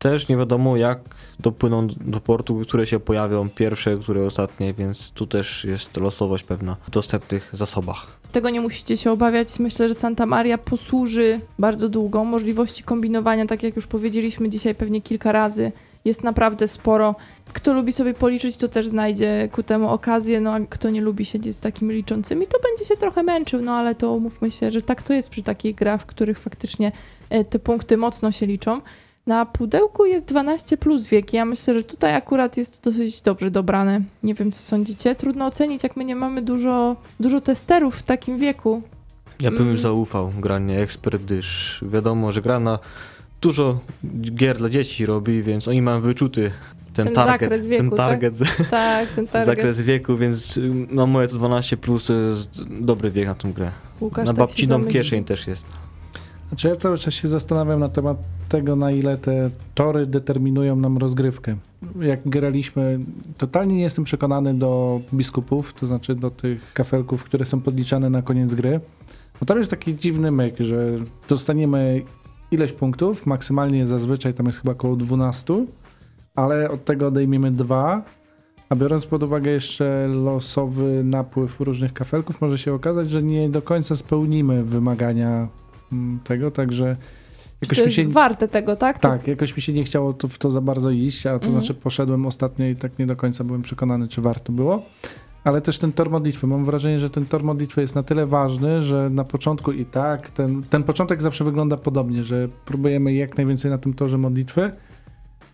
też 0.00 0.28
nie 0.28 0.36
wiadomo 0.36 0.76
jak 0.76 0.98
dopłyną 1.40 1.86
do 1.86 2.20
portu, 2.20 2.60
które 2.62 2.86
się 2.86 3.00
pojawią 3.00 3.48
pierwsze, 3.48 3.96
które 3.96 4.26
ostatnie, 4.26 4.74
więc 4.74 5.10
tu 5.10 5.26
też 5.26 5.64
jest 5.64 5.96
losowość 5.96 6.44
pewna 6.44 6.76
w 6.86 6.90
dostępnych 6.90 7.50
zasobach. 7.52 8.06
Tego 8.32 8.50
nie 8.50 8.60
musicie 8.60 8.96
się 8.96 9.12
obawiać. 9.12 9.58
Myślę, 9.58 9.88
że 9.88 9.94
Santa 9.94 10.26
Maria 10.26 10.58
posłuży 10.58 11.40
bardzo 11.58 11.88
długo. 11.88 12.24
Możliwości 12.24 12.82
kombinowania, 12.82 13.46
tak 13.46 13.62
jak 13.62 13.76
już 13.76 13.86
powiedzieliśmy 13.86 14.48
dzisiaj 14.48 14.74
pewnie 14.74 15.02
kilka 15.02 15.32
razy, 15.32 15.72
jest 16.04 16.24
naprawdę 16.24 16.68
sporo. 16.68 17.14
Kto 17.52 17.72
lubi 17.72 17.92
sobie 17.92 18.14
policzyć, 18.14 18.56
to 18.56 18.68
też 18.68 18.88
znajdzie 18.88 19.48
ku 19.52 19.62
temu 19.62 19.88
okazję, 19.88 20.40
no 20.40 20.54
a 20.54 20.60
kto 20.60 20.90
nie 20.90 21.00
lubi 21.00 21.24
siedzieć 21.24 21.56
z 21.56 21.60
takimi 21.60 21.94
liczącymi, 21.94 22.46
to 22.46 22.58
będzie 22.68 22.84
się 22.84 22.96
trochę 22.96 23.22
męczył, 23.22 23.62
no 23.62 23.72
ale 23.72 23.94
to 23.94 24.12
umówmy 24.12 24.50
się, 24.50 24.70
że 24.70 24.82
tak 24.82 25.02
to 25.02 25.12
jest 25.14 25.30
przy 25.30 25.42
takich 25.42 25.74
grach, 25.74 26.02
w 26.02 26.06
których 26.06 26.38
faktycznie 26.38 26.92
e, 27.30 27.44
te 27.44 27.58
punkty 27.58 27.96
mocno 27.96 28.32
się 28.32 28.46
liczą. 28.46 28.80
Na 29.30 29.46
pudełku 29.46 30.04
jest 30.06 30.26
12 30.26 30.76
plus 30.76 31.08
wiek. 31.08 31.32
Ja 31.32 31.44
myślę, 31.44 31.74
że 31.74 31.82
tutaj 31.82 32.14
akurat 32.14 32.56
jest 32.56 32.80
to 32.82 32.90
dosyć 32.90 33.20
dobrze 33.20 33.50
dobrane. 33.50 34.00
Nie 34.22 34.34
wiem, 34.34 34.52
co 34.52 34.62
sądzicie. 34.62 35.14
Trudno 35.14 35.46
ocenić, 35.46 35.82
jak 35.82 35.96
my 35.96 36.04
nie 36.04 36.16
mamy 36.16 36.42
dużo, 36.42 36.96
dużo 37.20 37.40
testerów 37.40 37.96
w 37.96 38.02
takim 38.02 38.38
wieku. 38.38 38.82
Ja 39.40 39.50
bym 39.50 39.62
Mm. 39.62 39.78
zaufał 39.78 40.32
granie 40.40 40.80
ekspert, 40.80 41.22
gdyż 41.22 41.80
wiadomo, 41.92 42.32
że 42.32 42.42
gra 42.42 42.60
na 42.60 42.78
dużo 43.40 43.78
gier 44.20 44.58
dla 44.58 44.68
dzieci 44.68 45.06
robi, 45.06 45.42
więc 45.42 45.68
oni 45.68 45.82
mają 45.82 46.00
wyczuty 46.00 46.50
ten, 46.94 47.06
Ten 47.06 47.14
target, 47.14 47.40
zakres 47.50 47.66
wieku, 47.66 47.82
ten 47.82 47.90
tak? 47.90 47.98
target, 48.08 48.34
Tak, 48.70 49.08
ten 49.10 49.26
target. 49.32 49.46
zakres 49.56 49.80
wieku, 49.80 50.16
więc 50.16 50.58
no 50.90 51.06
moje 51.06 51.28
to 51.28 51.36
12 51.36 51.76
plus 51.76 52.06
to 52.06 52.12
jest 52.12 52.48
dobry 52.80 53.10
wiek 53.10 53.26
na 53.26 53.34
tą 53.34 53.52
grę. 53.52 53.72
Łukasz 54.00 54.26
na 54.26 54.32
tak 54.32 54.36
babciną 54.38 54.84
kieszeń 54.84 55.24
też 55.24 55.46
jest. 55.46 55.66
Znaczy 56.50 56.68
ja 56.68 56.76
cały 56.76 56.98
czas 56.98 57.14
się 57.14 57.28
zastanawiam 57.28 57.80
na 57.80 57.88
temat 57.88 58.16
tego, 58.48 58.76
na 58.76 58.90
ile 58.90 59.18
te 59.18 59.50
tory 59.74 60.06
determinują 60.06 60.76
nam 60.76 60.98
rozgrywkę. 60.98 61.56
Jak 62.00 62.20
graliśmy, 62.28 62.98
totalnie 63.38 63.76
nie 63.76 63.82
jestem 63.82 64.04
przekonany 64.04 64.54
do 64.54 65.00
biskupów, 65.14 65.72
to 65.72 65.86
znaczy 65.86 66.14
do 66.14 66.30
tych 66.30 66.72
kafelków, 66.72 67.24
które 67.24 67.46
są 67.46 67.60
podliczane 67.60 68.10
na 68.10 68.22
koniec 68.22 68.54
gry. 68.54 68.80
Bo 69.40 69.46
tam 69.46 69.58
jest 69.58 69.70
taki 69.70 69.96
dziwny 69.96 70.30
myk, 70.30 70.56
że 70.58 70.90
dostaniemy 71.28 72.02
ileś 72.50 72.72
punktów, 72.72 73.26
maksymalnie 73.26 73.86
zazwyczaj 73.86 74.34
tam 74.34 74.46
jest 74.46 74.58
chyba 74.58 74.72
około 74.72 74.96
12, 74.96 75.66
ale 76.34 76.70
od 76.70 76.84
tego 76.84 77.06
odejmiemy 77.06 77.50
dwa, 77.50 78.02
a 78.68 78.76
biorąc 78.76 79.06
pod 79.06 79.22
uwagę 79.22 79.50
jeszcze 79.50 80.08
losowy 80.08 81.04
napływ 81.04 81.60
różnych 81.60 81.92
kafelków, 81.92 82.40
może 82.40 82.58
się 82.58 82.74
okazać, 82.74 83.10
że 83.10 83.22
nie 83.22 83.48
do 83.48 83.62
końca 83.62 83.96
spełnimy 83.96 84.64
wymagania 84.64 85.48
tego, 86.24 86.50
także 86.50 86.96
jakoś 87.62 87.78
To 87.78 87.84
jest 87.84 87.96
się... 87.96 88.08
warte 88.08 88.48
tego, 88.48 88.76
tak? 88.76 88.98
Tak, 88.98 89.26
jakoś 89.26 89.56
mi 89.56 89.62
się 89.62 89.72
nie 89.72 89.84
chciało 89.84 90.12
to, 90.12 90.28
w 90.28 90.38
to 90.38 90.50
za 90.50 90.60
bardzo 90.60 90.90
iść, 90.90 91.26
a 91.26 91.30
to 91.30 91.34
Mhm. 91.46 91.52
znaczy 91.52 91.74
poszedłem 91.74 92.26
ostatnio 92.26 92.66
i 92.66 92.76
tak 92.76 92.98
nie 92.98 93.06
do 93.06 93.16
końca 93.16 93.44
byłem 93.44 93.62
przekonany, 93.62 94.08
czy 94.08 94.20
warto 94.20 94.52
było. 94.52 94.82
Ale 95.44 95.60
też 95.60 95.78
ten 95.78 95.92
tor 95.92 96.10
modlitwy. 96.10 96.46
Mam 96.46 96.64
wrażenie, 96.64 96.98
że 96.98 97.10
ten 97.10 97.26
tor 97.26 97.42
modlitwy 97.44 97.80
jest 97.80 97.94
na 97.94 98.02
tyle 98.02 98.26
ważny, 98.26 98.82
że 98.82 99.10
na 99.10 99.24
początku 99.24 99.72
i 99.72 99.84
tak, 99.84 100.30
ten, 100.30 100.62
ten 100.70 100.82
początek 100.84 101.22
zawsze 101.22 101.44
wygląda 101.44 101.76
podobnie, 101.76 102.24
że 102.24 102.48
próbujemy 102.64 103.12
jak 103.14 103.36
najwięcej 103.36 103.70
na 103.70 103.78
tym 103.78 103.94
torze 103.94 104.18
modlitwy, 104.18 104.70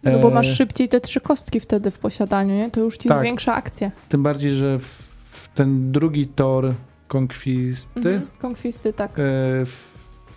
No 0.03 0.19
bo 0.19 0.31
E, 0.31 0.35
masz 0.35 0.57
szybciej 0.57 0.89
te 0.89 1.01
trzy 1.01 1.21
kostki 1.21 1.61
wtedy 1.61 1.91
w 1.91 1.99
posiadaniu, 1.99 2.55
nie? 2.55 2.71
To 2.71 2.81
już 2.81 2.97
ci 2.97 3.09
Tak. 3.09 3.21
zwiększa 3.21 3.55
akcję. 3.55 3.91
Tym 4.09 4.23
bardziej, 4.23 4.55
że 4.55 4.79
w, 4.79 4.83
w 5.31 5.49
ten 5.55 5.93
drugi 5.93 6.27
tor 6.27 6.73
konkwisty, 7.09 7.99
Mhm. 7.99 8.23
Konkwisty, 8.39 8.93
tak. 8.93 9.11
e, 9.11 9.15
w 9.65 9.96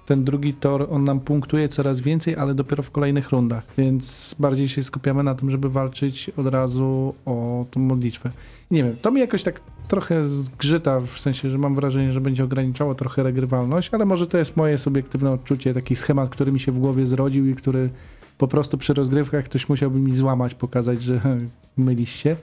ten 0.09 0.23
drugi 0.23 0.53
tor, 0.53 0.87
on 0.91 1.03
nam 1.03 1.19
punktuje 1.19 1.69
coraz 1.69 1.99
więcej, 1.99 2.35
ale 2.35 2.53
dopiero 2.53 2.83
w 2.83 2.91
kolejnych 2.91 3.29
rundach, 3.29 3.63
więc 3.77 4.35
bardziej 4.39 4.69
się 4.69 4.83
skupiamy 4.83 5.23
na 5.23 5.35
tym, 5.35 5.51
żeby 5.51 5.69
walczyć 5.69 6.31
od 6.37 6.47
razu 6.47 7.13
o 7.25 7.65
tą 7.71 7.79
modlitwę. 7.79 8.31
Nie 8.71 8.83
wiem, 8.83 8.95
to 9.01 9.11
mi 9.11 9.19
jakoś 9.21 9.43
tak 9.43 9.61
trochę 9.87 10.25
zgrzyta, 10.25 10.99
w 10.99 11.19
sensie, 11.19 11.49
że 11.49 11.57
mam 11.57 11.75
wrażenie, 11.75 12.13
że 12.13 12.21
będzie 12.21 12.43
ograniczało 12.43 12.95
trochę 12.95 13.23
regrywalność, 13.23 13.89
ale 13.93 14.05
może 14.05 14.27
to 14.27 14.37
jest 14.37 14.57
moje 14.57 14.77
subiektywne 14.77 15.31
odczucie, 15.31 15.73
taki 15.73 15.95
schemat, 15.95 16.29
który 16.29 16.51
mi 16.51 16.59
się 16.59 16.71
w 16.71 16.79
głowie 16.79 17.07
zrodził 17.07 17.47
i 17.47 17.55
który 17.55 17.89
po 18.37 18.47
prostu 18.47 18.77
przy 18.77 18.93
rozgrywkach 18.93 19.45
ktoś 19.45 19.69
musiałby 19.69 19.99
mi 19.99 20.15
złamać, 20.15 20.55
pokazać, 20.55 21.01
że 21.01 21.21
myliście. 21.77 22.35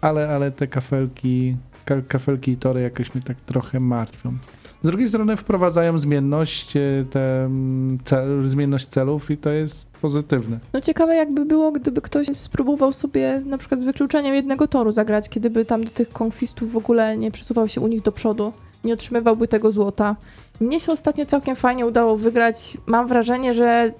Ale, 0.00 0.28
ale 0.28 0.50
te 0.50 0.66
kafelki, 0.66 1.56
ka, 1.84 2.02
kafelki 2.08 2.50
i 2.50 2.56
tory 2.56 2.80
jakoś 2.80 3.14
mnie 3.14 3.22
tak 3.22 3.36
trochę 3.36 3.80
martwią. 3.80 4.38
Z 4.82 4.86
drugiej 4.86 5.08
strony 5.08 5.36
wprowadzają 5.36 5.98
zmienność, 5.98 6.76
e, 6.76 6.80
te, 7.10 7.44
mm, 7.44 7.98
cel, 8.04 8.48
zmienność 8.48 8.86
celów 8.86 9.30
i 9.30 9.36
to 9.36 9.50
jest 9.50 9.90
pozytywne. 9.90 10.58
No 10.72 10.80
ciekawe 10.80 11.16
jakby 11.16 11.44
było, 11.44 11.72
gdyby 11.72 12.00
ktoś 12.00 12.26
spróbował 12.26 12.92
sobie 12.92 13.42
na 13.46 13.58
przykład 13.58 13.80
z 13.80 13.84
wykluczeniem 13.84 14.34
jednego 14.34 14.68
toru 14.68 14.92
zagrać, 14.92 15.28
kiedy 15.28 15.50
by 15.50 15.64
tam 15.64 15.84
do 15.84 15.90
tych 15.90 16.08
konkwistów 16.08 16.72
w 16.72 16.76
ogóle 16.76 17.16
nie 17.16 17.30
przesuwał 17.30 17.68
się 17.68 17.80
u 17.80 17.86
nich 17.86 18.02
do 18.02 18.12
przodu, 18.12 18.52
nie 18.84 18.94
otrzymywałby 18.94 19.48
tego 19.48 19.72
złota. 19.72 20.16
Mnie 20.60 20.80
się 20.80 20.92
ostatnio 20.92 21.26
całkiem 21.26 21.56
fajnie 21.56 21.86
udało 21.86 22.16
wygrać. 22.16 22.78
Mam 22.86 23.06
wrażenie, 23.06 23.54
że 23.54 23.92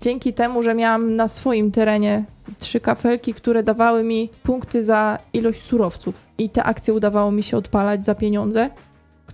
dzięki 0.00 0.32
temu, 0.32 0.62
że 0.62 0.74
miałam 0.74 1.16
na 1.16 1.28
swoim 1.28 1.70
terenie 1.70 2.24
trzy 2.58 2.80
kafelki, 2.80 3.34
które 3.34 3.62
dawały 3.62 4.04
mi 4.04 4.30
punkty 4.42 4.84
za 4.84 5.18
ilość 5.32 5.62
surowców 5.62 6.14
i 6.38 6.50
te 6.50 6.64
akcje 6.64 6.94
udawało 6.94 7.32
mi 7.32 7.42
się 7.42 7.56
odpalać 7.56 8.04
za 8.04 8.14
pieniądze, 8.14 8.70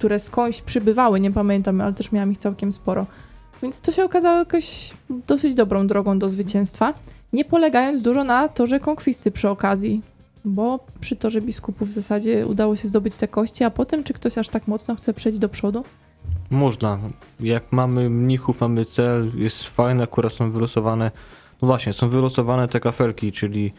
które 0.02 0.20
skądś 0.20 0.60
przybywały, 0.62 1.20
nie 1.20 1.30
pamiętam, 1.30 1.80
ale 1.80 1.92
też 1.92 2.12
miałam 2.12 2.32
ich 2.32 2.38
całkiem 2.38 2.72
sporo. 2.72 3.06
Więc 3.62 3.80
to 3.80 3.92
się 3.92 4.04
okazało 4.04 4.38
jakoś 4.38 4.90
dosyć 5.26 5.54
dobrą 5.54 5.86
drogą 5.86 6.18
do 6.18 6.28
zwycięstwa, 6.30 6.94
nie 7.32 7.44
polegając 7.44 8.00
dużo 8.00 8.24
na 8.24 8.48
torze 8.48 8.80
konkwisty 8.80 9.30
przy 9.30 9.48
okazji, 9.48 10.02
bo 10.44 10.78
przy 11.00 11.16
torze 11.16 11.40
biskupów 11.40 11.88
w 11.88 11.92
zasadzie 11.92 12.46
udało 12.46 12.76
się 12.76 12.88
zdobyć 12.88 13.16
te 13.16 13.28
kości, 13.28 13.64
a 13.64 13.70
potem 13.70 14.04
czy 14.04 14.12
ktoś 14.12 14.38
aż 14.38 14.48
tak 14.48 14.68
mocno 14.68 14.96
chce 14.96 15.14
przejść 15.14 15.38
do 15.38 15.48
przodu? 15.48 15.84
Można. 16.50 16.98
Jak 17.40 17.72
mamy 17.72 18.10
mnichów, 18.10 18.60
mamy 18.60 18.84
cel, 18.84 19.30
jest 19.34 19.68
fajne, 19.68 20.04
akurat 20.04 20.32
są 20.32 20.50
wylosowane. 20.50 21.10
No 21.62 21.68
właśnie, 21.68 21.92
są 21.92 22.08
wylosowane 22.08 22.68
te 22.68 22.80
kafelki, 22.80 23.32
czyli 23.32 23.72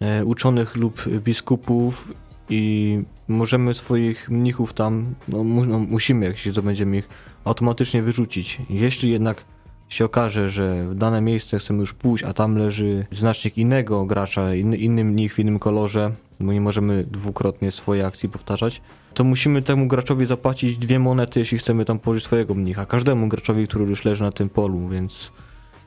e, 0.00 0.24
uczonych 0.24 0.76
lub 0.76 1.08
biskupów 1.08 2.08
i 2.50 3.02
możemy 3.28 3.74
swoich 3.74 4.30
mnichów 4.30 4.72
tam, 4.72 5.14
no, 5.28 5.44
mu, 5.44 5.64
no 5.64 5.78
musimy, 5.78 6.26
jak 6.26 6.38
się 6.38 6.52
zdobędziemy 6.52 6.96
ich, 6.96 7.08
automatycznie 7.44 8.02
wyrzucić. 8.02 8.58
Jeśli 8.70 9.10
jednak 9.10 9.44
się 9.88 10.04
okaże, 10.04 10.50
że 10.50 10.86
w 10.88 10.94
dane 10.94 11.20
miejsce 11.20 11.58
chcemy 11.58 11.80
już 11.80 11.92
pójść, 11.92 12.24
a 12.24 12.32
tam 12.32 12.56
leży 12.56 13.06
znacznik 13.12 13.58
innego 13.58 14.04
gracza, 14.04 14.54
inny, 14.54 14.76
inny 14.76 15.04
mnich 15.04 15.34
w 15.34 15.38
innym 15.38 15.58
kolorze, 15.58 16.12
bo 16.40 16.52
nie 16.52 16.60
możemy 16.60 17.04
dwukrotnie 17.04 17.70
swojej 17.70 18.04
akcji 18.04 18.28
powtarzać, 18.28 18.82
to 19.14 19.24
musimy 19.24 19.62
temu 19.62 19.86
graczowi 19.86 20.26
zapłacić 20.26 20.76
dwie 20.76 20.98
monety, 20.98 21.40
jeśli 21.40 21.58
chcemy 21.58 21.84
tam 21.84 21.98
położyć 21.98 22.24
swojego 22.24 22.54
mnicha. 22.54 22.86
Każdemu 22.86 23.28
graczowi, 23.28 23.66
który 23.66 23.84
już 23.84 24.04
leży 24.04 24.22
na 24.22 24.32
tym 24.32 24.48
polu, 24.48 24.88
więc 24.88 25.32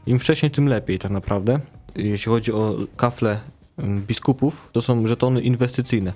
im 0.08 0.20
wcześniej, 0.20 0.52
tym 0.52 0.68
lepiej 0.68 1.00
tak 1.00 1.12
naprawdę. 1.12 1.60
Jeśli 1.96 2.30
chodzi 2.30 2.52
o 2.52 2.76
kafle 2.98 3.40
ym, 3.84 4.02
biskupów, 4.02 4.70
to 4.72 4.82
są 4.82 5.08
żetony 5.08 5.42
inwestycyjne. 5.42 6.14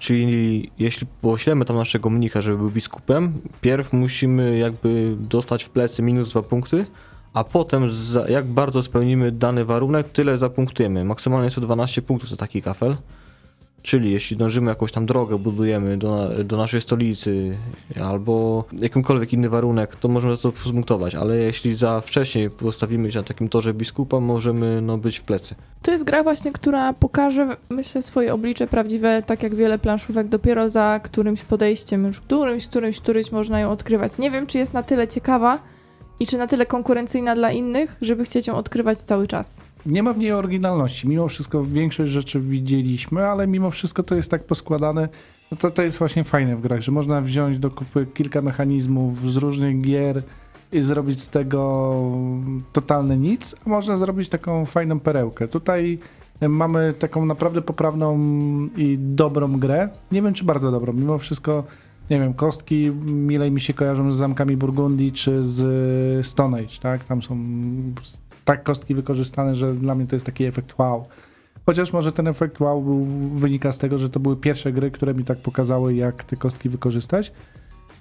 Czyli 0.00 0.70
jeśli 0.78 1.06
poślemy 1.20 1.64
tam 1.64 1.76
naszego 1.76 2.10
mnicha, 2.10 2.40
żeby 2.40 2.56
był 2.56 2.70
biskupem, 2.70 3.32
pierw 3.60 3.92
musimy 3.92 4.58
jakby 4.58 5.16
dostać 5.18 5.64
w 5.64 5.70
plecy 5.70 6.02
minus 6.02 6.28
dwa 6.28 6.42
punkty, 6.42 6.86
a 7.34 7.44
potem 7.44 7.90
za, 7.90 8.28
jak 8.28 8.46
bardzo 8.46 8.82
spełnimy 8.82 9.32
dany 9.32 9.64
warunek, 9.64 10.08
tyle 10.08 10.38
zapunktujemy. 10.38 11.04
Maksymalnie 11.04 11.44
jest 11.44 11.54
to 11.54 11.60
12 11.60 12.02
punktów 12.02 12.30
za 12.30 12.36
taki 12.36 12.62
kafel. 12.62 12.96
Czyli 13.82 14.10
jeśli 14.10 14.36
dążymy 14.36 14.70
jakąś 14.70 14.92
tam 14.92 15.06
drogę, 15.06 15.38
budujemy 15.38 15.96
do, 15.96 16.30
do 16.44 16.56
naszej 16.56 16.80
stolicy 16.80 17.56
albo 18.02 18.64
jakimkolwiek 18.72 19.32
inny 19.32 19.48
warunek, 19.48 19.96
to 19.96 20.08
możemy 20.08 20.36
za 20.36 20.42
to 20.42 20.52
punktować, 20.52 21.14
ale 21.14 21.36
jeśli 21.36 21.74
za 21.74 22.00
wcześniej 22.00 22.50
postawimy 22.50 23.12
się 23.12 23.18
na 23.18 23.24
takim 23.24 23.48
torze 23.48 23.74
biskupa, 23.74 24.20
możemy 24.20 24.80
no, 24.82 24.98
być 24.98 25.18
w 25.18 25.22
plecy. 25.22 25.54
To 25.82 25.90
jest 25.90 26.04
gra 26.04 26.22
właśnie, 26.22 26.52
która 26.52 26.92
pokaże, 26.92 27.56
myślę, 27.70 28.02
swoje 28.02 28.34
oblicze 28.34 28.66
prawdziwe, 28.66 29.22
tak 29.26 29.42
jak 29.42 29.54
wiele 29.54 29.78
planszówek, 29.78 30.28
dopiero 30.28 30.68
za 30.68 31.00
którymś 31.02 31.42
podejściem, 31.42 32.06
już 32.06 32.20
którymś, 32.20 32.66
którymś, 32.66 33.00
którymś 33.00 33.32
można 33.32 33.60
ją 33.60 33.70
odkrywać. 33.70 34.18
Nie 34.18 34.30
wiem, 34.30 34.46
czy 34.46 34.58
jest 34.58 34.72
na 34.72 34.82
tyle 34.82 35.08
ciekawa 35.08 35.58
i 36.20 36.26
czy 36.26 36.38
na 36.38 36.46
tyle 36.46 36.66
konkurencyjna 36.66 37.34
dla 37.34 37.52
innych, 37.52 37.96
żeby 38.02 38.24
chcieć 38.24 38.46
ją 38.46 38.54
odkrywać 38.54 38.98
cały 38.98 39.28
czas. 39.28 39.69
Nie 39.86 40.02
ma 40.02 40.12
w 40.12 40.18
niej 40.18 40.32
oryginalności. 40.32 41.08
Mimo 41.08 41.28
wszystko 41.28 41.64
większość 41.64 42.12
rzeczy 42.12 42.40
widzieliśmy, 42.40 43.26
ale 43.26 43.46
mimo 43.46 43.70
wszystko 43.70 44.02
to 44.02 44.14
jest 44.14 44.30
tak 44.30 44.44
poskładane. 44.44 45.08
No 45.50 45.56
to, 45.56 45.70
to 45.70 45.82
jest 45.82 45.98
właśnie 45.98 46.24
fajne 46.24 46.56
w 46.56 46.60
grach, 46.60 46.80
że 46.80 46.92
można 46.92 47.20
wziąć 47.20 47.58
do 47.58 47.70
kupy 47.70 48.06
kilka 48.14 48.42
mechanizmów 48.42 49.30
z 49.30 49.36
różnych 49.36 49.80
gier 49.80 50.22
i 50.72 50.82
zrobić 50.82 51.22
z 51.22 51.28
tego 51.28 51.90
totalne 52.72 53.16
nic, 53.16 53.56
a 53.66 53.70
można 53.70 53.96
zrobić 53.96 54.28
taką 54.28 54.64
fajną 54.64 55.00
perełkę. 55.00 55.48
Tutaj 55.48 55.98
mamy 56.48 56.94
taką 56.98 57.26
naprawdę 57.26 57.62
poprawną 57.62 58.18
i 58.76 58.98
dobrą 58.98 59.58
grę. 59.58 59.88
Nie 60.12 60.22
wiem, 60.22 60.34
czy 60.34 60.44
bardzo 60.44 60.70
dobrą. 60.70 60.92
Mimo 60.92 61.18
wszystko, 61.18 61.64
nie 62.10 62.20
wiem, 62.20 62.34
kostki 62.34 62.90
milej 63.04 63.50
mi 63.50 63.60
się 63.60 63.74
kojarzą 63.74 64.12
z 64.12 64.16
zamkami 64.16 64.56
Burgundii 64.56 65.12
czy 65.12 65.42
z 65.42 66.26
Stone 66.26 66.58
Age, 66.58 66.76
tak? 66.82 67.04
Tam 67.04 67.22
są 67.22 67.38
tak 68.44 68.62
kostki 68.62 68.94
wykorzystane, 68.94 69.56
że 69.56 69.74
dla 69.74 69.94
mnie 69.94 70.06
to 70.06 70.16
jest 70.16 70.26
taki 70.26 70.44
efekt 70.44 70.78
wow. 70.78 71.06
Chociaż 71.66 71.92
może 71.92 72.12
ten 72.12 72.28
efekt 72.28 72.60
wow 72.60 73.04
wynika 73.34 73.72
z 73.72 73.78
tego, 73.78 73.98
że 73.98 74.10
to 74.10 74.20
były 74.20 74.36
pierwsze 74.36 74.72
gry, 74.72 74.90
które 74.90 75.14
mi 75.14 75.24
tak 75.24 75.38
pokazały, 75.38 75.94
jak 75.94 76.24
te 76.24 76.36
kostki 76.36 76.68
wykorzystać. 76.68 77.32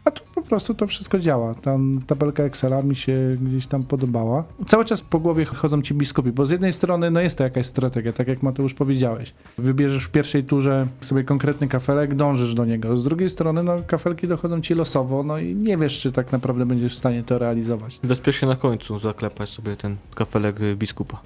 A 0.06 0.12
tu 0.12 0.24
po 0.36 0.41
prostu 0.41 0.74
to 0.74 0.88
wszystko 0.88 1.20
działa. 1.20 1.56
Tam 1.56 2.02
tabelka 2.08 2.43
Excela 2.43 2.82
mi 2.82 2.95
się 2.95 3.38
gdzieś 3.41 3.68
tam 3.68 3.84
podobała. 3.84 4.43
Cały 4.68 4.86
czas 4.86 5.02
po 5.02 5.20
głowie 5.20 5.45
chodzą 5.45 5.82
ci 5.82 5.93
biskupi, 5.93 6.32
bo 6.32 6.45
z 6.45 6.50
jednej 6.50 6.74
strony 6.74 7.12
no 7.12 7.22
jest 7.22 7.38
to 7.38 7.43
jakaś 7.43 7.66
strategia, 7.66 8.14
tak 8.14 8.28
jak 8.28 8.43
Mateusz 8.43 8.74
powiedziałeś. 8.74 9.34
Wybierzesz 9.58 10.06
w 10.06 10.10
pierwszej 10.10 10.43
turze 10.43 10.88
sobie 11.00 11.24
konkretny 11.24 11.68
kafelek, 11.68 12.16
dążysz 12.16 12.54
do 12.54 12.66
niego. 12.66 12.97
Z 12.97 13.04
drugiej 13.04 13.30
strony 13.30 13.64
no 13.64 13.74
kafelki 13.88 14.28
dochodzą 14.28 14.62
ci 14.62 14.74
losowo, 14.76 15.24
no 15.24 15.38
i 15.38 15.56
nie 15.56 15.78
wiesz, 15.78 16.00
czy 16.00 16.12
tak 16.12 16.32
naprawdę 16.32 16.66
będziesz 16.66 16.93
w 16.93 16.97
stanie 16.97 17.24
to 17.24 17.38
realizować. 17.38 18.00
Bezpiecznie 18.04 18.47
na 18.47 18.56
końcu 18.56 19.00
zaklepać 19.00 19.50
sobie 19.50 19.76
ten 19.76 19.95
kafelek 20.16 20.56
biskupa. 20.76 21.22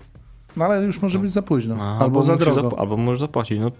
No 0.57 0.65
ale 0.65 0.85
już 0.85 1.01
może 1.01 1.19
być 1.19 1.31
za 1.31 1.41
późno. 1.41 1.75
A, 1.79 1.99
albo 1.99 2.23
za 2.23 2.33
musi 2.33 2.45
drogo. 2.45 2.79
albo 2.79 2.97
możesz 2.97 3.19
zapłacić, 3.19 3.59
no 3.59 3.71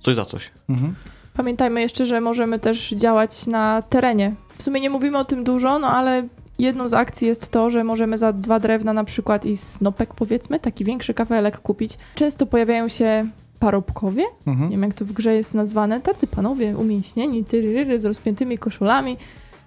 coś 0.00 0.14
za 0.14 0.24
coś. 0.24 0.50
Mhm. 0.68 0.94
Pamiętajmy 1.34 1.80
jeszcze, 1.80 2.06
że 2.06 2.20
możemy 2.20 2.58
też 2.58 2.90
działać 2.90 3.46
na 3.46 3.82
terenie. 3.82 4.34
W 4.58 4.62
sumie 4.62 4.80
nie 4.80 4.90
mówimy 4.90 5.18
o 5.18 5.24
tym 5.24 5.44
dużo, 5.44 5.78
no 5.78 5.88
ale 5.88 6.22
jedną 6.58 6.88
z 6.88 6.94
akcji 6.94 7.28
jest 7.28 7.50
to, 7.50 7.70
że 7.70 7.84
możemy 7.84 8.18
za 8.18 8.32
dwa 8.32 8.60
drewna 8.60 8.92
na 8.92 9.04
przykład 9.04 9.44
i 9.44 9.56
snopek 9.56 10.14
powiedzmy, 10.14 10.60
taki 10.60 10.84
większy 10.84 11.14
kafelek 11.14 11.58
kupić. 11.58 11.98
Często 12.14 12.46
pojawiają 12.46 12.88
się 12.88 13.26
parobkowie, 13.58 14.24
Mhm. 14.46 14.70
nie 14.70 14.76
wiem 14.76 14.82
jak 14.84 14.94
to 14.94 15.04
w 15.04 15.12
grze 15.12 15.34
jest 15.34 15.54
nazwane, 15.54 16.00
tacy 16.00 16.26
panowie 16.26 16.76
umięśnieni, 16.76 17.44
tyryryry 17.44 17.98
z 17.98 18.04
rozpiętymi 18.04 18.58
koszulami. 18.58 19.16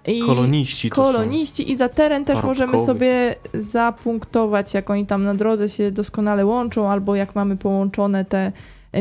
I 0.06 0.20
Koloniści 0.22 0.90
koloniści 0.90 1.72
i 1.72 1.76
za 1.76 1.88
teren 1.88 2.24
też 2.24 2.42
możemy 2.42 2.78
sobie 2.86 3.34
zapunktować, 3.54 4.74
jak 4.74 4.90
oni 4.90 5.06
tam 5.06 5.24
na 5.24 5.34
drodze 5.34 5.68
się 5.68 5.90
doskonale 5.90 6.46
łączą, 6.46 6.90
albo 6.90 7.14
jak 7.14 7.34
mamy 7.34 7.56
połączone 7.56 8.24
te 8.24 8.52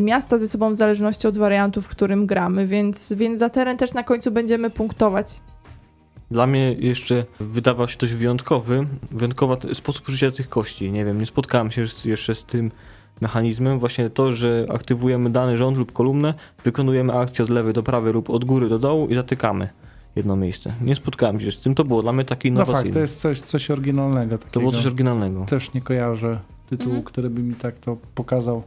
miasta 0.01 0.37
ze 0.37 0.47
sobą 0.49 0.71
w 0.71 0.75
zależności 0.75 1.27
od 1.27 1.37
wariantu, 1.37 1.81
w 1.81 1.87
którym 1.87 2.25
gramy, 2.25 2.67
więc, 2.67 3.13
więc 3.13 3.39
za 3.39 3.49
teren 3.49 3.77
też 3.77 3.93
na 3.93 4.03
końcu 4.03 4.31
będziemy 4.31 4.69
punktować. 4.69 5.41
Dla 6.31 6.47
mnie 6.47 6.73
jeszcze 6.79 7.25
wydawał 7.39 7.87
się 7.87 7.97
dość 7.97 8.13
wyjątkowy, 8.13 8.87
wyjątkowy 9.11 9.75
sposób 9.75 10.07
użycia 10.09 10.31
tych 10.31 10.49
kości. 10.49 10.91
Nie 10.91 11.05
wiem, 11.05 11.19
nie 11.19 11.25
spotkałem 11.25 11.71
się 11.71 11.85
jeszcze- 12.05 12.35
z 12.35 12.43
tym 12.43 12.71
mechanizmem. 13.21 13.79
Właśnie 13.79 14.09
to, 14.09 14.31
że 14.31 14.65
aktywujemy 14.73 15.29
dany 15.29 15.57
rząd 15.57 15.77
lub 15.77 15.91
kolumnę, 15.93 16.33
wykonujemy 16.63 17.13
akcję 17.13 17.43
od 17.45 17.49
lewej 17.51 17.73
do 17.73 17.83
prawej 17.83 18.13
lub 18.13 18.29
od 18.29 18.45
góry 18.45 18.69
do 18.69 18.79
dołu 18.79 19.07
i 19.07 19.15
zatykamy 19.15 19.69
jedno 20.15 20.35
miejsce. 20.35 20.73
Nie 20.81 20.95
spotkałem 20.95 21.39
się 21.41 21.51
z 21.51 21.59
tym, 21.59 21.75
to 21.75 21.83
było 21.83 22.01
dla 22.01 22.13
mnie 22.13 22.25
takie 22.25 22.51
No 22.51 22.53
innowacyjne. 22.53 22.83
fakt, 22.83 22.93
to 22.93 22.99
jest 22.99 23.19
coś, 23.21 23.39
coś 23.39 23.71
oryginalnego. 23.71 24.37
To 24.37 24.43
Takiego. 24.43 24.59
było 24.59 24.71
coś 24.71 24.85
oryginalnego. 24.85 25.45
Też 25.45 25.73
nie 25.73 25.81
kojarzę 25.81 26.39
tytułu, 26.69 26.89
Mhm. 26.89 27.03
który 27.03 27.29
by 27.29 27.41
mi 27.41 27.53
tak 27.55 27.75
to 27.75 27.97
pokazał. 28.15 28.63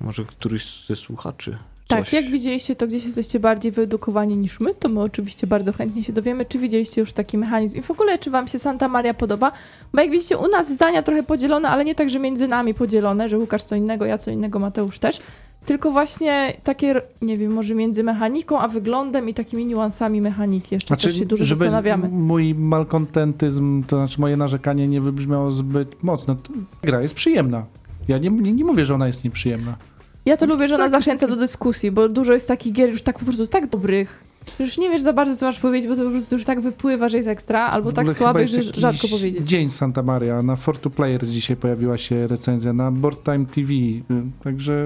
Może 0.00 0.24
któryś 0.24 0.86
ze 0.86 0.96
słuchaczy 0.96 1.56
Tak, 1.88 2.04
coś. 2.04 2.12
jak 2.12 2.24
widzieliście, 2.24 2.76
to 2.76 2.86
gdzieś 2.86 3.04
jesteście 3.04 3.40
bardziej 3.40 3.72
wyedukowani 3.72 4.36
niż 4.36 4.60
my, 4.60 4.74
to 4.74 4.88
my 4.88 5.00
oczywiście 5.00 5.46
bardzo 5.46 5.72
chętnie 5.72 6.02
się 6.02 6.12
dowiemy, 6.12 6.44
czy 6.44 6.58
widzieliście 6.58 7.00
już 7.00 7.12
taki 7.12 7.38
mechanizm 7.38 7.78
i 7.78 7.82
w 7.82 7.90
ogóle, 7.90 8.18
czy 8.18 8.30
wam 8.30 8.48
się 8.48 8.58
Santa 8.58 8.88
Maria 8.88 9.14
podoba, 9.14 9.52
bo 9.94 10.00
jak 10.00 10.10
widzicie, 10.10 10.38
u 10.38 10.48
nas 10.48 10.72
zdania 10.72 11.02
trochę 11.02 11.22
podzielone, 11.22 11.68
ale 11.68 11.84
nie 11.84 11.94
tak, 11.94 12.10
że 12.10 12.18
między 12.18 12.48
nami 12.48 12.74
podzielone, 12.74 13.28
że 13.28 13.38
Łukasz 13.38 13.62
co 13.62 13.76
innego, 13.76 14.04
ja 14.04 14.18
co 14.18 14.30
innego, 14.30 14.58
Mateusz 14.58 14.98
też, 14.98 15.20
tylko 15.66 15.90
właśnie 15.90 16.52
takie, 16.64 17.00
nie 17.22 17.38
wiem, 17.38 17.52
może 17.52 17.74
między 17.74 18.02
mechaniką, 18.04 18.58
a 18.58 18.68
wyglądem 18.68 19.28
i 19.28 19.34
takimi 19.34 19.66
niuansami 19.66 20.20
mechaniki. 20.20 20.74
Jeszcze 20.74 20.96
też 20.96 21.18
się 21.18 21.26
dużo 21.26 21.44
żeby 21.44 21.58
zastanawiamy. 21.58 22.08
mój 22.08 22.54
malkontentyzm, 22.54 23.82
to 23.84 23.96
znaczy 23.96 24.20
moje 24.20 24.36
narzekanie 24.36 24.88
nie 24.88 25.00
wybrzmiało 25.00 25.50
zbyt 25.50 26.02
mocno. 26.02 26.36
Gra 26.82 27.00
jest 27.02 27.14
przyjemna. 27.14 27.66
Ja 28.08 28.18
nie, 28.18 28.30
nie, 28.30 28.52
nie 28.52 28.64
mówię, 28.64 28.84
że 28.84 28.94
ona 28.94 29.06
jest 29.06 29.24
nieprzyjemna. 29.24 29.76
Ja 30.24 30.36
to 30.36 30.46
lubię, 30.46 30.68
że 30.68 30.74
ona 30.74 30.84
tak, 30.84 30.90
zachęca 30.92 31.28
do 31.28 31.36
dyskusji, 31.36 31.90
bo 31.90 32.08
dużo 32.08 32.32
jest 32.32 32.48
takich 32.48 32.72
gier 32.72 32.90
już 32.90 33.02
tak 33.02 33.18
po 33.18 33.24
prostu 33.24 33.46
tak 33.46 33.66
dobrych, 33.66 34.24
że 34.58 34.64
już 34.64 34.78
nie 34.78 34.90
wiesz 34.90 35.02
za 35.02 35.12
bardzo, 35.12 35.36
co 35.36 35.46
masz 35.46 35.58
powiedzieć, 35.58 35.90
bo 35.90 35.96
to 35.96 36.04
po 36.04 36.10
prostu 36.10 36.34
już 36.34 36.44
tak 36.44 36.60
wypływa, 36.60 37.08
że 37.08 37.16
jest 37.16 37.28
ekstra, 37.28 37.60
albo 37.66 37.90
W 37.90 37.92
tak 37.92 38.08
ogóle 38.08 38.42
jest 38.42 38.54
że 38.54 38.62
rzadko 38.72 39.08
powiedzieć. 39.08 39.46
Dzień 39.46 39.70
Santa 39.70 40.02
Maria. 40.02 40.42
Na 40.42 40.56
For 40.56 40.78
to 40.78 40.90
Players 40.90 41.28
dzisiaj 41.28 41.56
pojawiła 41.56 41.98
się 41.98 42.26
recenzja 42.26 42.72
na 42.72 42.90
Board 42.90 43.24
Time 43.24 43.46
TV. 43.46 43.72
y, 43.72 44.02
Także. 44.44 44.84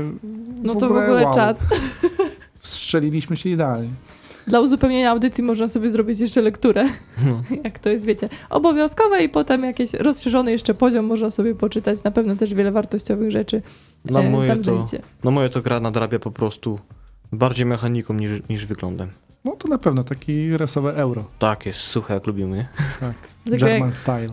No 0.63 0.75
to 0.75 0.89
w 0.89 0.97
ogóle 0.97 1.25
wow. 1.25 1.35
czad. 1.35 1.59
Strzeliliśmy 2.63 3.37
się 3.37 3.51
idealnie. 3.51 3.91
Dla 4.47 4.61
uzupełnienia 4.61 5.11
audycji 5.11 5.45
można 5.45 5.69
sobie 5.69 5.91
zrobić 5.91 6.21
jeszcze 6.21 6.41
lekturę, 6.41 6.85
No. 7.27 7.43
jak 7.65 7.79
to 7.79 7.89
jest, 7.89 8.05
wiecie, 8.05 8.29
obowiązkowe 8.51 9.25
i 9.25 9.29
potem 9.29 9.65
jakiś 9.65 9.95
rozszerzony 9.95 10.51
jeszcze 10.53 10.75
poziom 10.75 11.07
można 11.07 11.31
sobie 11.31 11.55
poczytać. 11.55 12.03
Na 12.03 12.11
pewno 12.11 12.37
też 12.37 12.55
wiele 12.55 12.73
wartościowych 12.73 13.31
rzeczy 13.31 13.63
Na 14.05 14.21
e, 14.21 14.31
moje 14.31 14.49
tam 14.49 14.59
to, 14.63 14.65
znajdziecie. 14.65 15.03
no 15.25 15.31
moje 15.31 15.51
to 15.51 15.63
gra 15.63 15.81
nadrabia 15.81 16.19
po 16.19 16.31
prostu 16.31 16.79
bardziej 17.33 17.67
mechaniką 17.67 18.15
niż, 18.15 18.31
niż 18.49 18.67
wyglądem. 18.67 19.09
No 19.45 19.57
to 19.57 19.69
na 19.69 19.79
pewno 19.79 20.05
taki 20.05 20.57
rasowe 20.57 20.95
euro. 20.97 21.25
Tak 21.39 21.67
jest, 21.67 21.79
suche 21.81 22.15
jak 22.15 22.27
lubimy, 22.27 22.67
jak, 23.47 23.59
German 23.61 23.93
style. 23.93 24.29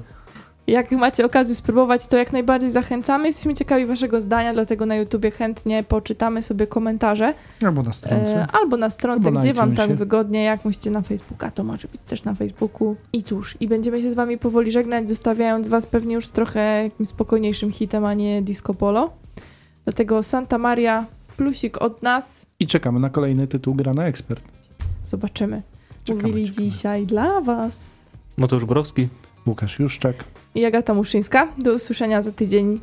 Jak 0.72 0.92
macie 0.92 1.26
okazję 1.26 1.56
spróbować, 1.56 2.08
to 2.08 2.18
jak 2.18 2.34
najbardziej 2.34 2.72
zachęcamy. 2.72 3.28
Jesteśmy 3.28 3.56
ciekawi 3.56 3.86
waszego 3.86 4.22
zdania, 4.22 4.54
dlatego 4.54 4.86
na 4.86 4.96
YouTubie 4.96 5.32
chętnie 5.32 5.84
poczytamy 5.84 6.44
sobie 6.44 6.68
komentarze. 6.68 7.34
Albo 7.66 7.84
na 7.84 7.94
stronce. 7.94 8.36
E, 8.38 8.48
albo 8.62 8.78
na 8.78 8.90
stronce, 8.90 9.26
Albo 9.28 9.36
na 9.40 9.42
gdzie 9.44 9.54
wam 9.54 9.70
tam 9.70 9.74
iTunesie. 9.74 9.96
wygodnie, 9.96 10.44
jak 10.44 10.66
musicie 10.66 10.92
na 10.92 11.02
Facebooka, 11.02 11.52
to 11.52 11.64
może 11.64 11.88
być 11.88 12.02
też 12.02 12.24
na 12.24 12.34
Facebooku. 12.34 12.96
I 13.14 13.24
cóż, 13.24 13.58
i 13.60 13.68
będziemy 13.68 14.02
się 14.02 14.12
z 14.12 14.14
wami 14.14 14.38
powoli 14.38 14.72
żegnać, 14.72 15.10
zostawiając 15.10 15.68
was 15.68 15.88
pewnie 15.88 16.16
już 16.16 16.28
z 16.28 16.32
trochę 16.32 16.84
jakimś 16.84 17.10
spokojniejszym 17.10 17.72
hitem, 17.72 18.06
a 18.06 18.14
nie 18.14 18.42
disco 18.42 18.74
polo. 18.74 19.14
Dlatego 19.84 20.24
Santa 20.24 20.58
Maria, 20.58 21.06
plusik 21.38 21.82
od 21.82 22.04
nas, 22.04 22.46
I 22.60 22.68
czekamy 22.68 23.00
na 23.00 23.10
kolejny 23.10 23.48
tytuł 23.48 23.76
Gra 23.76 23.94
na 23.94 24.06
Ekspert. 24.08 24.44
zobaczymy. 25.08 25.62
Czekamy, 26.06 26.28
Mówili 26.28 26.50
czekamy. 26.50 26.70
dzisiaj 26.70 27.06
dla 27.06 27.42
was 27.42 28.00
Mateusz 28.38 28.66
Borowski. 28.66 29.08
Łukasz 29.48 29.80
Juszczak. 29.80 30.16
I 30.56 30.66
Agata 30.66 30.94
Muszyńska. 30.94 31.48
Do 31.58 31.74
usłyszenia 31.74 32.22
za 32.22 32.32
tydzień. 32.32 32.80